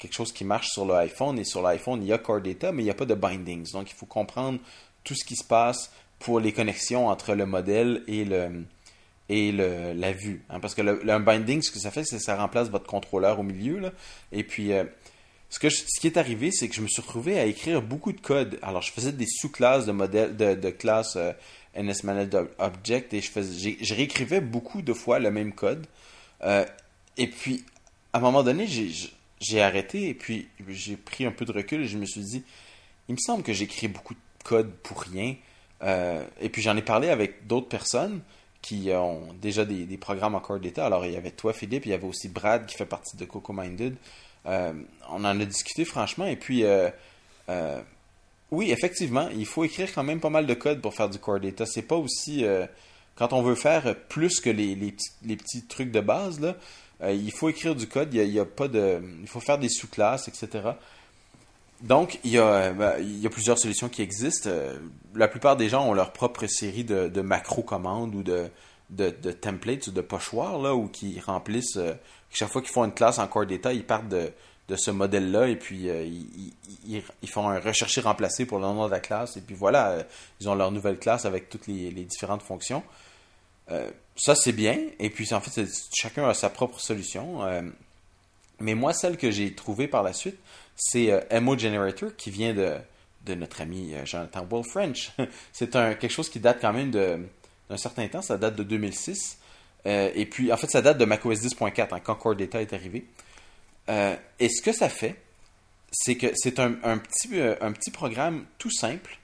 quelque 0.00 0.14
chose 0.14 0.32
qui 0.32 0.44
marche 0.44 0.70
sur 0.70 0.84
l'iPhone, 0.84 1.38
et 1.38 1.44
sur 1.44 1.62
l'iPhone, 1.62 2.02
il 2.02 2.08
y 2.08 2.12
a 2.12 2.18
Core 2.18 2.40
Data, 2.40 2.72
mais 2.72 2.82
il 2.82 2.86
n'y 2.86 2.90
a 2.90 2.94
pas 2.94 3.04
de 3.04 3.14
bindings. 3.14 3.70
Donc, 3.72 3.90
il 3.90 3.94
faut 3.94 4.06
comprendre 4.06 4.58
tout 5.04 5.14
ce 5.14 5.24
qui 5.24 5.36
se 5.36 5.44
passe 5.44 5.92
pour 6.18 6.40
les 6.40 6.52
connexions 6.52 7.08
entre 7.08 7.34
le 7.34 7.46
modèle 7.46 8.02
et 8.08 8.24
le 8.24 8.64
et 9.28 9.52
le, 9.52 9.92
la 9.92 10.12
vue. 10.12 10.42
hein. 10.50 10.58
parce 10.58 10.74
que 10.74 10.82
le, 10.82 11.18
binding, 11.20 11.62
ce 11.62 11.70
que 11.70 11.78
ça 11.78 11.92
fait, 11.92 12.02
c'est 12.02 12.16
que 12.16 12.22
ça 12.22 12.34
remplace 12.36 12.68
votre 12.68 12.86
contrôleur 12.86 13.38
au 13.38 13.44
milieu. 13.44 13.78
Là. 13.78 13.92
Et 14.32 14.42
puis, 14.42 14.72
euh, 14.72 14.82
ce, 15.50 15.60
que 15.60 15.70
ce 15.70 16.00
qui 16.00 16.08
est 16.08 16.16
arrivé, 16.16 16.50
c'est 16.50 16.68
que 16.68 16.74
je 16.74 16.80
me 16.80 16.88
suis 16.88 17.00
retrouvé 17.00 17.38
à 17.38 17.44
écrire 17.44 17.80
beaucoup 17.80 18.12
de 18.12 18.20
code. 18.20 18.58
Alors, 18.60 18.82
je 18.82 18.90
faisais 18.90 19.12
des 19.12 19.26
sous-classes 19.28 19.86
de 19.86 19.92
modèles 19.92 20.36
de, 20.36 20.54
de 20.54 20.70
classes 20.70 21.14
euh, 21.14 21.32
et 21.76 21.84
je, 21.84 23.30
faisais, 23.30 23.76
je 23.80 23.94
réécrivais 23.94 24.40
beaucoup 24.40 24.82
de 24.82 24.92
fois 24.92 25.20
le 25.20 25.30
même 25.30 25.52
code. 25.52 25.86
Euh, 26.42 26.64
et 27.16 27.28
puis, 27.28 27.64
à 28.12 28.18
un 28.18 28.20
moment 28.20 28.42
donné, 28.42 28.66
j'ai, 28.66 28.90
j'ai 29.40 29.62
arrêté 29.62 30.08
et 30.08 30.14
puis 30.14 30.48
j'ai 30.68 30.96
pris 30.96 31.24
un 31.24 31.32
peu 31.32 31.44
de 31.44 31.52
recul 31.52 31.82
et 31.82 31.88
je 31.88 31.96
me 31.96 32.04
suis 32.04 32.20
dit, 32.20 32.44
il 33.08 33.14
me 33.14 33.18
semble 33.18 33.42
que 33.42 33.52
j'écris 33.52 33.88
beaucoup 33.88 34.14
de 34.14 34.20
code 34.44 34.70
pour 34.82 35.00
rien. 35.00 35.34
Euh, 35.82 36.22
et 36.40 36.50
puis 36.50 36.60
j'en 36.60 36.76
ai 36.76 36.82
parlé 36.82 37.08
avec 37.08 37.46
d'autres 37.46 37.68
personnes 37.68 38.20
qui 38.60 38.90
ont 38.92 39.32
déjà 39.40 39.64
des, 39.64 39.96
programmes 39.96 40.34
en 40.34 40.40
Core 40.40 40.60
Data. 40.60 40.84
Alors 40.84 41.06
il 41.06 41.12
y 41.12 41.16
avait 41.16 41.30
toi, 41.30 41.54
Philippe, 41.54 41.86
il 41.86 41.90
y 41.90 41.94
avait 41.94 42.06
aussi 42.06 42.28
Brad 42.28 42.66
qui 42.66 42.76
fait 42.76 42.86
partie 42.86 43.16
de 43.16 43.24
Coco 43.24 43.52
Minded. 43.54 43.96
Euh, 44.46 44.74
on 45.08 45.24
en 45.24 45.40
a 45.40 45.44
discuté 45.44 45.84
franchement 45.84 46.26
et 46.26 46.36
puis 46.36 46.64
euh, 46.64 46.90
oui, 48.50 48.70
effectivement, 48.70 49.28
il 49.28 49.46
faut 49.46 49.64
écrire 49.64 49.92
quand 49.94 50.02
même 50.02 50.20
pas 50.20 50.30
mal 50.30 50.46
de 50.46 50.54
code 50.54 50.80
pour 50.80 50.94
faire 50.94 51.08
du 51.08 51.18
Core 51.18 51.40
Data. 51.40 51.64
C'est 51.64 51.82
pas 51.82 51.96
aussi 51.96 52.44
quand 53.14 53.32
on 53.32 53.42
veut 53.42 53.54
faire 53.54 53.96
plus 54.08 54.40
que 54.40 54.50
les, 54.50 54.74
les, 54.74 54.92
petits, 54.92 55.10
les 55.24 55.36
petits 55.36 55.66
trucs 55.66 55.90
de 55.90 56.00
base 56.00 56.40
là. 56.40 56.56
Euh, 57.02 57.12
il 57.12 57.32
faut 57.32 57.48
écrire 57.48 57.74
du 57.74 57.86
code, 57.86 58.12
il 58.12 58.24
y 58.24 58.38
a, 58.38 58.44
pas 58.44 58.68
de, 58.68 59.00
il 59.20 59.28
faut 59.28 59.40
faire 59.40 59.58
des 59.58 59.68
sous-classes, 59.68 60.28
etc. 60.28 60.70
donc, 61.80 62.18
il 62.24 62.32
y, 62.32 62.38
a, 62.38 62.72
ben, 62.72 62.94
il 62.98 63.20
y 63.20 63.26
a 63.26 63.30
plusieurs 63.30 63.58
solutions 63.58 63.88
qui 63.88 64.02
existent. 64.02 64.50
la 65.14 65.28
plupart 65.28 65.56
des 65.56 65.68
gens 65.68 65.88
ont 65.88 65.94
leur 65.94 66.12
propre 66.12 66.46
série 66.46 66.84
de, 66.84 67.08
de 67.08 67.20
macro-commandes 67.20 68.14
ou 68.14 68.22
de, 68.22 68.50
templates 69.32 69.86
ou 69.86 69.92
de 69.92 70.00
pochoirs, 70.00 70.58
là, 70.58 70.74
où 70.74 70.88
qui 70.88 71.18
remplissent, 71.20 71.78
chaque 72.30 72.50
fois 72.50 72.60
qu'ils 72.60 72.72
font 72.72 72.84
une 72.84 72.94
classe 72.94 73.18
en 73.18 73.26
core 73.26 73.46
data, 73.46 73.72
ils 73.72 73.84
partent 73.84 74.08
de, 74.08 74.32
ce 74.76 74.92
modèle-là 74.92 75.48
et 75.48 75.56
puis 75.56 75.88
ils, 76.86 77.28
font 77.28 77.48
un 77.48 77.58
rechercher 77.58 78.02
remplacé 78.02 78.46
pour 78.46 78.58
le 78.58 78.64
nom 78.66 78.86
de 78.86 78.90
la 78.92 79.00
classe 79.00 79.36
et 79.36 79.40
puis 79.40 79.56
voilà, 79.56 80.04
ils 80.40 80.48
ont 80.48 80.54
leur 80.54 80.70
nouvelle 80.70 80.96
classe 80.96 81.24
avec 81.24 81.48
toutes 81.48 81.66
les 81.66 81.90
différentes 81.90 82.42
fonctions. 82.42 82.84
Ça, 84.16 84.34
c'est 84.34 84.52
bien. 84.52 84.78
Et 84.98 85.10
puis, 85.10 85.32
en 85.32 85.40
fait, 85.40 85.66
chacun 85.94 86.28
a 86.28 86.34
sa 86.34 86.50
propre 86.50 86.80
solution. 86.80 87.40
Mais 88.60 88.74
moi, 88.74 88.92
celle 88.92 89.16
que 89.16 89.30
j'ai 89.30 89.54
trouvée 89.54 89.88
par 89.88 90.02
la 90.02 90.12
suite, 90.12 90.38
c'est 90.76 91.10
euh, 91.10 91.40
Mo 91.40 91.58
Generator 91.58 92.14
qui 92.16 92.30
vient 92.30 92.54
de, 92.54 92.76
de 93.26 93.34
notre 93.34 93.62
ami 93.62 93.94
euh, 93.94 94.04
Jonathan 94.04 94.46
Will 94.50 94.64
French. 94.64 95.12
c'est 95.52 95.70
quelque 95.70 96.10
chose 96.10 96.28
qui 96.28 96.40
date 96.40 96.58
quand 96.60 96.72
même 96.72 96.90
d'un 96.90 97.76
certain 97.76 98.06
temps, 98.08 98.22
ça 98.22 98.36
date 98.36 98.56
de 98.56 98.62
2006. 98.62 99.38
Euh, 99.86 100.10
et 100.14 100.26
puis, 100.26 100.52
en 100.52 100.56
fait, 100.58 100.70
ça 100.70 100.82
date 100.82 100.98
de 100.98 101.06
macOS 101.06 101.40
10.4, 101.40 101.94
hein, 101.94 102.00
quand 102.00 102.14
Core 102.14 102.36
Data 102.36 102.60
est 102.60 102.72
arrivé. 102.72 103.06
et 103.88 104.48
ce 104.48 104.62
que 104.62 104.72
ça 104.72 104.88
fait, 104.88 105.16
c'est 105.90 106.16
que 106.16 106.28
c'est 106.34 106.60
un, 106.60 106.76
un, 106.84 106.98
petit, 106.98 107.40
un 107.60 107.72
petit 107.72 107.90
programme 107.90 108.44
tout 108.58 108.70
simple. 108.70 109.18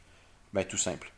Ben, 0.52 0.64
tout 0.64 0.78
simple 0.78 1.12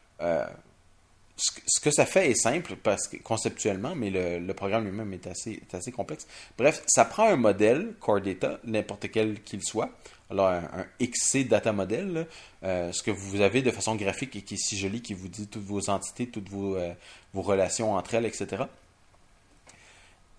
ce 1.38 1.80
que 1.80 1.90
ça 1.90 2.04
fait 2.04 2.30
est 2.30 2.34
simple 2.34 2.76
parce 2.76 3.06
que, 3.06 3.16
conceptuellement, 3.18 3.94
mais 3.94 4.10
le, 4.10 4.52
programme 4.52 4.84
lui-même 4.84 5.12
est 5.12 5.26
assez, 5.26 5.92
complexe. 5.92 6.26
Bref, 6.56 6.82
ça 6.86 7.04
prend 7.04 7.28
un 7.28 7.36
modèle 7.36 7.94
Core 8.00 8.20
Data, 8.20 8.58
n'importe 8.64 9.10
quel 9.10 9.40
qu'il 9.42 9.62
soit. 9.62 9.90
Alors, 10.30 10.48
un, 10.48 10.86
XC 11.00 11.44
Data 11.44 11.72
Model, 11.72 12.26
euh, 12.64 12.92
ce 12.92 13.02
que 13.02 13.10
vous 13.10 13.40
avez 13.40 13.62
de 13.62 13.70
façon 13.70 13.94
graphique 13.94 14.36
et 14.36 14.42
qui 14.42 14.54
est 14.54 14.58
si 14.58 14.76
joli, 14.76 15.00
qui 15.00 15.14
vous 15.14 15.28
dit 15.28 15.46
toutes 15.46 15.64
vos 15.64 15.88
entités, 15.88 16.26
toutes 16.26 16.48
vos, 16.48 16.76
euh, 16.76 16.92
vos 17.32 17.42
relations 17.42 17.94
entre 17.94 18.14
elles, 18.14 18.26
etc. 18.26 18.64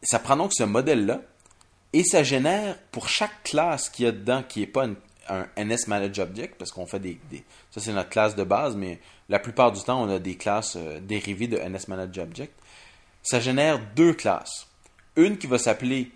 Ça 0.04 0.20
prend 0.20 0.36
donc 0.36 0.52
ce 0.54 0.64
modèle-là 0.64 1.22
et 1.94 2.04
ça 2.04 2.24
génère 2.24 2.78
pour 2.92 3.10
chaque 3.10 3.44
classe 3.44 3.90
qu'il 3.90 4.06
y 4.06 4.08
a 4.08 4.12
dedans, 4.12 4.44
qui 4.48 4.60
n'est 4.60 4.68
pas 4.68 4.86
un 5.30 5.48
NS 5.58 5.88
Manage 5.88 6.20
Object, 6.20 6.56
parce 6.58 6.72
qu'on 6.72 6.86
fait 6.86 7.00
des, 7.00 7.20
ça 7.72 7.80
c'est 7.80 7.94
notre 7.94 8.10
classe 8.10 8.36
de 8.36 8.44
base, 8.44 8.76
mais 8.76 9.00
la 9.30 9.40
plupart 9.40 9.72
du 9.72 9.82
temps, 9.82 10.02
on 10.02 10.10
a 10.10 10.20
des 10.20 10.36
classes 10.36 10.76
euh, 10.76 11.00
dérivées 11.00 11.48
de 11.48 11.58
NSManageObject. 11.58 12.54
Ça 13.24 13.40
génère 13.40 13.80
deux 13.96 14.14
classes. 14.14 14.68
Une 15.16 15.38
qui 15.38 15.48
va 15.48 15.58
s'appeler 15.58 16.12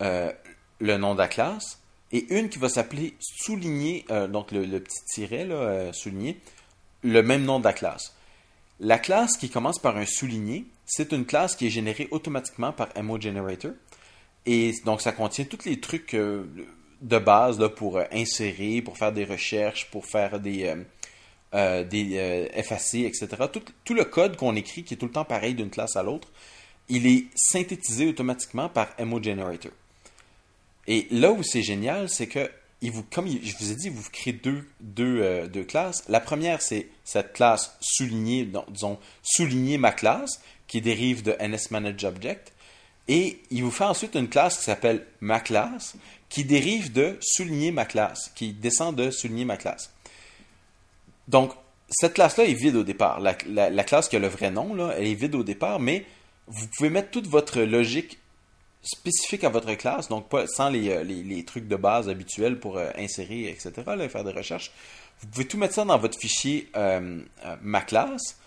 euh, 0.00 0.32
le 0.80 0.96
nom 0.96 1.14
de 1.14 1.18
la 1.18 1.28
classe 1.28 1.80
et 2.10 2.26
une 2.34 2.48
qui 2.48 2.58
va 2.58 2.68
s'appeler 2.68 3.16
souligner, 3.20 4.04
euh, 4.10 4.26
donc 4.26 4.50
le, 4.50 4.80
petit 4.80 5.04
tiret 5.14 5.44
là, 5.44 5.92
souligné, 5.92 6.40
le 7.02 7.22
même 7.22 7.44
nom 7.44 7.58
de 7.58 7.64
la 7.64 7.72
classe. 7.72 8.14
La 8.80 8.98
classe 8.98 9.36
qui 9.36 9.50
commence 9.50 9.78
par 9.78 9.96
un 9.96 10.06
souligné, 10.06 10.66
c'est 10.84 11.12
une 11.12 11.24
classe 11.24 11.54
qui 11.54 11.66
est 11.66 11.70
générée 11.70 12.08
automatiquement 12.10 12.72
par 12.72 12.88
MoGenerator. 13.00 13.72
Et 14.44 14.74
donc, 14.84 15.00
ça 15.00 15.12
contient 15.12 15.44
tous 15.44 15.64
les 15.64 15.78
trucs 15.78 16.16
de 17.02 17.18
base 17.18 17.68
pour 17.76 18.00
insérer, 18.12 18.80
pour 18.80 18.96
faire 18.96 19.12
des 19.12 19.24
recherches, 19.24 19.90
pour 19.90 20.06
faire 20.06 20.40
des, 20.40 20.64
euh, 21.54 21.84
euh, 21.94 22.48
etc. 22.54 23.26
Tout, 23.84 23.94
le 23.94 24.04
code 24.04 24.36
qu'on 24.36 24.56
écrit, 24.56 24.84
qui 24.84 24.94
est 24.94 24.96
tout 24.96 25.06
le 25.06 25.12
temps 25.12 25.24
pareil 25.24 25.54
d'une 25.54 25.70
classe 25.70 25.96
à 25.96 26.02
l'autre, 26.02 26.28
il 26.88 27.06
est 27.06 27.26
synthétisé 27.34 28.06
automatiquement 28.06 28.68
par 28.68 28.88
MoGenerator. 28.98 29.72
Et 30.86 31.06
là 31.10 31.30
où 31.32 31.42
c'est 31.42 31.62
génial, 31.62 32.08
c'est 32.08 32.26
que, 32.26 32.50
comme 33.12 33.28
je 33.28 33.56
vous 33.58 33.70
ai 33.70 33.76
dit, 33.76 33.88
vous 33.88 34.02
créez 34.10 34.32
deux, 34.32 34.64
deux, 34.80 35.20
euh, 35.20 35.46
deux 35.46 35.64
classes. 35.64 36.04
La 36.08 36.20
première, 36.20 36.62
c'est 36.62 36.88
cette 37.04 37.32
classe 37.32 37.76
soulignée, 37.80 38.48
disons, 38.68 38.98
souligner 39.22 39.78
ma 39.78 39.92
classe, 39.92 40.40
qui 40.66 40.80
dérive 40.80 41.22
de 41.22 41.36
NSManageObject. 41.38 42.51
Et 43.08 43.40
il 43.50 43.64
vous 43.64 43.70
fait 43.70 43.84
ensuite 43.84 44.14
une 44.14 44.28
classe 44.28 44.58
qui 44.58 44.64
s'appelle 44.64 45.04
ma 45.20 45.40
classe, 45.40 45.94
qui 46.28 46.44
dérive 46.44 46.92
de 46.92 47.18
souligner 47.20 47.72
ma 47.72 47.84
classe, 47.84 48.30
qui 48.34 48.52
descend 48.52 48.94
de 48.94 49.10
souligner 49.10 49.44
ma 49.44 49.56
classe. 49.56 49.92
Donc, 51.28 51.52
cette 51.90 52.14
classe-là 52.14 52.44
est 52.44 52.54
vide 52.54 52.76
au 52.76 52.84
départ. 52.84 53.20
La, 53.20 53.84
classe 53.84 54.08
qui 54.08 54.16
a 54.16 54.18
le 54.18 54.28
vrai 54.28 54.50
nom, 54.50 54.74
là, 54.74 54.94
elle 54.96 55.06
est 55.06 55.14
vide 55.14 55.34
au 55.34 55.42
départ, 55.42 55.78
mais 55.78 56.06
vous 56.46 56.66
pouvez 56.68 56.90
mettre 56.90 57.10
toute 57.10 57.26
votre 57.26 57.60
logique 57.60 58.18
spécifique 58.82 59.44
à 59.44 59.48
votre 59.48 59.72
classe, 59.74 60.08
donc 60.08 60.28
pas 60.28 60.46
sans 60.46 60.68
les, 60.68 60.88
euh, 60.88 61.42
trucs 61.46 61.68
de 61.68 61.76
base 61.76 62.08
habituels 62.08 62.58
pour 62.58 62.78
euh, 62.78 62.90
insérer, 62.96 63.48
etc., 63.48 63.72
faire 64.08 64.24
des 64.24 64.32
recherches. 64.32 64.72
Vous 65.20 65.28
pouvez 65.28 65.46
tout 65.46 65.58
mettre 65.58 65.74
ça 65.74 65.84
dans 65.84 65.98
votre 65.98 66.18
fichier 66.18 66.68
euh, 66.76 67.20
ma 67.62 67.80
classe, 67.82 68.38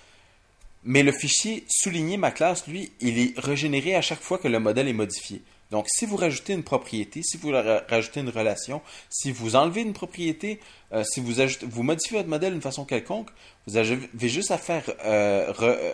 mais 0.85 1.01
le 1.01 1.11
fichier 1.11 1.65
souligner 1.67 2.15
ma 2.17 2.31
classe, 2.31 2.67
lui, 2.67 2.91
il 3.01 3.19
est 3.19 3.37
régénéré 3.37 3.95
à 3.95 4.01
chaque 4.01 4.21
fois 4.21 4.37
que 4.37 4.47
le 4.47 4.59
modèle 4.59 4.87
est 4.87 4.93
modifié. 4.93 5.41
Donc, 5.71 5.87
si 5.89 6.05
vous 6.05 6.15
rajoutez 6.15 6.53
une 6.53 6.63
propriété, 6.63 7.23
si 7.23 7.37
vous 7.37 7.49
rajoutez 7.49 8.19
une 8.19 8.29
relation, 8.29 8.81
si 9.09 9.31
vous 9.31 9.55
enlevez 9.55 9.81
une 9.81 9.93
propriété, 9.93 10.59
euh, 10.93 11.03
si 11.03 11.19
vous, 11.19 11.83
modifiez 11.83 12.17
votre 12.17 12.29
modèle 12.29 12.53
d'une 12.53 12.61
façon 12.61 12.85
quelconque, 12.85 13.29
vous 13.65 13.77
avez 13.77 13.97
juste 14.29 14.51
à 14.51 14.59
faire 14.59 14.83
euh, 15.03 15.51
euh, 15.61 15.93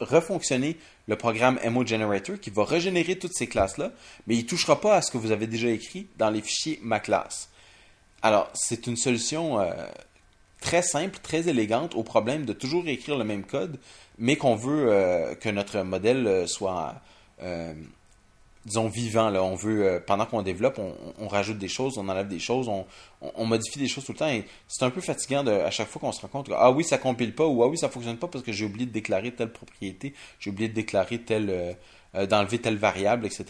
refonctionner 0.00 0.76
le 1.08 1.16
programme 1.16 1.58
MoGenerator 1.66 2.38
qui 2.38 2.50
va 2.50 2.64
régénérer 2.64 3.16
toutes 3.16 3.34
ces 3.34 3.46
classes-là, 3.46 3.90
mais 4.26 4.36
il 4.36 4.44
ne 4.44 4.48
touchera 4.48 4.80
pas 4.82 4.96
à 4.96 5.02
ce 5.02 5.10
que 5.10 5.16
vous 5.16 5.32
avez 5.32 5.46
déjà 5.46 5.68
écrit 5.68 6.06
dans 6.18 6.28
les 6.28 6.42
fichiers 6.42 6.78
ma 6.82 7.00
classe. 7.00 7.48
Alors, 8.20 8.50
c'est 8.54 8.86
une 8.86 8.96
solution 8.96 9.58
très 10.64 10.82
simple, 10.82 11.18
très 11.22 11.48
élégante 11.48 11.94
au 11.94 12.02
problème 12.02 12.44
de 12.44 12.52
toujours 12.52 12.88
écrire 12.88 13.16
le 13.16 13.24
même 13.24 13.44
code, 13.44 13.78
mais 14.18 14.36
qu'on 14.36 14.56
veut 14.56 15.36
que 15.40 15.48
notre 15.50 15.82
modèle 15.82 16.48
soit 16.48 17.02
disons, 18.64 18.88
vivant. 18.88 19.32
On 19.34 19.54
veut, 19.54 19.86
euh, 19.86 20.00
pendant 20.04 20.26
qu'on 20.26 20.42
développe, 20.42 20.78
on, 21.18 21.28
rajoute 21.28 21.58
des 21.58 21.68
choses, 21.68 21.98
on 21.98 22.08
enlève 22.08 22.28
des 22.28 22.38
choses, 22.38 22.68
on, 22.68 23.44
modifie 23.44 23.78
des 23.78 23.88
choses 23.88 24.04
tout 24.04 24.12
le 24.12 24.18
temps. 24.18 24.30
C'est 24.68 24.84
un 24.84 24.90
peu 24.90 25.00
fatigant 25.00 25.46
à 25.46 25.70
chaque 25.70 25.88
fois 25.88 26.00
qu'on 26.00 26.12
se 26.12 26.20
rend 26.20 26.28
compte 26.28 26.48
que, 26.48 26.54
ah 26.56 26.70
oui, 26.70 26.84
ça 26.84 26.98
compile 26.98 27.34
pas, 27.34 27.46
ou 27.46 27.62
ah 27.62 27.68
oui, 27.68 27.78
ça 27.78 27.88
fonctionne 27.88 28.16
pas 28.16 28.28
parce 28.28 28.44
que 28.44 28.52
j'ai 28.52 28.64
oublié 28.64 28.86
de 28.86 28.92
déclarer 28.92 29.32
telle 29.32 29.52
propriété, 29.52 30.14
j'ai 30.38 30.50
oublié 30.50 30.68
de 30.68 30.74
déclarer 30.74 31.18
telle, 31.18 31.50
euh, 31.50 31.72
euh, 32.14 32.26
d'enlever 32.26 32.58
telle 32.58 32.76
variable, 32.76 33.26
etc. 33.26 33.44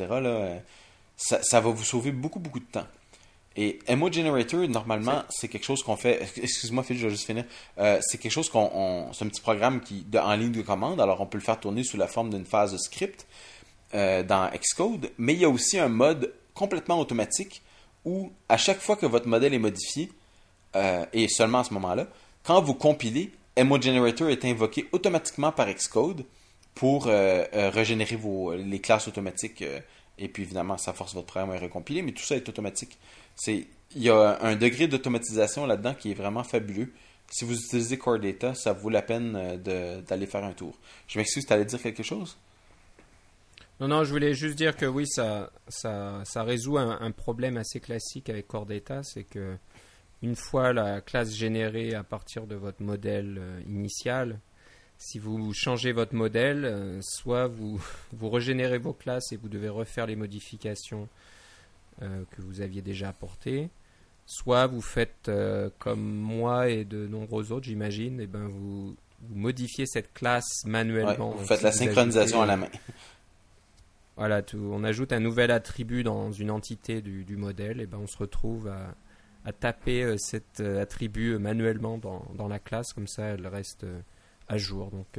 Ça, 1.16 1.60
va 1.60 1.70
vous 1.70 1.84
sauver 1.84 2.10
beaucoup, 2.10 2.40
beaucoup 2.40 2.60
de 2.60 2.64
temps. 2.64 2.86
Et 3.56 3.78
Emo 3.86 4.10
Generator, 4.10 4.66
normalement, 4.68 5.22
c'est 5.30 5.46
quelque 5.48 5.64
chose 5.64 5.82
qu'on 5.82 5.96
fait. 5.96 6.22
Excuse-moi, 6.36 6.82
Phil, 6.82 6.98
je 6.98 7.04
vais 7.04 7.10
juste 7.10 7.26
finir. 7.26 7.44
c'est 7.76 8.18
quelque 8.18 8.32
chose 8.32 8.48
qu'on. 8.48 9.10
c'est 9.12 9.24
un 9.24 9.28
petit 9.28 9.40
programme 9.40 9.80
qui, 9.80 10.02
de, 10.02 10.18
en 10.18 10.34
ligne 10.34 10.50
de 10.52 10.62
commande. 10.62 11.00
Alors, 11.00 11.20
on 11.20 11.26
peut 11.26 11.38
le 11.38 11.44
faire 11.44 11.60
tourner 11.60 11.84
sous 11.84 11.96
la 11.96 12.08
forme 12.08 12.30
d'une 12.30 12.44
phase 12.44 12.72
de 12.72 12.78
script. 12.78 13.26
Euh, 13.94 14.24
dans 14.24 14.50
Xcode, 14.50 15.12
mais 15.18 15.34
il 15.34 15.40
y 15.40 15.44
a 15.44 15.48
aussi 15.48 15.78
un 15.78 15.88
mode 15.88 16.34
complètement 16.52 16.98
automatique 16.98 17.62
où 18.04 18.32
à 18.48 18.56
chaque 18.56 18.80
fois 18.80 18.96
que 18.96 19.06
votre 19.06 19.28
modèle 19.28 19.54
est 19.54 19.58
modifié, 19.60 20.10
euh, 20.74 21.06
et 21.12 21.28
seulement 21.28 21.60
à 21.60 21.64
ce 21.64 21.72
moment-là, 21.74 22.08
quand 22.42 22.60
vous 22.60 22.74
compilez, 22.74 23.30
MoGenerator 23.56 24.30
est 24.30 24.44
invoqué 24.46 24.88
automatiquement 24.90 25.52
par 25.52 25.72
Xcode 25.72 26.24
pour 26.74 27.06
euh, 27.06 27.44
régénérer 27.52 28.16
vos, 28.16 28.52
les 28.54 28.80
classes 28.80 29.06
automatiques. 29.06 29.62
et 30.18 30.28
puis 30.28 30.42
évidemment, 30.42 30.76
ça 30.76 30.92
force 30.92 31.14
votre 31.14 31.28
programme 31.28 31.52
à 31.52 31.60
recompiler, 31.60 32.02
mais 32.02 32.10
tout 32.10 32.24
ça 32.24 32.34
est 32.34 32.48
automatique. 32.48 32.98
C'est, 33.36 33.66
il 33.94 34.02
y 34.02 34.10
a 34.10 34.38
un 34.42 34.56
degré 34.56 34.86
d'automatisation 34.88 35.66
là-dedans 35.66 35.94
qui 35.94 36.10
est 36.10 36.14
vraiment 36.14 36.44
fabuleux. 36.44 36.92
Si 37.30 37.44
vous 37.44 37.58
utilisez 37.58 37.98
Core 37.98 38.18
Data, 38.18 38.54
ça 38.54 38.72
vaut 38.72 38.90
la 38.90 39.02
peine 39.02 39.60
d'aller 40.06 40.26
faire 40.26 40.44
un 40.44 40.52
tour. 40.52 40.74
Je 41.08 41.18
m'excuse, 41.18 41.46
tu 41.46 41.52
allais 41.52 41.64
dire 41.64 41.80
quelque 41.80 42.02
chose? 42.02 42.36
Non, 43.80 43.88
non, 43.88 44.04
je 44.04 44.10
voulais 44.10 44.34
juste 44.34 44.56
dire 44.56 44.76
que 44.76 44.86
oui, 44.86 45.04
ça, 45.06 45.50
ça, 45.68 46.22
ça 46.24 46.44
résout 46.44 46.78
un, 46.78 47.10
problème 47.10 47.56
assez 47.56 47.80
classique 47.80 48.30
avec 48.30 48.46
Core 48.46 48.66
Data, 48.66 49.02
c'est 49.02 49.24
que 49.24 49.56
une 50.22 50.36
fois 50.36 50.72
la 50.72 51.00
classe 51.00 51.34
générée 51.34 51.94
à 51.94 52.04
partir 52.04 52.46
de 52.46 52.54
votre 52.54 52.82
modèle 52.82 53.36
euh, 53.38 53.60
initial, 53.66 54.38
si 54.96 55.18
vous 55.18 55.52
changez 55.52 55.92
votre 55.92 56.14
modèle, 56.14 56.64
euh, 56.64 57.00
soit 57.02 57.48
vous, 57.48 57.84
vous 58.12 58.30
régénérez 58.30 58.78
vos 58.78 58.92
classes 58.92 59.32
et 59.32 59.36
vous 59.36 59.48
devez 59.48 59.68
refaire 59.68 60.06
les 60.06 60.16
modifications 60.16 61.02
euh, 61.02 61.23
que 62.00 62.42
vous 62.42 62.60
aviez 62.60 62.82
déjà 62.82 63.08
apportées, 63.08 63.70
soit 64.26 64.66
vous 64.66 64.82
faites 64.82 65.30
comme 65.78 66.04
moi 66.04 66.68
et 66.68 66.84
de 66.84 67.06
nombreux 67.06 67.52
autres, 67.52 67.66
j'imagine, 67.66 68.20
et 68.20 68.26
ben 68.26 68.48
vous, 68.48 68.96
vous 69.28 69.34
modifiez 69.34 69.86
cette 69.86 70.12
classe 70.12 70.64
manuellement. 70.64 71.30
vous 71.30 71.44
faites 71.44 71.62
la 71.62 71.72
synchronisation 71.72 72.42
à 72.42 72.46
la 72.46 72.56
main. 72.56 72.68
Voilà, 74.16 74.42
on 74.54 74.84
ajoute 74.84 75.12
un 75.12 75.18
nouvel 75.18 75.50
attribut 75.50 76.04
dans 76.04 76.30
une 76.30 76.50
entité 76.52 77.02
du, 77.02 77.36
modèle, 77.36 77.80
et 77.80 77.86
ben 77.86 77.98
on 77.98 78.06
se 78.06 78.16
retrouve 78.16 78.68
à, 78.68 79.52
taper 79.52 80.04
euh, 80.04 80.16
cet 80.16 80.60
euh, 80.60 80.80
attribut 80.80 81.36
manuellement 81.38 81.98
dans, 81.98 82.48
la 82.48 82.58
classe, 82.58 82.92
comme 82.92 83.08
ça 83.08 83.24
elle 83.24 83.46
reste 83.46 83.84
euh, 83.84 84.00
à 84.48 84.56
jour. 84.56 84.90
Donc 84.90 85.18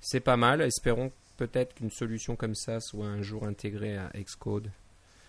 c'est 0.00 0.20
pas 0.20 0.36
mal. 0.36 0.60
Espérons 0.60 1.10
peut-être 1.36 1.74
qu'une 1.74 1.90
solution 1.90 2.36
comme 2.36 2.54
ça 2.54 2.80
soit 2.80 3.06
un 3.06 3.22
jour 3.22 3.44
intégrée 3.44 3.96
à 3.96 4.10
Xcode. 4.14 4.70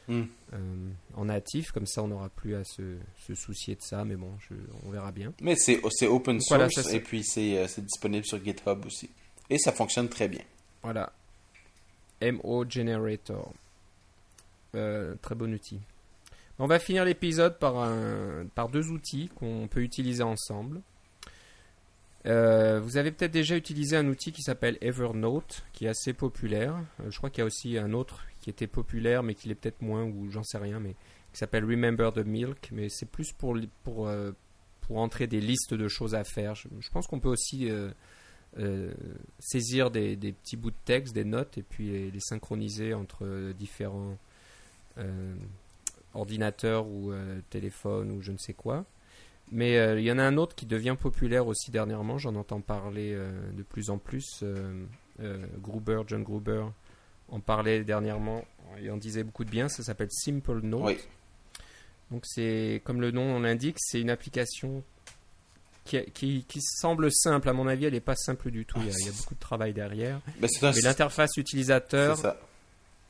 Euh, 0.10 0.90
en 1.16 1.26
natif, 1.26 1.72
comme 1.72 1.86
ça 1.86 2.02
on 2.04 2.08
n'aura 2.08 2.30
plus 2.30 2.56
à 2.56 2.64
se, 2.64 2.98
se 3.28 3.36
soucier 3.36 3.76
de 3.76 3.82
ça, 3.82 4.04
mais 4.06 4.16
bon, 4.16 4.32
je- 4.50 4.56
on 4.86 4.90
verra 4.90 5.12
bien. 5.12 5.32
Mais 5.42 5.56
c'est 5.56 5.80
open 6.08 6.40
source 6.42 6.48
voilà, 6.50 6.70
ça, 6.70 6.82
c'est- 6.84 6.96
et 6.98 7.00
puis 7.00 7.24
c'est 7.24 7.58
euh, 7.60 7.68
c'est 7.68 7.86
disponible 7.86 8.26
sur 8.26 8.44
GitHub 8.44 8.86
aussi. 8.86 9.10
Et 9.50 9.58
ça 9.60 9.72
fonctionne 9.72 10.10
très 10.10 10.28
bien. 10.28 10.42
Voilà. 10.84 11.12
MO 12.22 12.66
Generator. 12.70 13.54
Euh, 14.76 15.16
très 15.22 15.36
bon 15.36 15.54
outil. 15.54 15.80
On 16.60 16.68
va 16.68 16.78
finir 16.80 17.06
l'épisode 17.06 17.58
par, 17.58 17.78
un, 17.78 18.46
par 18.54 18.68
deux 18.70 18.90
outils 18.90 19.30
qu'on 19.36 19.68
peut 19.70 19.82
utiliser 19.82 20.24
ensemble. 20.24 20.82
Euh, 22.26 22.82
vous 22.82 22.98
avez 22.98 23.12
peut-être 23.12 23.32
déjà 23.32 23.56
utilisé 23.56 23.96
un 23.96 24.08
outil 24.08 24.32
qui 24.34 24.42
s'appelle 24.42 24.78
Evernote, 24.82 25.64
qui 25.72 25.86
est 25.86 25.90
assez 25.90 26.12
populaire. 26.14 26.76
Euh, 27.00 27.10
je 27.10 27.18
crois 27.18 27.30
qu'il 27.30 27.40
y 27.40 27.44
a 27.44 27.46
aussi 27.46 27.78
un 27.78 27.94
autre 27.94 28.20
qui 28.40 28.50
était 28.50 28.68
populaire, 28.68 29.24
mais 29.24 29.36
qui 29.36 29.48
l'est 29.48 29.56
peut-être 29.56 29.82
moins, 29.82 30.04
ou 30.04 30.30
j'en 30.30 30.44
sais 30.44 30.58
rien, 30.58 30.80
mais 30.80 30.96
qui 31.32 31.40
s'appelle 31.40 31.66
Remember 31.66 32.12
the 32.14 32.26
Milk. 32.26 32.70
Mais 32.72 32.88
c'est 32.90 33.06
plus 33.06 33.32
pour, 33.34 33.58
pour, 33.84 34.08
euh, 34.08 34.32
pour 34.82 34.98
entrer 34.98 35.28
des 35.28 35.42
listes 35.42 35.74
de 35.74 35.88
choses 35.88 36.16
à 36.16 36.24
faire. 36.24 36.56
Je, 36.56 36.90
pense 36.92 37.08
qu'on 37.08 37.20
peut 37.20 37.30
aussi 37.30 37.70
euh, 37.70 37.90
euh, 38.58 38.94
saisir 39.40 39.92
des, 39.92 40.16
des 40.16 40.32
petits 40.32 40.58
bouts 40.58 40.72
de 40.72 40.76
texte, 40.86 41.14
des 41.14 41.26
notes, 41.26 41.58
et 41.58 41.64
puis 41.64 41.90
les, 41.90 42.12
les 42.12 42.20
synchroniser 42.20 42.94
entre 42.94 43.54
différents 43.54 44.18
ordinateurs 46.14 46.86
ou 46.88 47.14
téléphones 47.50 48.12
ou 48.12 48.22
je 48.22 48.34
ne 48.34 48.38
sais 48.38 48.52
quoi. 48.52 48.84
Mais 49.50 49.76
il 49.98 50.04
y 50.04 50.12
en 50.12 50.18
a 50.18 50.24
un 50.24 50.36
autre 50.36 50.56
qui 50.56 50.66
devient 50.66 50.98
populaire 51.00 51.48
aussi 51.48 51.72
dernièrement, 51.72 52.18
j'en 52.18 52.36
entends 52.36 52.60
parler 52.60 53.18
de 53.54 53.64
plus 53.64 53.92
en 53.92 53.98
plus. 53.98 54.44
Gruber, 55.62 56.02
John 56.06 56.24
Gruber 56.24 56.66
en 57.32 57.40
parlait 57.40 57.84
dernièrement 57.84 58.44
et 58.82 58.90
en 58.90 58.98
disait 58.98 59.24
beaucoup 59.24 59.46
de 59.46 59.50
bien, 59.50 59.70
ça 59.70 59.84
s'appelle 59.84 60.10
Simple 60.12 60.62
Note. 60.62 60.84
Oui. 60.86 60.98
Donc 62.12 62.24
c'est 62.26 62.82
comme 62.86 63.02
le 63.02 63.12
nom 63.12 63.40
l'indique, 63.40 63.78
c'est 63.80 64.02
une 64.02 64.10
application 64.10 64.84
qui, 65.86 66.04
qui, 66.12 66.46
qui 66.48 66.60
semble 66.62 67.12
simple. 67.12 67.50
À 67.50 67.54
mon 67.54 67.68
avis, 67.68 67.86
elle 67.86 67.94
n'est 67.94 68.00
pas 68.00 68.16
simple 68.16 68.52
du 68.52 68.66
tout. 68.66 68.80
Il 68.80 68.88
y, 68.88 68.90
a, 68.90 68.94
il 69.00 69.06
y 69.06 69.10
a 69.10 69.12
beaucoup 69.12 69.36
de 69.36 69.40
travail 69.40 69.74
derrière. 69.74 70.22
C'est 70.48 70.66
un 70.66 70.72
Mais 70.72 70.82
l'interface 70.82 71.38
utilisateur 71.38 72.18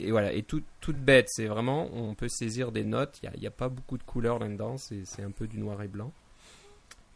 et 0.02 0.12
voilà, 0.12 0.32
et 0.32 0.44
tout, 0.44 0.64
toute 0.80 0.96
bête. 0.96 1.28
C'est 1.30 1.48
vraiment, 1.48 1.90
on 1.94 2.14
peut 2.16 2.30
saisir 2.30 2.72
des 2.72 2.86
notes. 2.86 3.20
Il 3.22 3.40
n'y 3.40 3.46
a, 3.46 3.50
a 3.50 3.52
pas 3.52 3.68
beaucoup 3.68 3.98
de 3.98 4.04
couleurs 4.04 4.40
là-dedans. 4.40 4.78
C'est 4.78 5.06
c'est 5.06 5.24
un 5.24 5.32
peu 5.32 5.46
du 5.46 5.58
noir 5.58 5.82
et 5.82 5.90
blanc. 5.90 6.14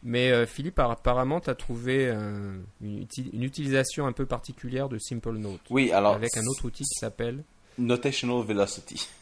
Mais 0.04 0.30
euh, 0.30 0.44
Philippe, 0.46 0.78
apparemment, 0.78 1.40
tu 1.40 1.48
as 1.50 1.54
trouvé 1.54 2.08
euh, 2.08 2.58
une, 2.82 3.02
uti- 3.04 3.30
une 3.32 3.42
utilisation 3.42 4.06
un 4.06 4.12
peu 4.12 4.26
particulière 4.26 4.88
de 4.90 4.98
Simple 4.98 5.32
Note. 5.38 5.60
Oui, 5.70 5.90
alors 5.92 6.14
avec 6.14 6.36
un 6.36 6.44
autre 6.46 6.66
outil 6.66 6.84
qui 6.84 6.98
s'appelle. 7.00 7.42
Notational 7.78 8.44
Velocity. 8.44 9.08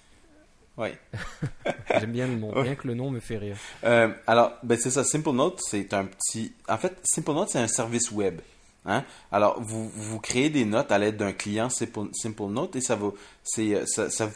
Oui. 0.79 0.89
J'aime 2.01 2.13
bien 2.13 2.27
le 2.27 2.37
nom, 2.37 2.55
Ouais. 2.55 2.63
rien 2.63 2.75
que 2.77 2.89
le 2.89 2.95
nom 2.95 3.11
me 3.11 3.21
fait 3.21 3.37
rire. 3.37 3.59
Euh, 3.85 4.09
alors, 4.27 4.53
ben 4.63 4.79
c'est 4.79 4.91
ça. 4.91 5.05
Simple 5.05 5.33
Note, 5.33 5.61
c'est 5.61 5.93
un 5.93 6.07
petit. 6.07 6.55
En 6.67 6.79
fait, 6.79 6.97
Simple 7.05 7.33
Note, 7.33 7.51
c'est 7.51 7.59
un 7.59 7.69
service 7.69 8.11
web. 8.11 8.41
Hein? 8.87 9.05
Alors, 9.31 9.61
vous, 9.61 9.91
vous 9.91 10.19
créez 10.19 10.49
des 10.49 10.65
notes 10.65 10.91
à 10.91 10.97
l'aide 10.99 11.19
d'un 11.19 11.33
client 11.35 11.69
Simple, 11.69 12.09
Simple 12.15 12.45
Note 12.45 12.75
et 12.75 12.81
ça, 12.81 12.97
vous 12.97 13.15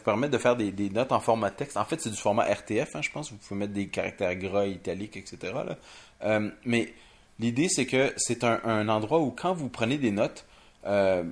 permet 0.05 0.29
de 0.29 0.37
faire 0.37 0.55
des, 0.55 0.71
des 0.71 0.91
notes 0.91 1.11
en 1.11 1.19
format 1.19 1.49
texte. 1.49 1.75
En 1.75 1.85
fait, 1.85 1.99
c'est 1.99 2.11
du 2.11 2.15
format 2.17 2.45
RTF, 2.45 2.95
hein, 2.95 3.01
je 3.01 3.09
pense. 3.09 3.31
Vous 3.31 3.37
pouvez 3.37 3.59
mettre 3.59 3.73
des 3.73 3.87
caractères 3.87 4.35
gras, 4.35 4.67
italiques, 4.67 5.17
etc. 5.17 5.37
là. 5.53 5.75
Euh, 6.23 6.49
mais 6.65 6.93
l'idée, 7.39 7.69
c'est 7.69 7.85
que 7.85 8.13
c'est 8.17 8.43
un, 8.43 8.89
endroit 8.89 9.19
où 9.19 9.31
quand 9.31 9.53
vous 9.53 9.69
prenez 9.69 9.97
des 9.97 10.11
notes, 10.11 10.45
euh, 10.85 11.23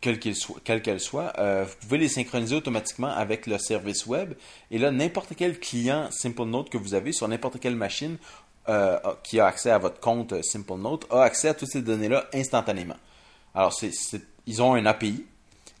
quelles 0.00 0.18
qu'elles 0.18 1.00
soient, 1.00 1.32
euh, 1.38 1.64
vous 1.64 1.74
pouvez 1.80 1.98
les 1.98 2.08
synchroniser 2.08 2.56
automatiquement 2.56 3.08
avec 3.08 3.46
le 3.46 3.58
service 3.58 4.06
web. 4.06 4.34
Et 4.70 4.78
là, 4.78 4.90
n'importe 4.90 5.34
quel 5.36 5.58
client 5.60 6.08
Simple 6.10 6.44
Note 6.44 6.70
que 6.70 6.78
vous 6.78 6.94
avez 6.94 7.12
sur 7.12 7.28
n'importe 7.28 7.60
quelle 7.60 7.76
machine 7.76 8.18
qui 9.24 9.40
a 9.40 9.46
accès 9.46 9.70
à 9.70 9.78
votre 9.78 9.98
compte 10.00 10.32
euh, 10.32 10.42
Simple 10.42 10.76
Note 10.76 11.06
a 11.10 11.22
accès 11.22 11.48
à 11.48 11.54
toutes 11.54 11.70
ces 11.70 11.82
données-là 11.82 12.28
instantanément. 12.32 12.96
Alors, 13.54 13.74
ils 14.46 14.62
ont 14.62 14.74
un 14.74 14.86
API 14.86 15.26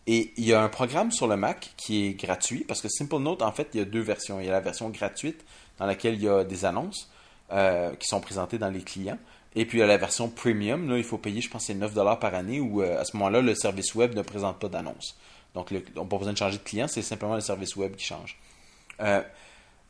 et 0.06 0.32
il 0.36 0.44
y 0.44 0.52
a 0.52 0.60
un 0.60 0.68
programme 0.68 1.12
sur 1.12 1.28
le 1.28 1.36
Mac 1.36 1.74
qui 1.76 2.06
est 2.06 2.14
gratuit 2.14 2.64
parce 2.66 2.80
que 2.80 2.88
Simple 2.88 3.18
Note, 3.18 3.42
en 3.42 3.52
fait, 3.52 3.68
il 3.74 3.78
y 3.78 3.82
a 3.82 3.86
deux 3.86 4.00
versions. 4.00 4.40
Il 4.40 4.46
y 4.46 4.48
a 4.48 4.52
la 4.52 4.60
version 4.60 4.90
gratuite 4.90 5.44
dans 5.78 5.86
laquelle 5.86 6.14
il 6.14 6.22
y 6.22 6.28
a 6.28 6.44
des 6.44 6.64
annonces 6.64 7.08
euh, 7.52 7.94
qui 7.96 8.08
sont 8.08 8.20
présentées 8.20 8.58
dans 8.58 8.70
les 8.70 8.80
clients. 8.80 9.18
Et 9.54 9.66
puis 9.66 9.78
il 9.78 9.80
y 9.82 9.84
a 9.84 9.86
la 9.86 9.98
version 9.98 10.28
premium, 10.28 10.88
là, 10.88 10.96
il 10.96 11.04
faut 11.04 11.18
payer, 11.18 11.42
je 11.42 11.50
pense, 11.50 11.66
c'est 11.66 11.74
9$ 11.74 12.18
par 12.18 12.34
année, 12.34 12.60
où 12.60 12.82
euh, 12.82 12.98
à 12.98 13.04
ce 13.04 13.16
moment-là, 13.16 13.42
le 13.42 13.54
service 13.54 13.94
web 13.94 14.14
ne 14.14 14.22
présente 14.22 14.58
pas 14.58 14.68
d'annonces. 14.68 15.18
Donc, 15.54 15.68
on 15.70 16.00
n'a 16.00 16.06
pas 16.08 16.16
besoin 16.16 16.32
de 16.32 16.38
changer 16.38 16.56
de 16.56 16.62
client, 16.62 16.88
c'est 16.88 17.02
simplement 17.02 17.34
le 17.34 17.42
service 17.42 17.76
web 17.76 17.94
qui 17.94 18.06
change. 18.06 18.38
Euh, 19.00 19.22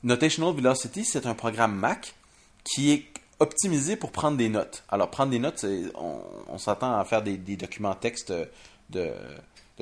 Notational 0.02 0.52
Velocity, 0.52 1.04
c'est 1.04 1.26
un 1.26 1.34
programme 1.34 1.76
Mac 1.76 2.14
qui 2.64 2.90
est 2.90 3.06
optimisé 3.38 3.94
pour 3.94 4.10
prendre 4.10 4.36
des 4.36 4.48
notes. 4.48 4.82
Alors, 4.88 5.08
prendre 5.10 5.30
des 5.30 5.38
notes, 5.38 5.64
on, 5.94 6.58
s'attend 6.58 6.98
à 6.98 7.04
faire 7.04 7.22
des, 7.22 7.36
documents 7.36 7.94
texte 7.94 8.32
de, 8.90 9.12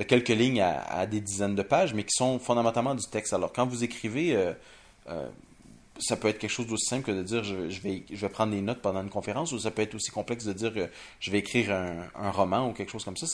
quelques 0.07 0.29
lignes 0.29 0.61
à, 0.61 0.83
à 0.83 1.07
des 1.07 1.19
dizaines 1.19 1.55
de 1.55 1.63
pages, 1.63 1.95
mais 1.95 2.03
qui 2.03 2.13
sont 2.13 2.37
fondamentalement 2.37 2.93
du 2.93 3.07
texte. 3.07 3.33
Alors, 3.33 3.51
quand 3.51 3.65
vous 3.65 3.83
écrivez, 3.83 4.35
euh, 4.35 4.53
ça 6.01 6.17
peut 6.17 6.27
être 6.27 6.39
quelque 6.39 6.51
chose 6.51 6.67
d'aussi 6.67 6.85
simple 6.85 7.03
que 7.05 7.11
de 7.11 7.23
dire 7.23 7.43
je, 7.43 7.55
vais, 7.55 8.03
je 8.09 8.15
vais 8.15 8.29
prendre 8.29 8.51
des 8.51 8.61
notes 8.61 8.81
pendant 8.81 9.01
une 9.01 9.09
conférence, 9.09 9.51
ou 9.51 9.59
ça 9.59 9.71
peut 9.71 9.81
être 9.81 9.95
aussi 9.95 10.11
complexe 10.11 10.45
de 10.45 10.53
dire 10.53 10.73
que 10.73 10.89
je 11.19 11.31
vais 11.31 11.39
écrire 11.39 11.71
un, 11.71 12.07
un 12.15 12.31
roman 12.31 12.69
ou 12.69 12.73
quelque 12.73 12.91
chose 12.91 13.05
comme 13.05 13.17
ça. 13.17 13.27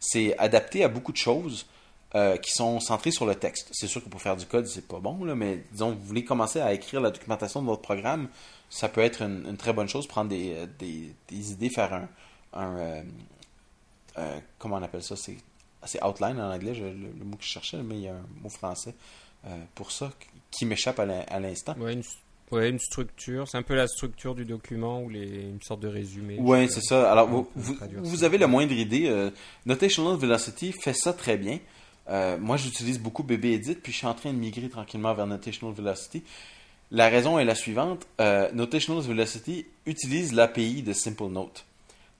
C'est, 0.00 0.38
adapté 0.38 0.84
à 0.84 0.88
beaucoup 0.88 1.12
de 1.12 1.16
choses 1.16 1.66
euh, 2.14 2.36
qui 2.36 2.52
sont 2.52 2.80
centrées 2.80 3.10
sur 3.10 3.26
le 3.26 3.34
texte. 3.34 3.68
C'est 3.72 3.86
sûr 3.86 4.02
que 4.02 4.08
pour 4.08 4.20
faire 4.20 4.36
du 4.36 4.46
code, 4.46 4.66
c'est 4.66 4.86
pas 4.86 5.00
bon, 5.00 5.24
là, 5.24 5.34
mais 5.34 5.64
disons, 5.72 5.92
vous 5.92 6.04
voulez 6.04 6.24
commencer 6.24 6.60
à 6.60 6.72
écrire 6.72 7.00
la 7.00 7.10
documentation 7.10 7.62
de 7.62 7.66
votre 7.66 7.82
programme, 7.82 8.28
ça 8.70 8.88
peut 8.88 9.02
être 9.02 9.22
une, 9.22 9.56
très 9.56 9.72
bonne 9.72 9.88
chose, 9.88 10.06
prendre 10.06 10.30
des, 10.30 10.54
euh, 10.54 10.66
des, 10.78 11.14
des 11.28 11.52
idées, 11.52 11.70
faire 11.70 11.92
un. 11.92 12.08
un 12.54 12.76
euh, 12.78 13.02
euh, 14.18 14.40
comment 14.58 14.76
on 14.76 14.82
appelle 14.82 15.02
ça? 15.02 15.16
C'est, 15.16 16.04
outline 16.04 16.40
en 16.40 16.52
anglais, 16.52 16.74
le, 16.74 17.24
mot 17.24 17.36
que 17.36 17.44
je 17.44 17.48
cherchais, 17.48 17.82
mais 17.82 17.96
il 17.96 18.02
y 18.02 18.08
a 18.08 18.14
un 18.14 18.26
mot 18.42 18.48
français 18.48 18.94
euh, 19.46 19.64
pour 19.74 19.90
ça 19.90 20.12
qui 20.52 20.64
m'échappe 20.66 21.00
à 21.00 21.06
l'in- 21.06 21.24
à 21.28 21.40
l'instant. 21.40 21.74
Ouais, 21.80 21.94
une, 21.94 22.02
ouais, 22.52 22.68
une 22.70 22.78
structure. 22.78 23.48
C'est 23.48 23.56
un 23.58 23.62
peu 23.62 23.74
la 23.74 23.88
structure 23.88 24.34
du 24.36 24.44
document 24.44 25.02
ou 25.02 25.08
les, 25.08 25.26
une 25.48 25.60
sorte 25.62 25.80
de 25.80 25.88
résumé. 25.88 26.36
Oui, 26.38 26.68
c'est 26.70 26.82
ça. 26.82 27.10
Alors, 27.10 27.28
vous, 27.56 28.24
avez 28.24 28.38
la 28.38 28.46
moindre 28.46 28.72
idée. 28.74 29.08
euh, 29.08 29.30
Notational 29.66 30.16
Velocity 30.16 30.72
fait 30.72 30.92
ça 30.92 31.12
très 31.12 31.36
bien. 31.36 31.58
Euh, 32.10 32.36
moi, 32.38 32.56
j'utilise 32.56 32.98
beaucoup 32.98 33.22
BB 33.22 33.44
Edit, 33.54 33.74
puis 33.76 33.92
je 33.92 33.98
suis 33.98 34.06
en 34.06 34.14
train 34.14 34.32
de 34.32 34.38
migrer 34.38 34.68
tranquillement 34.68 35.14
vers 35.14 35.26
Notational 35.26 35.74
Velocity. 35.74 36.22
La 36.90 37.08
raison 37.08 37.38
est 37.38 37.44
la 37.44 37.54
suivante. 37.54 38.06
Euh, 38.20 38.50
Notational 38.52 39.02
Velocity 39.02 39.64
utilise 39.86 40.34
l'API 40.34 40.82
de 40.82 40.92
Simple 40.92 41.28
Note. 41.28 41.64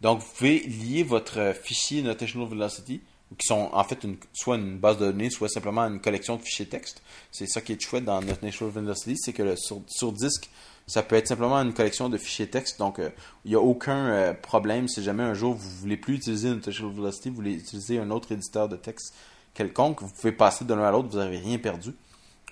Donc, 0.01 0.20
vous 0.20 0.26
pouvez 0.37 0.61
lier 0.61 1.03
votre 1.03 1.39
euh, 1.39 1.53
fichier 1.53 2.01
Notational 2.03 2.49
Velocity, 2.49 3.01
qui 3.39 3.47
sont 3.47 3.70
en 3.72 3.85
fait 3.85 3.99
soit 4.33 4.57
une 4.57 4.78
base 4.78 4.99
de 4.99 5.07
données, 5.07 5.30
soit 5.30 5.49
simplement 5.49 5.83
une 5.83 6.01
collection 6.01 6.37
de 6.37 6.43
fichiers 6.43 6.66
texte. 6.66 7.03
C'est 7.30 7.47
ça 7.47 7.61
qui 7.61 7.72
est 7.72 7.80
chouette 7.80 8.05
dans 8.05 8.20
Notational 8.20 8.72
Velocity, 8.72 9.16
c'est 9.16 9.33
que 9.33 9.55
sur, 9.57 10.12
disque, 10.12 10.51
ça 10.87 11.03
peut 11.03 11.16
être 11.16 11.28
simplement 11.28 11.57
une 11.57 11.72
collection 11.72 12.09
de 12.09 12.18
fichiers 12.18 12.49
texte. 12.49 12.78
Donc, 12.78 12.99
euh, 12.99 13.11
il 13.45 13.51
n'y 13.51 13.55
a 13.57 13.61
aucun 13.61 14.07
euh, 14.07 14.35
problème 14.35 14.89
si 14.89 15.03
jamais 15.03 15.22
un 15.22 15.35
jour 15.35 15.55
vous 15.55 15.68
ne 15.68 15.80
voulez 15.80 15.97
plus 15.97 16.16
utiliser 16.16 16.49
Notational 16.51 16.95
Velocity, 16.95 17.30
vous 17.30 17.37
voulez 17.37 17.55
utiliser 17.55 17.99
un 17.99 18.11
autre 18.11 18.33
éditeur 18.33 18.68
de 18.68 18.76
texte 18.76 19.14
quelconque, 19.55 20.03
vous 20.03 20.11
pouvez 20.11 20.33
passer 20.33 20.64
de 20.64 20.74
l'un 20.74 20.85
à 20.85 20.91
l'autre, 20.91 21.09
vous 21.09 21.18
n'avez 21.18 21.39
rien 21.39 21.59
perdu. 21.59 21.93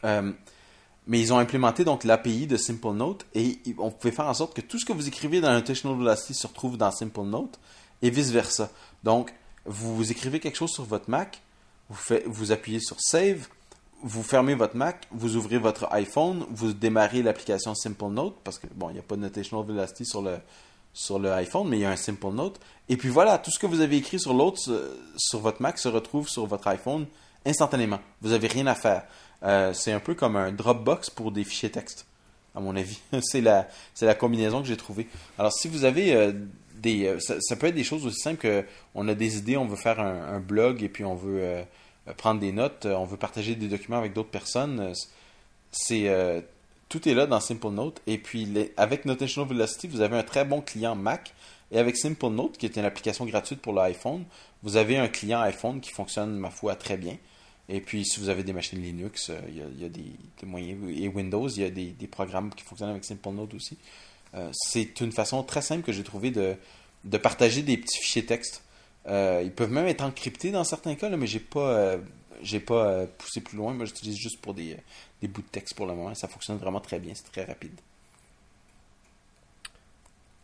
Euh, 0.04 0.32
mais 1.06 1.18
ils 1.20 1.32
ont 1.32 1.38
implémenté 1.38 1.84
donc 1.84 2.04
l'API 2.04 2.46
de 2.46 2.56
Simple 2.56 2.92
Note 2.92 3.26
et 3.34 3.58
on 3.78 3.90
pouvait 3.90 4.12
faire 4.12 4.26
en 4.26 4.34
sorte 4.34 4.54
que 4.54 4.60
tout 4.60 4.78
ce 4.78 4.84
que 4.84 4.92
vous 4.92 5.08
écrivez 5.08 5.40
dans 5.40 5.52
Notational 5.52 5.98
Velocity 5.98 6.34
se 6.34 6.46
retrouve 6.46 6.76
dans 6.76 6.90
Simple 6.90 7.22
Note 7.22 7.58
et 8.02 8.10
vice 8.10 8.30
versa. 8.30 8.70
Donc, 9.02 9.32
vous, 9.66 10.10
écrivez 10.10 10.40
quelque 10.40 10.56
chose 10.56 10.70
sur 10.70 10.84
votre 10.84 11.10
Mac, 11.10 11.40
vous, 11.88 12.52
appuyez 12.52 12.80
sur 12.80 13.00
Save, 13.00 13.48
vous 14.02 14.22
fermez 14.22 14.54
votre 14.54 14.76
Mac, 14.76 15.06
vous 15.10 15.36
ouvrez 15.36 15.58
votre 15.58 15.92
iPhone, 15.92 16.46
vous 16.50 16.72
démarrez 16.72 17.22
l'application 17.22 17.74
Simple 17.74 18.06
Note 18.06 18.36
parce 18.44 18.58
que 18.58 18.66
bon, 18.74 18.88
il 18.90 18.94
n'y 18.94 18.98
a 18.98 19.02
pas 19.02 19.16
de 19.16 19.20
Notational 19.20 19.66
Velocity 19.66 20.04
sur 20.04 20.22
le 20.22 20.38
sur 20.92 21.20
le 21.20 21.30
iPhone, 21.32 21.68
mais 21.68 21.78
il 21.78 21.82
y 21.82 21.84
a 21.84 21.90
un 21.90 21.96
Simple 21.96 22.30
Note. 22.32 22.58
Et 22.88 22.96
puis 22.96 23.08
voilà, 23.10 23.38
tout 23.38 23.50
ce 23.52 23.58
que 23.60 23.66
vous 23.66 23.80
avez 23.80 23.96
écrit 23.96 24.18
sur 24.18 24.34
l'autre, 24.34 24.58
sur- 24.58 24.80
sur 25.16 25.38
votre 25.38 25.62
Mac, 25.62 25.78
se 25.78 25.88
retrouve 25.88 26.28
sur 26.28 26.46
votre 26.46 26.66
iPhone 26.66 27.06
instantanément. 27.46 28.00
Vous 28.22 28.30
n'avez 28.30 28.48
rien 28.48 28.66
à 28.66 28.74
faire. 28.74 29.04
Euh, 29.44 29.72
c'est 29.72 29.92
un 29.92 30.00
peu 30.00 30.14
comme 30.14 30.34
un 30.36 30.50
Dropbox 30.52 31.10
pour 31.10 31.30
des 31.30 31.44
fichiers 31.44 31.70
texte, 31.70 32.06
à 32.56 32.60
mon 32.60 32.74
avis. 32.74 32.98
c'est 33.22 33.40
la, 33.40 33.68
la 34.00 34.14
combinaison 34.14 34.62
que 34.62 34.66
j'ai 34.68 34.76
trouvée. 34.76 35.06
Alors, 35.38 35.52
si 35.52 35.68
vous 35.68 35.84
avez 35.84 36.12
euh, 36.14 36.32
euh, 36.86 37.18
ça, 37.18 37.56
peut 37.56 37.66
être 37.66 37.74
des 37.74 37.84
choses 37.84 38.06
aussi 38.06 38.20
simples 38.20 38.38
que 38.38 38.64
on 38.94 39.08
a 39.08 39.14
des 39.14 39.38
idées, 39.38 39.56
on 39.56 39.66
veut 39.66 39.76
faire 39.76 40.00
un, 40.00 40.40
blog 40.40 40.82
et 40.82 40.88
puis 40.88 41.04
on 41.04 41.14
veut 41.14 41.40
euh, 41.42 41.62
prendre 42.16 42.40
des 42.40 42.52
notes, 42.52 42.86
euh, 42.86 42.94
on 42.94 43.04
veut 43.04 43.16
partager 43.16 43.54
des 43.54 43.68
documents 43.68 43.98
avec 43.98 44.12
d'autres 44.12 44.30
personnes. 44.30 44.92
C'est. 45.70 46.44
tout 46.88 47.08
est 47.08 47.14
là 47.14 47.26
dans 47.26 47.40
Simple 47.40 47.68
Note. 47.68 48.00
Et 48.06 48.18
puis, 48.18 48.48
avec 48.76 49.04
Notational 49.04 49.48
Velocity, 49.48 49.88
vous 49.88 50.00
avez 50.00 50.16
un 50.16 50.22
très 50.22 50.44
bon 50.44 50.60
client 50.60 50.96
Mac. 50.96 51.34
Et 51.72 51.78
avec 51.78 51.96
Simple 51.96 52.30
Note, 52.30 52.58
qui 52.58 52.66
est 52.66 52.76
une 52.76 52.84
application 52.84 53.24
gratuite 53.26 53.60
pour 53.60 53.72
l'iPhone, 53.72 54.24
vous 54.64 54.76
avez 54.76 54.98
un 54.98 55.06
client 55.06 55.40
iPhone 55.40 55.80
qui 55.80 55.90
fonctionne, 55.92 56.36
ma 56.36 56.50
foi, 56.50 56.74
très 56.74 56.96
bien. 56.96 57.16
Et 57.68 57.80
puis, 57.80 58.04
si 58.04 58.18
vous 58.18 58.28
avez 58.28 58.42
des 58.42 58.52
machines 58.52 58.82
Linux, 58.82 59.30
il 59.48 59.80
y 59.80 59.84
a, 59.84 59.88
des, 59.88 60.02
moyens. 60.44 60.78
Et 60.90 61.06
Windows, 61.06 61.48
il 61.48 61.62
y 61.62 61.64
a 61.64 61.70
des, 61.70 61.92
des 61.92 62.08
programmes 62.08 62.52
qui 62.52 62.64
fonctionnent 62.64 62.90
avec 62.90 63.04
SimpleNote 63.04 63.54
aussi. 63.54 63.78
C'est 64.52 65.00
une 65.00 65.12
façon 65.12 65.42
très 65.42 65.62
simple 65.62 65.82
que 65.82 65.92
j'ai 65.92 66.04
trouvé 66.04 66.30
de, 66.30 66.54
de 67.04 67.18
partager 67.18 67.62
des 67.62 67.76
petits 67.76 67.98
fichiers 67.98 68.24
texte. 68.24 68.62
ils 69.06 69.52
peuvent 69.54 69.70
même 69.70 69.86
être 69.86 70.02
encryptés 70.02 70.50
dans 70.50 70.64
certains 70.64 70.94
cas, 70.94 71.08
mais 71.10 71.26
j'ai 71.26 71.40
pas 71.40 71.96
j'ai 72.42 72.60
pas 72.60 73.06
poussé 73.06 73.40
plus 73.40 73.56
loin. 73.56 73.74
Moi, 73.74 73.84
j'utilise 73.84 74.16
juste 74.16 74.40
pour 74.40 74.54
des, 74.54 74.76
des, 75.20 75.28
bouts 75.28 75.42
de 75.42 75.48
texte 75.48 75.74
pour 75.74 75.86
le 75.86 75.94
moment. 75.94 76.14
Ça 76.14 76.28
fonctionne 76.28 76.56
vraiment 76.56 76.80
très 76.80 76.98
bien. 76.98 77.12
C'est 77.14 77.30
très 77.30 77.44
rapide. 77.44 77.78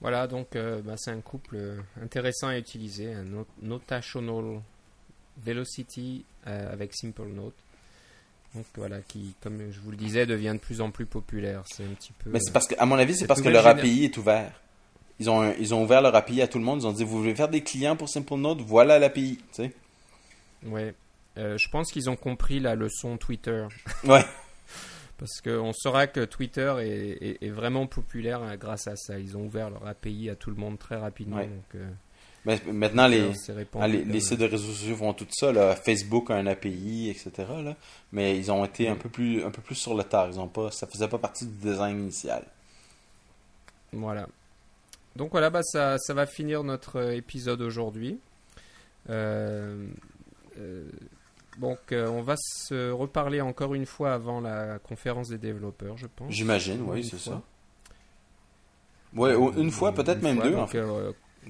Voilà, 0.01 0.27
donc 0.27 0.57
euh, 0.57 0.83
bah, 0.83 0.95
c'est 0.97 1.11
un 1.11 1.21
couple 1.21 1.83
intéressant 2.01 2.49
à 2.49 2.59
utiliser, 2.59 3.15
Notational 3.63 4.61
Velocity 5.39 6.25
euh, 6.47 6.73
avec 6.73 6.95
Simple 6.95 7.29
Note. 7.29 7.55
Donc 8.57 8.65
voilà, 8.75 9.01
qui, 9.03 9.35
comme 9.43 9.71
je 9.71 9.79
vous 9.81 9.91
le 9.91 9.99
disais, 9.99 10.25
devient 10.25 10.53
de 10.55 10.59
plus 10.59 10.81
en 10.81 10.91
plus 10.91 11.05
populaire. 11.05 11.63
C'est 11.67 11.85
un 11.85 11.95
petit 11.95 12.13
peu. 12.13 12.31
Mais 12.31 12.41
c'est 12.41 12.53
parce 12.53 12.67
que, 12.67 12.75
à 12.79 12.87
mon 12.87 12.97
avis, 12.97 13.15
c'est 13.15 13.27
parce 13.27 13.43
que 13.43 13.51
leur 13.51 13.67
API 13.67 14.05
est 14.05 14.17
ouvert. 14.17 14.51
Ils 15.19 15.29
ont, 15.29 15.53
ils 15.59 15.75
ont 15.75 15.83
ouvert 15.83 16.01
leur 16.01 16.15
API 16.15 16.41
à 16.41 16.49
tout 16.49 16.59
le 16.59 16.65
monde. 16.65 16.81
Ils 16.81 16.87
ont 16.87 16.93
dit, 16.93 17.05
vous 17.05 17.19
voulez 17.19 17.35
faire 17.35 17.51
des 17.51 17.63
clients 17.63 17.97
pour 17.97 18.09
Simple 18.09 18.37
Note, 18.37 18.61
voilà 18.63 18.99
l'API. 18.99 19.39
Tu 19.53 19.63
sais. 19.65 19.73
Ouais. 20.65 20.95
Euh, 21.37 21.59
je 21.59 21.69
pense 21.69 21.93
qu'ils 21.93 22.09
ont 22.09 22.17
compris 22.17 22.61
la 22.61 22.75
leçon 22.75 23.19
Twitter. 23.19 23.67
Ouais. 24.05 24.25
Parce 25.19 25.41
qu'on 25.41 25.73
saura 25.73 26.07
que 26.07 26.27
Twitter 26.27 26.75
est, 27.41 27.49
vraiment 27.49 27.87
populaire 27.87 28.43
hein, 28.43 28.57
grâce 28.57 28.87
à 28.87 28.97
ça. 28.97 29.19
Ils 29.19 29.35
ont 29.37 29.47
ouvert 29.47 29.71
leur 29.71 29.87
API 29.87 30.29
à 30.29 30.37
tout 30.37 30.51
le 30.51 30.57
monde 30.57 30.79
très 30.79 30.97
rapidement. 30.97 31.41
Euh, 31.75 31.89
Mais 32.47 32.61
maintenant, 32.73 33.09
les, 33.09 33.33
ah, 33.75 33.89
les, 33.89 34.21
sites 34.21 34.39
de 34.39 34.45
réseaux 34.45 34.73
sociaux 34.73 34.95
font 34.95 35.13
tout 35.13 35.27
ça. 35.31 35.51
Là. 35.53 35.75
Facebook 35.75 36.31
a 36.31 36.35
un 36.35 36.47
API, 36.47 37.11
etc. 37.11 37.33
Là. 37.63 37.75
Mais 38.13 38.39
ils 38.39 38.53
ont 38.53 38.65
été 38.65 38.89
un, 38.89 38.95
peu 38.95 39.09
plus, 39.09 39.45
un 39.45 39.51
peu 39.51 39.61
plus 39.61 39.75
sur 39.75 39.97
le 39.97 40.05
tard. 40.05 40.29
Ils 40.31 40.39
ont 40.39 40.47
pas, 40.47 40.71
ça 40.71 40.87
faisait 40.87 41.09
pas 41.09 41.19
partie 41.19 41.45
du 41.45 41.57
design 41.57 41.99
initial. 41.99 42.45
Voilà. 43.93 44.29
Donc 45.17 45.33
voilà, 45.33 45.51
bah, 45.51 45.63
ça, 45.65 45.99
ça 45.99 46.15
va 46.15 46.25
finir 46.25 46.63
notre 46.63 47.15
épisode 47.15 47.63
aujourd'hui. 47.63 48.21
Euh, 49.11 49.89
euh, 50.59 50.85
donc, 51.59 51.79
euh, 51.91 52.07
on 52.07 52.23
va 52.23 52.37
se 52.39 52.93
reparler 52.93 53.41
encore 53.41 53.75
une 53.75 53.87
fois 53.87 54.13
avant 54.13 54.41
la 54.41 54.79
conférence 54.79 55.31
des 55.31 55.39
développeurs, 55.39 55.97
je 55.97 56.07
pense. 56.07 56.33
J'imagine, 56.33 56.81
oui, 56.83 57.03
c'est 57.03 57.19
ça. 57.19 57.43
Ouais, 59.17 59.35
une 59.57 59.73
fois, 59.73 59.93
peut-être 59.93 60.23
même 60.23 60.41
deux. 60.41 60.55
en 60.55 60.69
fait. 60.69 60.85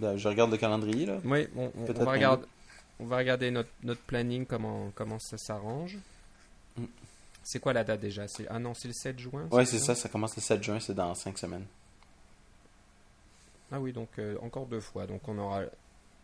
Euh, 0.03 0.17
je 0.17 0.29
regarde 0.29 0.51
le 0.51 0.57
calendrier 0.57 1.07
là. 1.07 1.19
Oui, 1.25 1.49
on, 1.57 1.71
va, 1.93 2.13
regarder, 2.13 2.45
on 3.01 3.07
va 3.07 3.17
regarder 3.19 3.51
notre, 3.51 3.71
notre 3.83 4.01
planning, 4.03 4.47
comment, 4.47 4.91
comment 4.95 5.19
ça 5.19 5.39
s'arrange. 5.39 5.99
Mm. 6.77 6.85
C'est 7.43 7.61
quoi 7.61 7.73
la 7.73 7.85
date 7.85 8.01
déjà? 8.01 8.27
Ah 8.51 8.59
non, 8.59 8.75
c'est 8.75 8.89
le 8.89 8.95
7 8.95 9.19
juin 9.19 9.47
Oui, 9.53 9.65
c'est 9.67 9.79
ça? 9.79 9.95
ça, 9.95 10.09
commence 10.09 10.35
le 10.37 10.43
7 10.43 10.63
juin, 10.63 10.81
c'est 10.81 10.95
dans 10.95 11.15
5 11.15 11.39
semaines. 11.39 11.67
Ah 13.71 13.81
oui, 13.81 13.93
donc 13.93 14.09
euh, 14.19 14.37
encore 14.43 14.67
deux 14.67 14.81
fois. 14.81 15.07
Donc 15.07 15.29
on 15.29 15.39
aura 15.39 15.63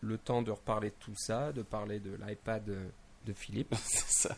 le 0.01 0.17
temps 0.17 0.41
de 0.41 0.51
reparler 0.51 0.89
de 0.89 0.95
tout 0.99 1.15
ça, 1.15 1.51
de 1.51 1.61
parler 1.61 1.99
de 1.99 2.17
l'iPad 2.25 2.63
de 2.65 3.33
Philippe. 3.33 3.73
C'est 3.83 4.27
ça. 4.29 4.35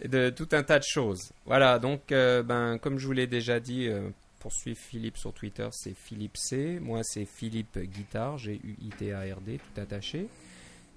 et 0.00 0.08
de 0.08 0.30
tout 0.30 0.48
un 0.52 0.62
tas 0.62 0.78
de 0.78 0.84
choses. 0.86 1.32
Voilà, 1.46 1.78
donc, 1.78 2.12
euh, 2.12 2.42
ben, 2.42 2.78
comme 2.78 2.98
je 2.98 3.06
vous 3.06 3.12
l'ai 3.12 3.26
déjà 3.26 3.60
dit, 3.60 3.88
euh, 3.88 4.10
pour 4.44 4.52
suivre 4.52 4.78
Philippe 4.78 5.16
sur 5.16 5.32
Twitter, 5.32 5.66
c'est 5.72 5.94
Philippe 5.94 6.36
C. 6.36 6.78
Moi, 6.78 7.00
c'est 7.02 7.24
Philippe 7.24 7.78
Guitare, 7.78 8.36
G-U-I-T-A-R-D, 8.36 9.58
tout 9.58 9.80
attaché. 9.80 10.28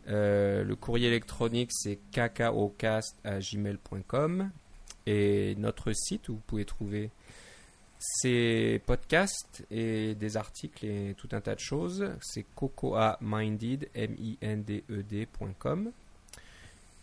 Euh, 0.09 0.65
le 0.65 0.75
courrier 0.75 1.07
électronique, 1.07 1.69
c'est 1.71 1.97
kakaocast.gmail.com. 2.11 4.51
Et 5.05 5.55
notre 5.59 5.93
site 5.93 6.27
où 6.27 6.33
vous 6.33 6.41
pouvez 6.45 6.65
trouver 6.65 7.09
ces 7.99 8.81
podcasts 8.85 9.65
et 9.71 10.13
des 10.15 10.35
articles 10.35 10.85
et 10.85 11.15
tout 11.17 11.29
un 11.31 11.39
tas 11.39 11.55
de 11.55 11.61
choses, 11.61 12.11
c'est 12.19 12.45
cocoaminded, 12.53 13.87
M-I-N-D-E-D.com. 13.95 15.91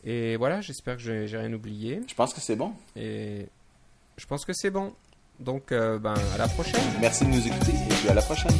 Et 0.04 0.36
voilà, 0.36 0.60
j'espère 0.60 0.98
que 0.98 1.02
j'ai 1.02 1.38
rien 1.38 1.54
oublié. 1.54 2.02
Je 2.06 2.14
pense 2.14 2.34
que 2.34 2.42
c'est 2.42 2.56
bon. 2.56 2.74
Et 2.96 3.46
je 4.18 4.26
pense 4.26 4.44
que 4.44 4.52
c'est 4.52 4.68
bon. 4.68 4.92
Donc, 5.40 5.72
euh, 5.72 5.98
ben, 5.98 6.14
à 6.34 6.38
la 6.38 6.48
prochaine. 6.48 6.80
Merci 7.00 7.24
de 7.24 7.30
nous 7.30 7.46
écouter 7.46 7.72
et 8.06 8.10
à 8.10 8.14
la 8.14 8.22
prochaine. 8.22 8.52